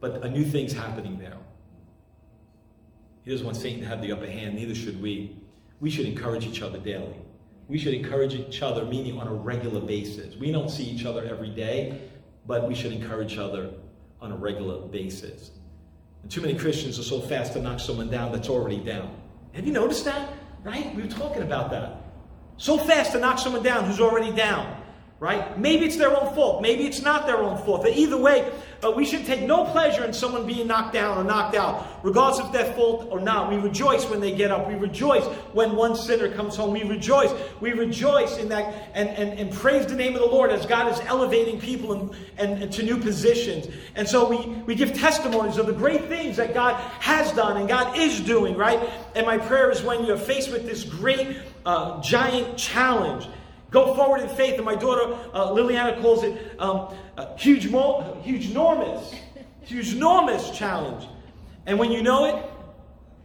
but 0.00 0.22
a 0.22 0.28
new 0.28 0.44
thing's 0.44 0.74
happening 0.74 1.18
there. 1.18 1.38
He 3.24 3.30
doesn't 3.30 3.46
want 3.46 3.56
Satan 3.56 3.80
to 3.80 3.86
have 3.86 4.02
the 4.02 4.12
upper 4.12 4.26
hand, 4.26 4.54
neither 4.54 4.74
should 4.74 5.00
we 5.00 5.34
we 5.80 5.88
should 5.88 6.04
encourage 6.04 6.44
each 6.44 6.60
other 6.60 6.78
daily. 6.78 7.16
We 7.68 7.78
should 7.78 7.94
encourage 7.94 8.34
each 8.34 8.60
other, 8.60 8.84
meaning 8.84 9.18
on 9.18 9.28
a 9.28 9.34
regular 9.34 9.80
basis. 9.80 10.36
We 10.36 10.52
don't 10.52 10.68
see 10.68 10.84
each 10.84 11.06
other 11.06 11.24
every 11.24 11.48
day, 11.48 12.02
but 12.46 12.68
we 12.68 12.74
should 12.74 12.92
encourage 12.92 13.32
each 13.32 13.38
other 13.38 13.70
on 14.20 14.30
a 14.30 14.36
regular 14.36 14.86
basis. 14.88 15.52
And 16.22 16.30
too 16.30 16.42
many 16.42 16.54
Christians 16.54 16.98
are 16.98 17.02
so 17.02 17.18
fast 17.18 17.54
to 17.54 17.62
knock 17.62 17.80
someone 17.80 18.10
down 18.10 18.30
that's 18.30 18.50
already 18.50 18.76
down. 18.76 19.21
Have 19.54 19.66
you 19.66 19.72
noticed 19.72 20.04
that? 20.04 20.28
Right? 20.62 20.94
We 20.94 21.02
were 21.02 21.08
talking 21.08 21.42
about 21.42 21.70
that. 21.70 21.96
So 22.56 22.78
fast 22.78 23.12
to 23.12 23.18
knock 23.18 23.38
someone 23.38 23.62
down 23.62 23.84
who's 23.84 24.00
already 24.00 24.32
down 24.32 24.82
right? 25.22 25.56
Maybe 25.56 25.84
it's 25.84 25.96
their 25.96 26.10
own 26.10 26.34
fault. 26.34 26.62
Maybe 26.62 26.84
it's 26.84 27.00
not 27.00 27.26
their 27.26 27.36
own 27.36 27.56
fault. 27.58 27.82
But 27.82 27.96
either 27.96 28.16
way, 28.16 28.50
uh, 28.84 28.90
we 28.90 29.04
should 29.04 29.24
take 29.24 29.42
no 29.42 29.64
pleasure 29.64 30.04
in 30.04 30.12
someone 30.12 30.44
being 30.44 30.66
knocked 30.66 30.92
down 30.92 31.16
or 31.16 31.22
knocked 31.22 31.54
out, 31.54 31.86
regardless 32.02 32.44
of 32.44 32.52
their 32.52 32.72
fault 32.74 33.06
or 33.10 33.20
not. 33.20 33.48
We 33.48 33.56
rejoice 33.56 34.08
when 34.10 34.20
they 34.20 34.34
get 34.34 34.50
up. 34.50 34.66
We 34.66 34.74
rejoice 34.74 35.24
when 35.52 35.76
one 35.76 35.94
sinner 35.94 36.32
comes 36.34 36.56
home. 36.56 36.72
We 36.72 36.82
rejoice. 36.82 37.32
We 37.60 37.72
rejoice 37.72 38.38
in 38.38 38.48
that 38.48 38.90
and, 38.94 39.08
and, 39.10 39.38
and 39.38 39.52
praise 39.52 39.86
the 39.86 39.94
name 39.94 40.14
of 40.14 40.20
the 40.20 40.26
Lord 40.26 40.50
as 40.50 40.66
God 40.66 40.90
is 40.90 40.98
elevating 41.00 41.60
people 41.60 41.92
and, 41.92 42.10
and, 42.38 42.62
and 42.64 42.72
to 42.72 42.82
new 42.82 42.98
positions. 42.98 43.72
And 43.94 44.08
so 44.08 44.28
we, 44.28 44.46
we 44.62 44.74
give 44.74 44.92
testimonies 44.94 45.58
of 45.58 45.66
the 45.66 45.72
great 45.72 46.06
things 46.06 46.36
that 46.38 46.52
God 46.52 46.74
has 47.00 47.30
done 47.32 47.58
and 47.58 47.68
God 47.68 47.96
is 47.96 48.20
doing, 48.20 48.56
right? 48.56 48.90
And 49.14 49.26
my 49.26 49.38
prayer 49.38 49.70
is 49.70 49.82
when 49.82 50.04
you're 50.04 50.16
faced 50.16 50.50
with 50.50 50.66
this 50.66 50.82
great, 50.82 51.36
uh, 51.64 52.00
giant 52.02 52.58
challenge 52.58 53.28
Go 53.72 53.94
forward 53.94 54.20
in 54.20 54.28
faith. 54.28 54.54
And 54.56 54.64
my 54.64 54.76
daughter 54.76 55.18
uh, 55.32 55.48
Liliana 55.48 56.00
calls 56.00 56.22
it 56.22 56.54
um, 56.60 56.94
a 57.16 57.36
huge, 57.36 57.68
mo- 57.68 58.20
huge, 58.22 58.50
enormous, 58.50 59.14
huge, 59.62 59.94
enormous 59.94 60.50
challenge. 60.50 61.08
And 61.66 61.78
when 61.78 61.90
you 61.90 62.02
know 62.02 62.26
it, 62.26 62.44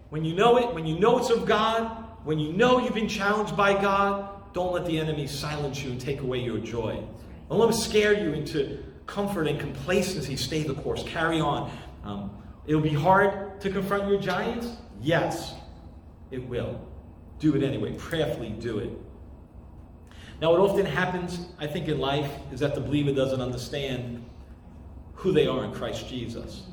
when 0.10 0.24
you 0.24 0.34
know 0.34 0.58
it, 0.58 0.74
when 0.74 0.88
you 0.88 0.98
know 0.98 1.20
it's 1.20 1.30
of 1.30 1.46
God, 1.46 2.06
when 2.24 2.40
you 2.40 2.54
know 2.54 2.80
you've 2.80 2.96
been 2.96 3.10
challenged 3.10 3.56
by 3.56 3.80
God, 3.80 4.30
don't 4.54 4.72
let 4.72 4.86
the 4.86 4.98
enemy 4.98 5.28
silence 5.28 5.84
you 5.84 5.92
and 5.92 6.02
take 6.02 6.22
away 6.22 6.40
your 6.40 6.58
joy. 6.60 7.04
Don't 7.50 7.60
let 7.60 7.70
him 7.70 7.76
scare 7.76 8.14
you 8.14 8.32
into 8.32 8.84
comfort 9.06 9.48
and 9.48 9.60
complacency. 9.60 10.36
Stay 10.38 10.64
the 10.64 10.74
course. 10.76 11.04
Carry 11.04 11.42
on. 11.42 11.72
Um, 12.04 12.32
it'll 12.66 12.82
be 12.82 12.94
hard 12.94 13.60
to 13.62 13.70
confront 13.70 14.10
your 14.10 14.20
giants. 14.20 14.78
Yes, 15.02 15.56
it 16.32 16.46
will. 16.48 16.80
Do 17.40 17.56
it 17.56 17.64
anyway. 17.64 17.94
Prayerfully 17.94 18.50
do 18.52 18.80
it. 18.80 18.92
Now, 20.40 20.52
what 20.52 20.60
often 20.60 20.86
happens, 20.86 21.48
I 21.60 21.66
think, 21.68 21.88
in 21.88 22.00
life 22.00 22.32
is 22.52 22.60
that 22.60 22.76
the 22.76 22.82
believer 22.82 23.12
doesn't 23.12 23.42
understand 23.42 24.24
who 25.16 25.32
they 25.32 25.48
are 25.48 25.64
in 25.64 25.72
Christ 25.72 26.08
Jesus. 26.08 26.64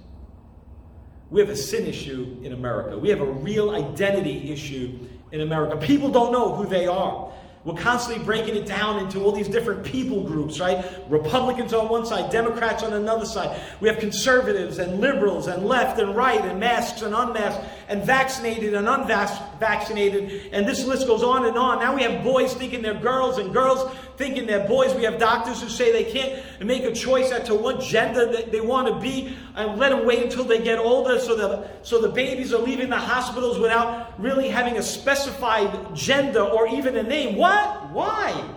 We 1.30 1.40
have 1.40 1.48
a 1.48 1.56
sin 1.56 1.86
issue 1.86 2.36
in 2.42 2.52
America. 2.52 2.98
We 2.98 3.08
have 3.08 3.20
a 3.20 3.26
real 3.26 3.70
identity 3.70 4.52
issue 4.52 4.98
in 5.32 5.40
America. 5.40 5.76
People 5.78 6.10
don't 6.10 6.30
know 6.30 6.54
who 6.54 6.66
they 6.66 6.86
are. 6.86 7.32
We're 7.64 7.80
constantly 7.80 8.22
breaking 8.22 8.56
it 8.56 8.66
down 8.66 8.98
into 8.98 9.22
all 9.24 9.32
these 9.32 9.48
different 9.48 9.84
people 9.84 10.22
groups, 10.22 10.60
right? 10.60 10.84
Republicans 11.08 11.72
on 11.72 11.88
one 11.88 12.04
side, 12.04 12.30
Democrats 12.30 12.82
on 12.82 12.92
another 12.92 13.24
side. 13.24 13.58
We 13.80 13.88
have 13.88 13.98
conservatives 13.98 14.78
and 14.78 15.00
liberals 15.00 15.46
and 15.46 15.64
left 15.64 15.98
and 15.98 16.14
right 16.14 16.44
and 16.44 16.60
masks 16.60 17.00
and 17.00 17.14
unmasked 17.14 17.64
and 17.88 18.04
vaccinated 18.04 18.74
and 18.74 18.86
unvaccinated. 18.86 20.52
And 20.52 20.68
this 20.68 20.84
list 20.84 21.06
goes 21.06 21.22
on 21.22 21.46
and 21.46 21.56
on. 21.56 21.78
Now 21.78 21.94
we 21.94 22.02
have 22.02 22.22
boys 22.22 22.52
thinking 22.52 22.82
they're 22.82 22.92
girls 22.92 23.38
and 23.38 23.50
girls 23.50 23.90
thinking 24.16 24.46
they're 24.46 24.66
boys. 24.66 24.94
We 24.94 25.04
have 25.04 25.18
doctors 25.18 25.60
who 25.60 25.68
say 25.68 25.92
they 25.92 26.10
can't 26.10 26.64
make 26.64 26.84
a 26.84 26.92
choice 26.92 27.30
as 27.32 27.46
to 27.48 27.54
what 27.54 27.80
gender 27.80 28.30
that 28.32 28.52
they 28.52 28.60
want 28.60 28.88
to 28.88 29.00
be 29.00 29.36
and 29.54 29.78
let 29.78 29.90
them 29.90 30.06
wait 30.06 30.22
until 30.22 30.44
they 30.44 30.62
get 30.62 30.78
older 30.78 31.18
so 31.18 31.36
the, 31.36 31.68
so 31.82 32.00
the 32.00 32.08
babies 32.08 32.52
are 32.52 32.60
leaving 32.60 32.90
the 32.90 32.98
hospitals 32.98 33.58
without 33.58 34.18
really 34.20 34.48
having 34.48 34.76
a 34.76 34.82
specified 34.82 35.94
gender 35.94 36.42
or 36.42 36.68
even 36.68 36.96
a 36.96 37.02
name. 37.02 37.36
What? 37.36 37.90
Why? 37.90 38.50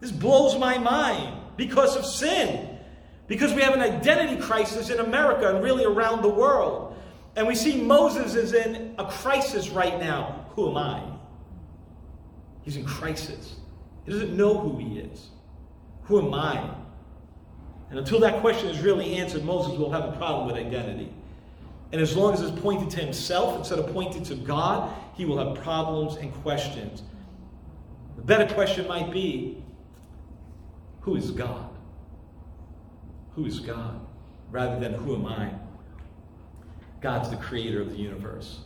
This 0.00 0.10
blows 0.10 0.58
my 0.58 0.78
mind 0.78 1.40
because 1.56 1.96
of 1.96 2.04
sin. 2.04 2.78
Because 3.26 3.54
we 3.54 3.62
have 3.62 3.74
an 3.74 3.80
identity 3.80 4.40
crisis 4.40 4.90
in 4.90 4.98
America 4.98 5.54
and 5.54 5.62
really 5.62 5.84
around 5.84 6.22
the 6.22 6.28
world. 6.28 6.96
And 7.36 7.46
we 7.46 7.54
see 7.54 7.80
Moses 7.80 8.34
is 8.34 8.52
in 8.52 8.94
a 8.98 9.04
crisis 9.04 9.68
right 9.68 10.00
now. 10.00 10.46
Who 10.56 10.70
am 10.70 10.76
I? 10.76 11.02
He's 12.62 12.76
in 12.76 12.84
crisis. 12.84 13.59
He 14.04 14.12
doesn't 14.12 14.36
know 14.36 14.58
who 14.58 14.78
he 14.78 14.98
is. 14.98 15.28
Who 16.04 16.26
am 16.26 16.34
I? 16.34 16.74
And 17.90 17.98
until 17.98 18.20
that 18.20 18.40
question 18.40 18.68
is 18.68 18.80
really 18.80 19.16
answered, 19.16 19.44
Moses 19.44 19.78
will 19.78 19.90
have 19.90 20.04
a 20.04 20.12
problem 20.12 20.46
with 20.46 20.56
identity. 20.56 21.12
And 21.92 22.00
as 22.00 22.16
long 22.16 22.32
as 22.32 22.40
it's 22.40 22.58
pointed 22.60 22.90
to 22.90 23.00
himself 23.00 23.58
instead 23.58 23.78
of 23.78 23.92
pointed 23.92 24.24
to 24.26 24.36
God, 24.36 24.92
he 25.14 25.24
will 25.24 25.38
have 25.38 25.62
problems 25.62 26.16
and 26.16 26.32
questions. 26.42 27.02
The 28.16 28.22
better 28.22 28.52
question 28.54 28.86
might 28.86 29.10
be 29.10 29.62
who 31.00 31.16
is 31.16 31.30
God? 31.30 31.68
Who 33.34 33.46
is 33.46 33.58
God? 33.58 34.00
Rather 34.50 34.78
than 34.78 34.94
who 34.94 35.14
am 35.14 35.26
I? 35.26 35.50
God's 37.00 37.30
the 37.30 37.36
creator 37.36 37.80
of 37.80 37.90
the 37.90 37.96
universe. 37.96 38.60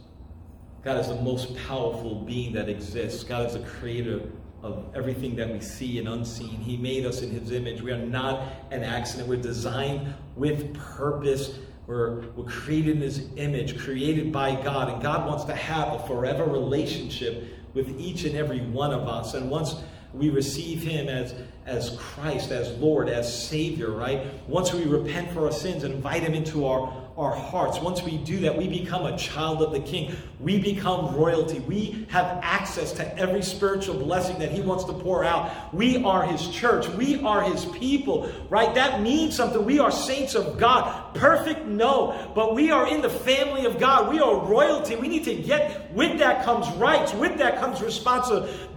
God 0.82 0.98
is 0.98 1.08
the 1.08 1.20
most 1.22 1.56
powerful 1.66 2.16
being 2.16 2.52
that 2.54 2.68
exists. 2.68 3.24
God 3.24 3.46
is 3.46 3.54
the 3.54 3.60
creator 3.60 4.20
of 4.64 4.82
everything 4.94 5.36
that 5.36 5.52
we 5.52 5.60
see 5.60 5.98
and 5.98 6.08
unseen. 6.08 6.56
He 6.56 6.78
made 6.78 7.04
us 7.04 7.20
in 7.20 7.30
His 7.30 7.52
image. 7.52 7.82
We 7.82 7.92
are 7.92 7.98
not 7.98 8.48
an 8.70 8.82
accident. 8.82 9.28
We're 9.28 9.36
designed 9.36 10.14
with 10.36 10.74
purpose. 10.74 11.58
We're, 11.86 12.22
we're 12.30 12.46
created 12.46 12.96
in 12.96 13.02
His 13.02 13.28
image, 13.36 13.78
created 13.78 14.32
by 14.32 14.54
God. 14.62 14.88
And 14.88 15.02
God 15.02 15.28
wants 15.28 15.44
to 15.44 15.54
have 15.54 15.92
a 15.92 15.98
forever 16.06 16.44
relationship 16.44 17.44
with 17.74 18.00
each 18.00 18.24
and 18.24 18.34
every 18.36 18.62
one 18.62 18.90
of 18.90 19.06
us. 19.06 19.34
And 19.34 19.50
once 19.50 19.76
we 20.14 20.30
receive 20.30 20.82
Him 20.82 21.08
as, 21.08 21.34
as 21.66 21.94
Christ, 21.98 22.50
as 22.50 22.74
Lord, 22.78 23.10
as 23.10 23.46
Savior, 23.46 23.90
right? 23.90 24.26
Once 24.48 24.72
we 24.72 24.84
repent 24.84 25.30
for 25.32 25.44
our 25.44 25.52
sins 25.52 25.84
and 25.84 25.92
invite 25.92 26.22
Him 26.22 26.32
into 26.32 26.64
our, 26.64 27.03
our 27.16 27.34
hearts, 27.34 27.78
once 27.80 28.02
we 28.02 28.18
do 28.18 28.40
that, 28.40 28.56
we 28.56 28.66
become 28.66 29.06
a 29.06 29.16
child 29.16 29.62
of 29.62 29.70
the 29.70 29.78
King. 29.78 30.16
We 30.40 30.58
become 30.58 31.14
royalty. 31.14 31.60
We 31.60 32.06
have 32.10 32.40
access 32.42 32.92
to 32.94 33.18
every 33.18 33.42
spiritual 33.42 33.94
blessing 33.94 34.40
that 34.40 34.50
He 34.50 34.60
wants 34.60 34.82
to 34.84 34.92
pour 34.92 35.24
out. 35.24 35.72
We 35.72 36.02
are 36.02 36.24
His 36.24 36.48
church. 36.48 36.88
We 36.88 37.22
are 37.22 37.42
His 37.42 37.66
people, 37.66 38.32
right? 38.48 38.74
That 38.74 39.00
means 39.00 39.36
something. 39.36 39.64
We 39.64 39.78
are 39.78 39.92
saints 39.92 40.34
of 40.34 40.58
God. 40.58 41.14
Perfect? 41.14 41.66
No. 41.66 42.32
But 42.34 42.54
we 42.54 42.72
are 42.72 42.88
in 42.88 43.00
the 43.00 43.10
family 43.10 43.64
of 43.64 43.78
God. 43.78 44.12
We 44.12 44.18
are 44.18 44.44
royalty. 44.44 44.96
We 44.96 45.06
need 45.06 45.24
to 45.24 45.34
get, 45.36 45.92
with 45.92 46.18
that 46.18 46.44
comes 46.44 46.68
rights. 46.76 47.14
With 47.14 47.38
that 47.38 47.60
comes 47.60 47.80
responsibility 47.80 48.73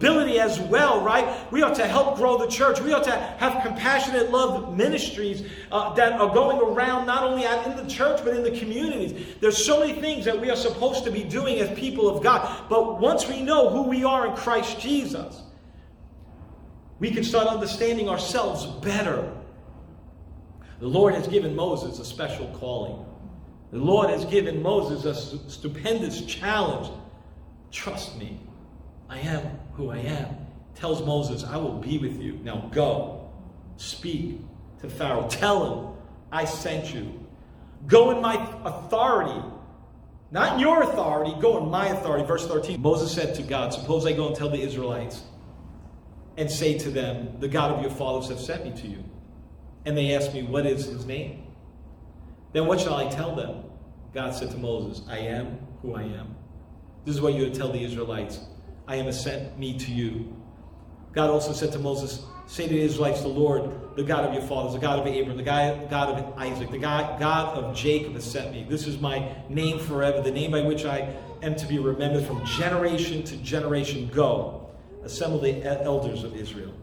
as 0.47 0.59
well, 0.59 1.01
right? 1.01 1.51
We 1.51 1.61
are 1.63 1.73
to 1.73 1.87
help 1.87 2.15
grow 2.17 2.37
the 2.37 2.47
church. 2.47 2.79
We 2.81 2.93
are 2.93 3.03
to 3.03 3.11
have 3.11 3.63
compassionate 3.63 4.31
love 4.31 4.75
ministries 4.75 5.43
uh, 5.71 5.93
that 5.95 6.13
are 6.13 6.33
going 6.33 6.59
around 6.59 7.05
not 7.05 7.23
only 7.23 7.45
in 7.45 7.75
the 7.75 7.89
church, 7.91 8.21
but 8.23 8.35
in 8.35 8.43
the 8.43 8.57
communities. 8.57 9.35
There's 9.39 9.63
so 9.63 9.79
many 9.79 9.99
things 9.99 10.25
that 10.25 10.39
we 10.39 10.49
are 10.49 10.55
supposed 10.55 11.03
to 11.05 11.11
be 11.11 11.23
doing 11.23 11.59
as 11.59 11.77
people 11.77 12.09
of 12.09 12.23
God. 12.23 12.69
But 12.69 12.99
once 12.99 13.27
we 13.27 13.41
know 13.41 13.69
who 13.69 13.83
we 13.83 14.03
are 14.03 14.27
in 14.27 14.35
Christ 14.35 14.79
Jesus, 14.79 15.41
we 16.99 17.11
can 17.11 17.23
start 17.23 17.47
understanding 17.47 18.09
ourselves 18.09 18.65
better. 18.65 19.31
The 20.79 20.87
Lord 20.87 21.15
has 21.15 21.27
given 21.27 21.55
Moses 21.55 21.99
a 21.99 22.05
special 22.05 22.47
calling. 22.59 23.03
The 23.71 23.79
Lord 23.79 24.09
has 24.09 24.25
given 24.25 24.61
Moses 24.61 25.05
a 25.05 25.49
stupendous 25.49 26.21
challenge. 26.25 26.89
Trust 27.71 28.17
me, 28.17 28.39
I 29.09 29.19
am 29.19 29.59
who 29.77 29.91
I 29.91 29.99
am. 29.99 30.35
Tells 30.75 31.05
Moses, 31.05 31.45
I 31.45 31.55
will 31.55 31.77
be 31.77 31.97
with 31.97 32.21
you. 32.21 32.33
Now 32.43 32.69
go, 32.73 33.31
speak 33.77 34.41
to 34.81 34.89
Pharaoh. 34.89 35.27
Tell 35.29 35.65
him, 35.65 35.95
I 36.31 36.43
sent 36.43 36.93
you. 36.93 37.25
Go 37.87 38.11
in 38.11 38.21
my 38.21 38.35
authority 38.65 39.41
not 40.31 40.53
in 40.53 40.59
your 40.59 40.83
authority, 40.83 41.33
go 41.39 41.57
in 41.63 41.69
my 41.69 41.87
authority. 41.87 42.25
Verse 42.25 42.45
13 42.47 42.81
Moses 42.81 43.11
said 43.13 43.35
to 43.35 43.43
God, 43.43 43.73
Suppose 43.73 44.05
I 44.05 44.11
go 44.11 44.27
and 44.27 44.35
tell 44.35 44.49
the 44.49 44.61
Israelites 44.61 45.23
and 46.35 46.51
say 46.51 46.77
to 46.79 46.89
them, 46.89 47.39
The 47.39 47.47
God 47.47 47.71
of 47.71 47.81
your 47.81 47.91
fathers 47.91 48.29
have 48.29 48.39
sent 48.39 48.65
me 48.65 48.81
to 48.81 48.87
you. 48.87 49.03
And 49.85 49.97
they 49.97 50.13
ask 50.13 50.33
me, 50.33 50.43
What 50.43 50.65
is 50.65 50.85
his 50.85 51.05
name? 51.05 51.43
Then 52.51 52.65
what 52.65 52.79
shall 52.79 52.95
I 52.95 53.09
tell 53.09 53.35
them? 53.35 53.63
God 54.13 54.33
said 54.33 54.51
to 54.51 54.57
Moses, 54.57 55.05
I 55.09 55.19
am 55.19 55.59
who 55.81 55.95
I 55.95 56.03
am. 56.03 56.35
This 57.05 57.15
is 57.15 57.21
what 57.21 57.33
you 57.33 57.49
tell 57.49 57.71
the 57.71 57.83
Israelites 57.83 58.39
I 58.87 58.95
am 58.95 59.11
sent 59.11 59.57
me 59.59 59.77
to 59.79 59.91
you. 59.91 60.33
God 61.11 61.29
also 61.29 61.51
said 61.51 61.71
to 61.73 61.79
Moses, 61.79 62.23
Say 62.47 62.67
to 62.67 62.73
the 62.73 62.79
Israelites, 62.79 63.21
the 63.21 63.27
Lord, 63.27 63.97
the 63.97 64.03
God 64.03 64.23
of 64.23 64.33
your 64.33 64.43
fathers, 64.43 64.73
the 64.73 64.79
God 64.79 64.99
of 64.99 65.07
Abraham, 65.07 65.35
the 65.35 65.43
God, 65.43 65.91
of 65.91 66.37
Isaac, 66.37 66.71
the 66.71 66.77
God, 66.77 67.19
God 67.19 67.57
of 67.57 67.75
Jacob 67.75 68.13
has 68.13 68.23
sent 68.23 68.53
me. 68.53 68.65
This 68.69 68.87
is 68.87 69.01
my 69.01 69.35
name 69.49 69.79
forever, 69.79 70.21
the 70.21 70.31
name 70.31 70.51
by 70.51 70.61
which 70.61 70.85
I 70.85 71.13
am 71.41 71.55
to 71.55 71.65
be 71.67 71.77
remembered 71.77 72.23
from 72.23 72.45
generation 72.45 73.23
to 73.23 73.35
generation. 73.37 74.09
Go, 74.13 74.69
assemble 75.03 75.41
the 75.41 75.61
elders 75.83 76.23
of 76.23 76.37
Israel. 76.37 76.73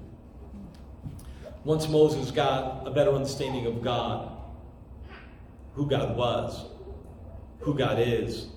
Once 1.65 1.89
Moses 1.89 2.31
got 2.31 2.87
a 2.87 2.91
better 2.91 3.13
understanding 3.13 3.65
of 3.65 3.83
God, 3.83 4.37
who 5.75 5.89
God 5.89 6.15
was, 6.15 6.67
who 7.61 7.73
God 7.73 7.99
is, 7.99 8.49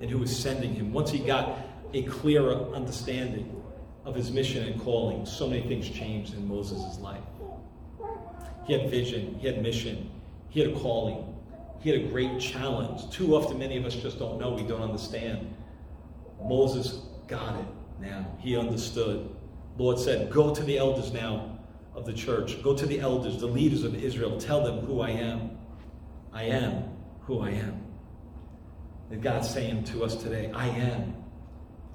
and 0.00 0.10
who 0.10 0.18
was 0.18 0.36
sending 0.36 0.74
him, 0.74 0.92
once 0.92 1.10
he 1.10 1.18
got 1.18 1.56
a 1.92 2.02
clearer 2.02 2.72
understanding, 2.74 3.60
of 4.04 4.14
his 4.14 4.30
mission 4.30 4.66
and 4.66 4.80
calling, 4.80 5.26
so 5.26 5.46
many 5.46 5.62
things 5.62 5.88
changed 5.88 6.34
in 6.34 6.46
Moses' 6.48 6.98
life. 7.00 7.22
He 8.66 8.72
had 8.72 8.90
vision, 8.90 9.36
he 9.38 9.46
had 9.46 9.62
mission, 9.62 10.10
he 10.48 10.60
had 10.60 10.70
a 10.70 10.78
calling, 10.78 11.34
he 11.80 11.90
had 11.90 12.00
a 12.00 12.08
great 12.08 12.40
challenge. 12.40 13.10
Too 13.10 13.34
often, 13.34 13.58
many 13.58 13.76
of 13.76 13.84
us 13.84 13.94
just 13.94 14.18
don't 14.18 14.38
know, 14.38 14.50
we 14.50 14.62
don't 14.62 14.82
understand. 14.82 15.54
Moses 16.42 17.00
got 17.26 17.58
it 17.58 17.66
now. 18.00 18.26
He 18.40 18.56
understood. 18.56 19.28
Lord 19.76 19.98
said, 19.98 20.30
Go 20.30 20.54
to 20.54 20.62
the 20.62 20.78
elders 20.78 21.12
now 21.12 21.58
of 21.94 22.06
the 22.06 22.12
church, 22.12 22.62
go 22.62 22.74
to 22.74 22.86
the 22.86 23.00
elders, 23.00 23.38
the 23.38 23.46
leaders 23.46 23.84
of 23.84 23.94
Israel, 23.94 24.38
tell 24.38 24.64
them 24.64 24.84
who 24.86 25.00
I 25.00 25.10
am. 25.10 25.58
I 26.32 26.44
am 26.44 26.84
who 27.22 27.40
I 27.40 27.50
am. 27.50 27.84
And 29.10 29.22
God's 29.22 29.50
saying 29.50 29.84
to 29.84 30.04
us 30.04 30.16
today, 30.16 30.50
I 30.54 30.68
am. 30.68 31.19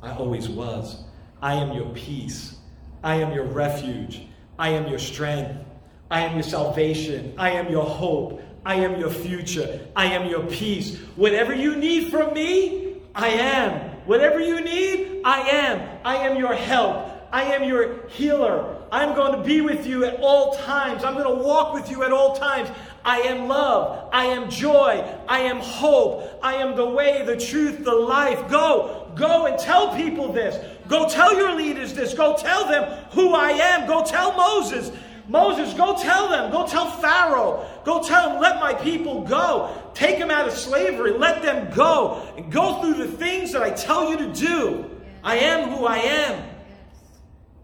I 0.05 0.15
always 0.17 0.47
was. 0.47 1.03
I 1.41 1.55
am 1.55 1.73
your 1.73 1.89
peace. 1.89 2.57
I 3.03 3.15
am 3.15 3.33
your 3.33 3.45
refuge. 3.45 4.21
I 4.59 4.69
am 4.69 4.87
your 4.87 4.99
strength. 4.99 5.65
I 6.11 6.21
am 6.21 6.35
your 6.35 6.43
salvation. 6.43 7.33
I 7.37 7.51
am 7.51 7.71
your 7.71 7.85
hope. 7.85 8.39
I 8.65 8.75
am 8.75 8.99
your 8.99 9.09
future. 9.09 9.79
I 9.95 10.05
am 10.05 10.29
your 10.29 10.43
peace. 10.45 10.97
Whatever 11.15 11.55
you 11.55 11.75
need 11.75 12.11
from 12.11 12.33
me, 12.35 12.97
I 13.15 13.29
am. 13.29 13.91
Whatever 14.05 14.39
you 14.39 14.61
need, 14.61 15.21
I 15.25 15.41
am. 15.41 15.99
I 16.05 16.17
am 16.17 16.37
your 16.37 16.53
help. 16.53 17.11
I 17.31 17.43
am 17.43 17.63
your 17.63 18.07
healer. 18.07 18.77
I'm 18.91 19.15
going 19.15 19.33
to 19.37 19.43
be 19.43 19.61
with 19.61 19.87
you 19.87 20.05
at 20.05 20.19
all 20.21 20.55
times. 20.57 21.03
I'm 21.03 21.15
going 21.15 21.37
to 21.37 21.43
walk 21.43 21.73
with 21.73 21.89
you 21.89 22.03
at 22.03 22.11
all 22.11 22.35
times. 22.35 22.69
I 23.03 23.19
am 23.21 23.47
love. 23.47 24.09
I 24.13 24.25
am 24.25 24.49
joy. 24.49 25.03
I 25.27 25.39
am 25.41 25.57
hope. 25.57 26.39
I 26.41 26.55
am 26.55 26.75
the 26.75 26.89
way, 26.89 27.23
the 27.25 27.35
truth, 27.35 27.83
the 27.83 27.93
life. 27.93 28.47
Go, 28.49 29.04
go 29.15 29.45
and 29.45 29.57
tell 29.57 29.95
people 29.95 30.31
this. 30.31 30.57
Go 30.87 31.09
tell 31.09 31.35
your 31.35 31.55
leaders 31.55 31.93
this. 31.93 32.13
Go 32.13 32.35
tell 32.37 32.67
them 32.67 32.83
who 33.11 33.33
I 33.33 33.51
am. 33.51 33.87
Go 33.87 34.03
tell 34.03 34.35
Moses. 34.35 34.91
Moses, 35.27 35.73
go 35.73 35.97
tell 35.97 36.29
them. 36.29 36.51
Go 36.51 36.67
tell 36.67 36.89
Pharaoh. 36.91 37.65
Go 37.83 38.03
tell 38.03 38.29
them, 38.29 38.41
let 38.41 38.59
my 38.59 38.73
people 38.73 39.23
go. 39.23 39.75
Take 39.93 40.19
them 40.19 40.29
out 40.29 40.47
of 40.47 40.53
slavery. 40.53 41.11
Let 41.11 41.41
them 41.41 41.73
go. 41.73 42.31
And 42.37 42.51
go 42.51 42.81
through 42.81 42.95
the 42.95 43.07
things 43.07 43.51
that 43.53 43.63
I 43.63 43.71
tell 43.71 44.09
you 44.09 44.17
to 44.17 44.33
do. 44.33 44.91
I 45.23 45.37
am 45.37 45.69
who 45.69 45.85
I 45.85 45.97
am. 45.97 46.43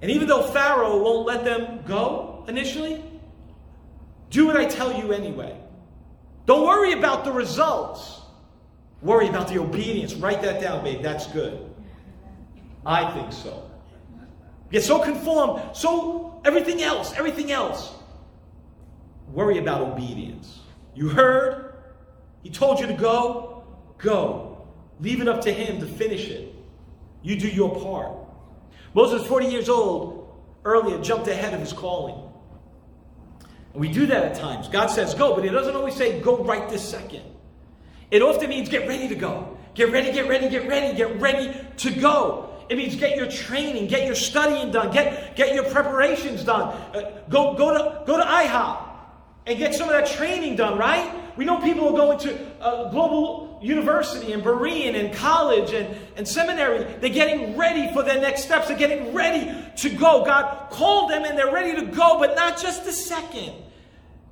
And 0.02 0.10
even 0.10 0.28
though 0.28 0.43
Pharaoh 0.43 1.04
won't 1.04 1.28
let 1.28 1.45
them 1.45 1.84
go 1.88 2.43
initially, 2.47 3.04
do 4.32 4.47
what 4.47 4.58
I 4.58 4.66
tell 4.66 4.97
you 4.97 5.14
anyway. 5.14 5.56
Don't 6.47 6.66
worry 6.66 6.93
about 6.93 7.24
the 7.24 7.32
results. 7.32 8.20
Worry 9.02 9.28
about 9.28 9.47
the 9.47 9.60
obedience. 9.60 10.14
Write 10.14 10.41
that 10.41 10.62
down, 10.62 10.84
babe. 10.84 11.02
That's 11.02 11.28
good. 11.28 11.70
I 12.86 13.12
think 13.12 13.32
so. 13.32 13.70
Get 14.72 14.84
so 14.84 14.99
conformed, 14.99 15.76
so 15.76 16.41
everything 16.45 16.82
else, 16.82 17.14
everything 17.14 17.52
else. 17.52 17.93
Worry 19.32 19.58
about 19.58 19.82
obedience. 19.82 20.60
You 20.95 21.10
heard? 21.10 21.76
He 22.43 22.49
told 22.49 22.80
you 22.80 22.88
to 22.88 22.93
go? 22.93 23.64
Go. 23.97 24.66
Leave 24.99 25.22
it 25.22 25.28
up 25.28 25.41
to 25.41 25.52
him 25.52 25.80
to 25.80 25.86
finish 25.86 26.28
it. 26.28 26.54
You 27.22 27.39
do 27.39 27.47
your 27.47 27.80
part. 27.80 28.12
Moses, 28.93 29.26
40 29.28 29.47
years 29.47 29.70
old, 29.70 30.41
earlier 30.64 31.02
jumped 31.02 31.28
ahead 31.28 31.54
of 31.54 31.60
his 31.60 31.74
calling. 31.74 32.32
And 33.74 33.82
we 33.82 33.89
do 33.89 34.06
that 34.08 34.24
at 34.24 34.36
times. 34.36 34.68
God 34.68 34.88
says 34.88 35.14
go, 35.14 35.36
but 35.36 35.43
He 35.43 35.49
doesn't 35.49 35.76
always 35.76 35.95
say 35.95 36.20
go 36.20 36.43
right 36.43 36.70
this 36.70 36.88
second. 36.88 37.24
It 38.12 38.22
often 38.22 38.49
means 38.49 38.70
get 38.70 38.88
ready 38.88 39.07
to 39.07 39.16
go. 39.16 39.57
Get 39.74 39.91
ready, 39.91 40.12
get 40.12 40.28
ready, 40.28 40.49
get 40.49 40.68
ready, 40.68 40.95
get 40.95 41.20
ready 41.20 41.57
to 41.78 41.91
go. 41.91 42.49
It 42.70 42.78
means 42.78 42.95
get 42.95 43.18
your 43.18 43.30
training, 43.30 43.88
get 43.88 44.05
your 44.05 44.16
studying 44.16 44.72
done, 44.72 44.91
get, 44.91 45.36
get 45.36 45.55
your 45.55 45.64
preparations 45.66 46.43
done. 46.43 46.70
Uh, 46.93 47.22
go, 47.30 47.55
go, 47.55 47.74
to, 47.74 48.05
go 48.05 48.18
to 48.18 48.24
IHOP 48.24 48.88
and 49.45 49.57
get 49.57 49.74
some 49.74 49.89
of 49.89 49.95
that 49.95 50.07
training 50.07 50.57
done, 50.57 50.78
right? 50.78 51.38
We 51.38 51.45
know 51.45 51.59
people 51.59 51.88
are 51.88 51.97
going 51.97 52.20
to 52.20 52.62
uh, 52.62 52.91
global 52.91 53.59
university 53.62 54.34
and 54.34 54.43
Berean 54.43 54.95
and 54.95 55.14
college 55.14 55.74
and, 55.74 55.95
and 56.16 56.28
seminary. 56.28 56.84
They're 56.99 57.09
getting 57.09 57.57
ready 57.57 57.91
for 57.93 58.03
their 58.03 58.20
next 58.20 58.43
steps. 58.43 58.68
They're 58.68 58.78
getting 58.78 59.14
ready 59.14 59.53
to 59.78 59.89
go. 59.89 60.26
God 60.26 60.70
called 60.70 61.12
them 61.12 61.24
and 61.24 61.38
they're 61.38 61.51
ready 61.51 61.80
to 61.80 61.91
go, 61.91 62.20
but 62.20 62.36
not 62.36 62.59
just 62.62 62.86
a 62.88 62.91
second. 62.91 63.53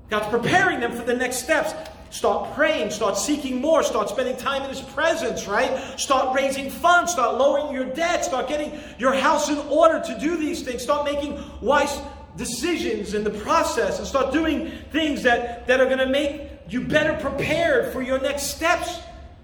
God's 0.09 0.27
preparing 0.27 0.79
them 0.79 0.93
for 0.93 1.03
the 1.03 1.13
next 1.13 1.37
steps. 1.37 1.73
Start 2.09 2.55
praying, 2.55 2.89
start 2.89 3.17
seeking 3.17 3.61
more, 3.61 3.83
start 3.83 4.09
spending 4.09 4.35
time 4.35 4.63
in 4.63 4.69
His 4.69 4.81
presence, 4.81 5.47
right? 5.47 5.99
Start 5.99 6.35
raising 6.35 6.69
funds, 6.69 7.11
start 7.11 7.37
lowering 7.37 7.73
your 7.73 7.85
debt, 7.85 8.25
start 8.25 8.47
getting 8.47 8.71
your 8.97 9.13
house 9.13 9.49
in 9.49 9.59
order 9.69 10.01
to 10.01 10.19
do 10.19 10.37
these 10.37 10.63
things, 10.63 10.81
start 10.81 11.05
making 11.05 11.39
wise 11.61 12.01
decisions 12.35 13.13
in 13.13 13.23
the 13.23 13.29
process, 13.29 13.99
and 13.99 14.07
start 14.07 14.33
doing 14.33 14.71
things 14.91 15.21
that, 15.23 15.67
that 15.67 15.79
are 15.79 15.85
going 15.85 15.99
to 15.99 16.07
make 16.07 16.49
you 16.67 16.81
better 16.81 17.13
prepared 17.19 17.93
for 17.93 18.01
your 18.01 18.19
next 18.19 18.43
steps. 18.43 18.99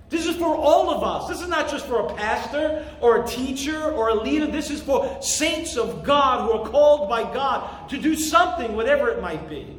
This 0.09 0.25
is 0.25 0.35
for 0.35 0.55
all 0.55 0.89
of 0.89 1.03
us. 1.03 1.27
This 1.27 1.41
is 1.41 1.47
not 1.47 1.69
just 1.69 1.85
for 1.87 2.07
a 2.07 2.13
pastor 2.13 2.85
or 3.01 3.23
a 3.23 3.27
teacher 3.27 3.91
or 3.91 4.09
a 4.09 4.13
leader. 4.13 4.47
This 4.47 4.69
is 4.69 4.81
for 4.81 5.21
saints 5.21 5.77
of 5.77 6.03
God 6.03 6.45
who 6.45 6.57
are 6.57 6.69
called 6.69 7.09
by 7.09 7.23
God 7.23 7.89
to 7.89 7.97
do 7.99 8.15
something, 8.15 8.75
whatever 8.75 9.09
it 9.09 9.21
might 9.21 9.49
be. 9.49 9.74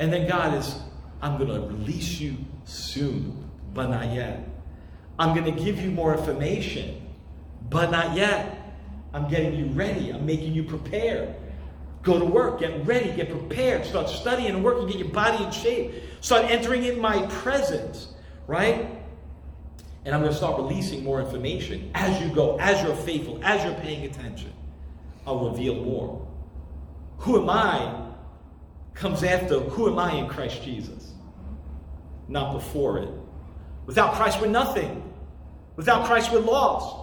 And 0.00 0.10
then 0.10 0.26
God 0.26 0.54
is, 0.54 0.76
I'm 1.20 1.36
going 1.36 1.50
to 1.50 1.60
release 1.60 2.18
you 2.18 2.38
soon, 2.64 3.50
but 3.74 3.90
not 3.90 4.12
yet. 4.14 4.48
I'm 5.18 5.36
going 5.36 5.54
to 5.54 5.62
give 5.62 5.78
you 5.78 5.90
more 5.90 6.16
information, 6.16 7.06
but 7.68 7.90
not 7.90 8.16
yet. 8.16 8.56
I'm 9.12 9.28
getting 9.28 9.54
you 9.54 9.66
ready. 9.66 10.08
I'm 10.10 10.24
making 10.24 10.54
you 10.54 10.62
prepare. 10.62 11.36
Go 12.02 12.18
to 12.18 12.24
work, 12.24 12.60
get 12.60 12.86
ready, 12.86 13.12
get 13.12 13.30
prepared, 13.30 13.84
start 13.84 14.08
studying 14.08 14.54
and 14.54 14.64
working, 14.64 14.86
get 14.86 14.96
your 14.96 15.10
body 15.10 15.44
in 15.44 15.50
shape. 15.50 15.92
Start 16.22 16.46
entering 16.46 16.84
in 16.84 16.98
my 16.98 17.26
presence, 17.26 18.14
right? 18.46 18.88
And 20.06 20.14
I'm 20.14 20.22
going 20.22 20.32
to 20.32 20.36
start 20.36 20.56
releasing 20.56 21.04
more 21.04 21.20
information 21.20 21.90
as 21.94 22.18
you 22.22 22.34
go, 22.34 22.56
as 22.58 22.82
you're 22.82 22.96
faithful, 22.96 23.38
as 23.42 23.62
you're 23.62 23.74
paying 23.74 24.06
attention. 24.06 24.50
I'll 25.26 25.50
reveal 25.50 25.74
more. 25.74 26.26
Who 27.18 27.42
am 27.42 27.50
I 27.50 28.09
comes 28.94 29.22
after 29.22 29.60
who 29.60 29.90
am 29.90 29.98
I 29.98 30.14
in 30.14 30.28
Christ 30.28 30.62
Jesus, 30.62 31.12
not 32.28 32.52
before 32.52 32.98
it. 32.98 33.08
Without 33.86 34.14
Christ, 34.14 34.40
we're 34.40 34.48
nothing. 34.48 35.02
Without 35.76 36.06
Christ, 36.06 36.32
we're 36.32 36.40
lost. 36.40 36.96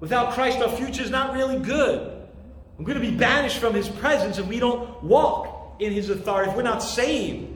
Without 0.00 0.32
Christ, 0.32 0.60
our 0.60 0.68
future 0.68 1.02
is 1.02 1.10
not 1.10 1.34
really 1.34 1.58
good. 1.58 2.28
We're 2.76 2.84
going 2.84 3.00
to 3.00 3.10
be 3.10 3.16
banished 3.16 3.58
from 3.58 3.74
his 3.74 3.88
presence 3.88 4.38
if 4.38 4.46
we 4.46 4.60
don't 4.60 5.02
walk 5.02 5.76
in 5.80 5.92
his 5.92 6.10
authority, 6.10 6.50
if 6.50 6.56
we're 6.56 6.62
not 6.62 6.82
saved. 6.82 7.48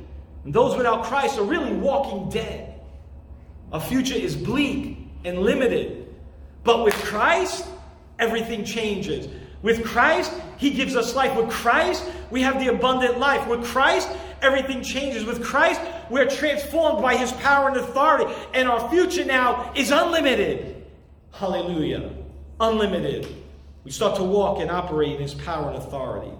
And 0.44 0.52
those 0.52 0.76
without 0.76 1.04
Christ 1.04 1.38
are 1.38 1.44
really 1.44 1.72
walking 1.72 2.28
dead. 2.28 2.80
Our 3.72 3.80
future 3.80 4.16
is 4.16 4.36
bleak 4.36 4.98
and 5.24 5.38
limited. 5.38 6.14
But 6.64 6.84
with 6.84 6.94
Christ, 6.94 7.66
everything 8.18 8.64
changes. 8.64 9.28
With 9.62 9.84
Christ, 9.84 10.32
He 10.62 10.70
gives 10.70 10.94
us 10.94 11.16
life. 11.16 11.34
With 11.36 11.50
Christ, 11.50 12.08
we 12.30 12.40
have 12.42 12.60
the 12.60 12.68
abundant 12.68 13.18
life. 13.18 13.48
With 13.48 13.64
Christ, 13.64 14.08
everything 14.40 14.80
changes. 14.80 15.24
With 15.24 15.42
Christ, 15.42 15.80
we're 16.08 16.30
transformed 16.30 17.02
by 17.02 17.16
His 17.16 17.32
power 17.32 17.66
and 17.66 17.76
authority. 17.76 18.32
And 18.54 18.68
our 18.68 18.88
future 18.88 19.24
now 19.24 19.72
is 19.74 19.90
unlimited. 19.90 20.86
Hallelujah. 21.32 22.12
Unlimited. 22.60 23.26
We 23.82 23.90
start 23.90 24.14
to 24.18 24.22
walk 24.22 24.60
and 24.60 24.70
operate 24.70 25.16
in 25.16 25.22
His 25.22 25.34
power 25.34 25.70
and 25.70 25.78
authority. 25.78 26.30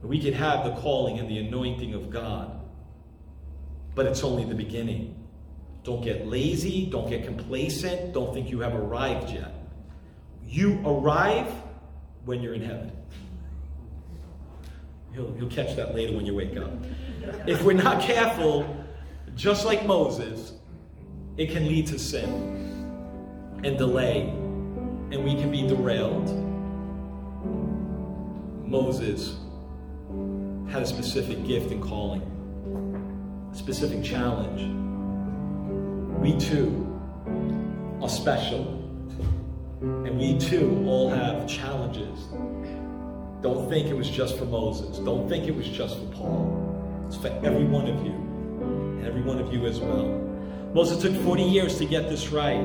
We 0.00 0.18
can 0.18 0.32
have 0.32 0.64
the 0.64 0.80
calling 0.80 1.18
and 1.18 1.28
the 1.28 1.40
anointing 1.40 1.92
of 1.92 2.08
God. 2.08 2.58
But 3.94 4.06
it's 4.06 4.24
only 4.24 4.46
the 4.46 4.54
beginning. 4.54 5.14
Don't 5.84 6.02
get 6.02 6.26
lazy. 6.26 6.86
Don't 6.86 7.10
get 7.10 7.26
complacent. 7.26 8.14
Don't 8.14 8.32
think 8.32 8.50
you 8.50 8.60
have 8.60 8.74
arrived 8.74 9.28
yet. 9.28 9.59
You 10.50 10.82
arrive 10.84 11.46
when 12.24 12.42
you're 12.42 12.54
in 12.54 12.62
heaven. 12.62 12.90
You'll, 15.14 15.32
you'll 15.38 15.48
catch 15.48 15.76
that 15.76 15.94
later 15.94 16.12
when 16.16 16.26
you 16.26 16.34
wake 16.34 16.56
up. 16.56 16.72
If 17.46 17.62
we're 17.62 17.72
not 17.72 18.02
careful, 18.02 18.84
just 19.36 19.64
like 19.64 19.86
Moses, 19.86 20.54
it 21.36 21.50
can 21.50 21.68
lead 21.68 21.86
to 21.86 22.00
sin 22.00 22.28
and 23.62 23.78
delay, 23.78 24.22
and 24.22 25.22
we 25.24 25.36
can 25.36 25.52
be 25.52 25.62
derailed. 25.68 26.28
Moses 28.66 29.36
had 30.68 30.82
a 30.82 30.86
specific 30.86 31.44
gift 31.46 31.70
and 31.70 31.80
calling, 31.80 32.22
a 33.52 33.56
specific 33.56 34.02
challenge. 34.02 34.62
We 36.20 36.36
too 36.38 37.00
are 38.02 38.08
special. 38.08 38.79
And 39.80 40.18
we 40.18 40.38
too 40.38 40.84
all 40.86 41.08
have 41.08 41.48
challenges. 41.48 42.26
Don't 43.40 43.68
think 43.70 43.88
it 43.88 43.94
was 43.94 44.10
just 44.10 44.36
for 44.36 44.44
Moses. 44.44 44.98
Don't 44.98 45.28
think 45.28 45.46
it 45.46 45.56
was 45.56 45.66
just 45.66 45.98
for 45.98 46.06
Paul. 46.06 47.04
It's 47.06 47.16
for 47.16 47.28
every 47.42 47.64
one 47.64 47.86
of 47.88 48.04
you. 48.04 48.12
And 48.12 49.06
every 49.06 49.22
one 49.22 49.38
of 49.38 49.52
you 49.52 49.64
as 49.66 49.80
well. 49.80 50.06
Moses 50.74 51.00
took 51.00 51.14
40 51.22 51.42
years 51.42 51.78
to 51.78 51.86
get 51.86 52.10
this 52.10 52.28
right. 52.28 52.60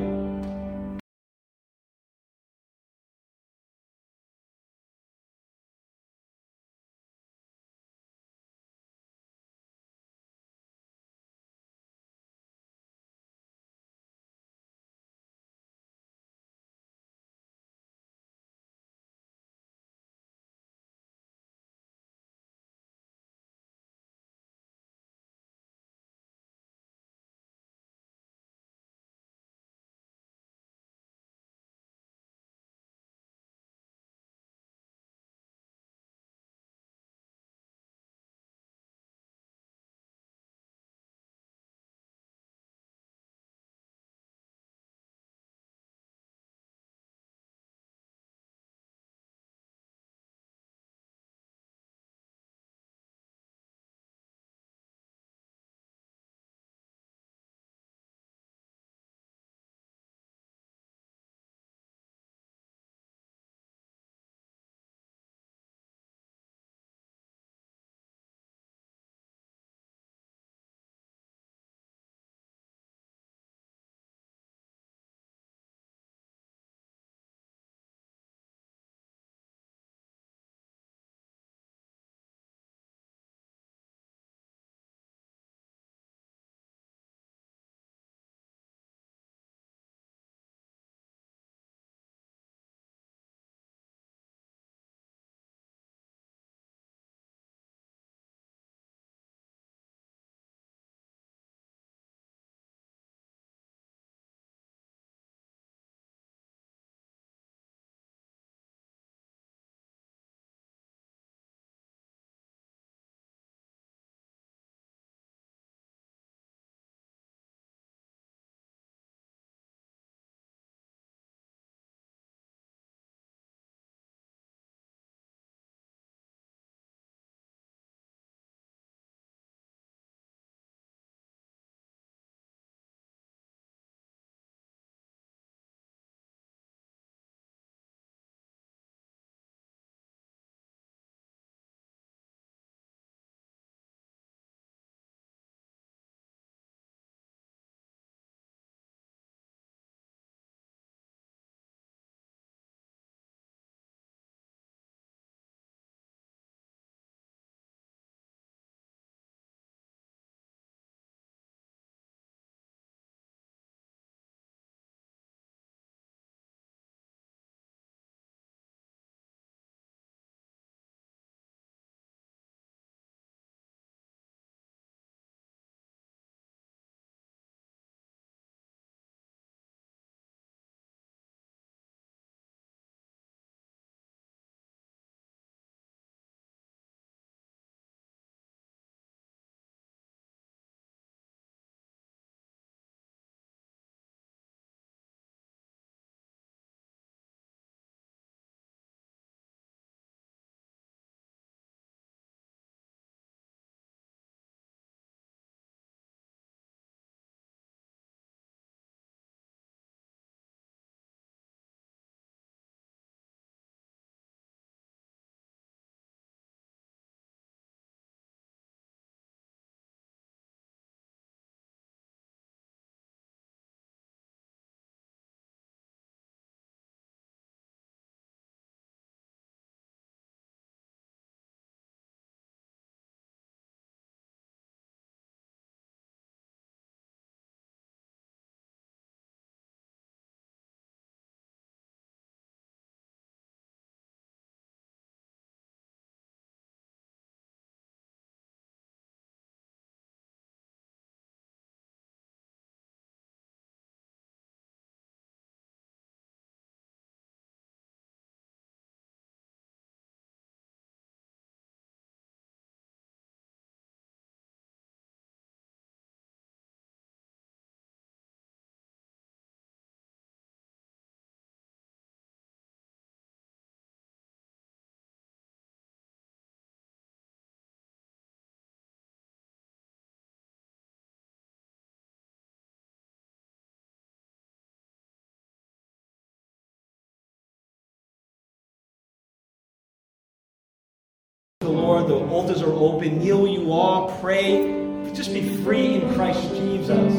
the 291.65 291.71
Lord. 291.71 292.07
The 292.07 292.15
altars 292.15 292.61
are 292.61 292.71
open. 292.71 293.19
Kneel 293.19 293.47
you 293.47 293.71
all. 293.71 294.17
Pray. 294.21 295.11
Just 295.13 295.33
be 295.33 295.57
free 295.63 295.95
in 295.95 296.13
Christ 296.13 296.47
Jesus. 296.55 297.13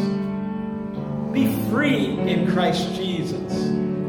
Be 1.32 1.52
free 1.70 2.18
in 2.20 2.50
Christ 2.52 2.94
Jesus. 2.94 3.52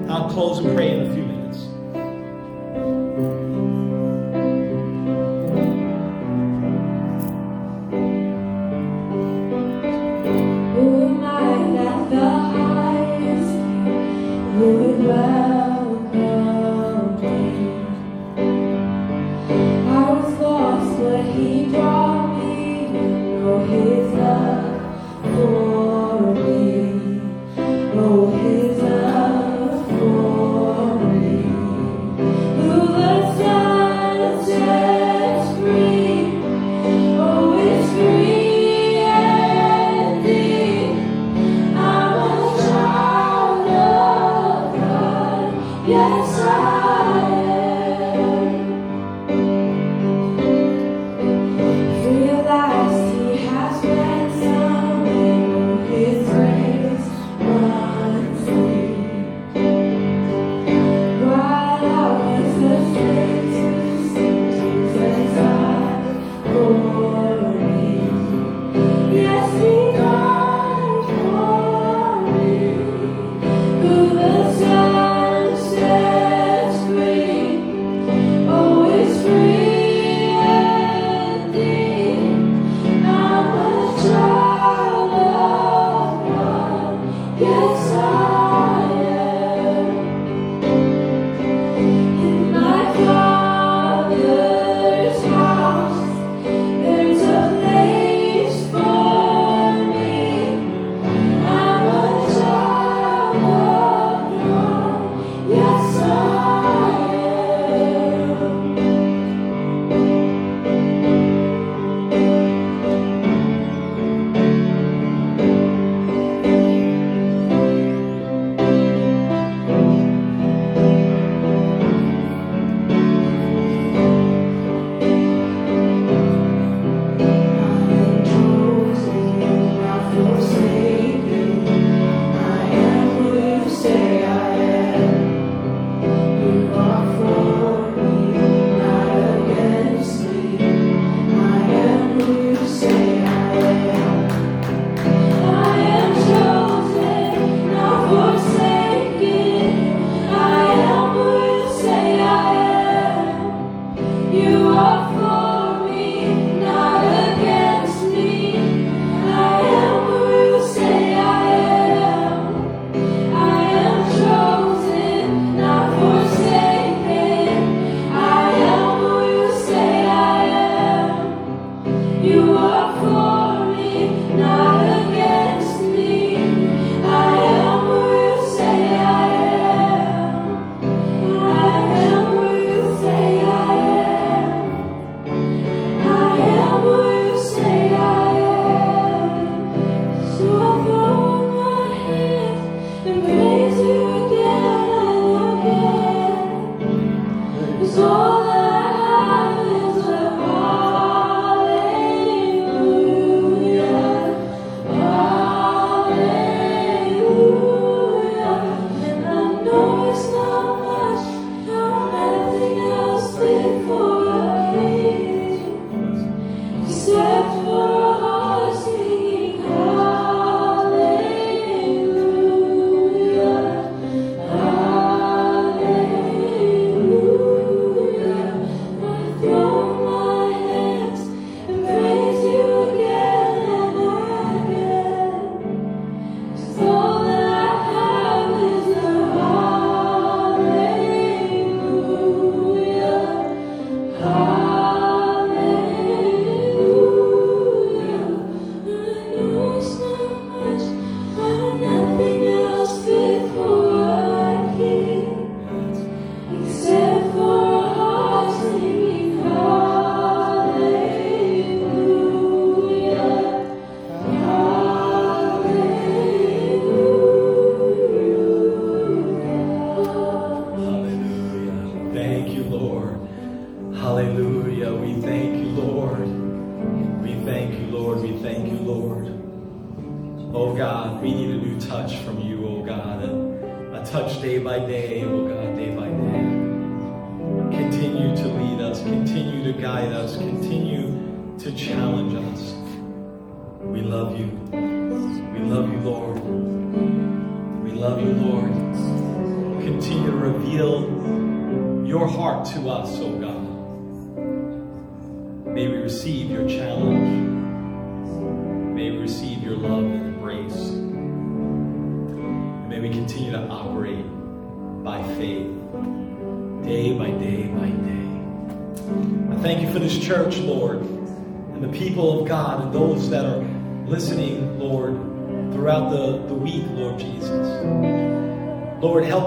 I'll 0.09 0.29
close 0.29 0.59
and 0.59 0.75
pray 0.75 0.91
in 0.95 1.07
a 1.07 1.13
few 1.13 1.23
minutes. 1.23 1.36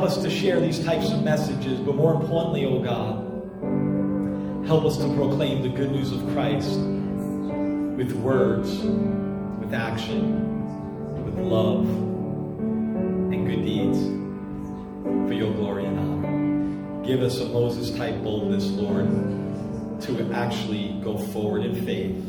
Help 0.01 0.13
us 0.13 0.23
to 0.23 0.31
share 0.31 0.59
these 0.61 0.83
types 0.83 1.11
of 1.11 1.23
messages, 1.23 1.79
but 1.79 1.95
more 1.95 2.15
importantly, 2.15 2.65
oh 2.65 2.79
God, 2.81 3.23
help 4.67 4.87
us 4.87 4.97
to 4.97 5.05
proclaim 5.15 5.61
the 5.61 5.69
good 5.69 5.93
news 5.93 6.11
of 6.11 6.27
Christ 6.33 6.79
with 6.79 8.13
words, 8.13 8.79
with 9.61 9.75
action, 9.75 11.23
with 11.23 11.39
love, 11.39 11.87
and 11.87 13.47
good 13.47 13.63
deeds 13.63 13.99
for 15.29 15.35
your 15.35 15.53
glory 15.53 15.85
and 15.85 15.99
honor. 15.99 17.05
Give 17.07 17.21
us 17.21 17.39
a 17.41 17.45
Moses 17.51 17.91
type 17.91 18.23
boldness, 18.23 18.71
Lord, 18.71 19.07
to 20.01 20.33
actually 20.33 20.99
go 21.05 21.19
forward 21.19 21.67
in 21.67 21.85
faith 21.85 22.20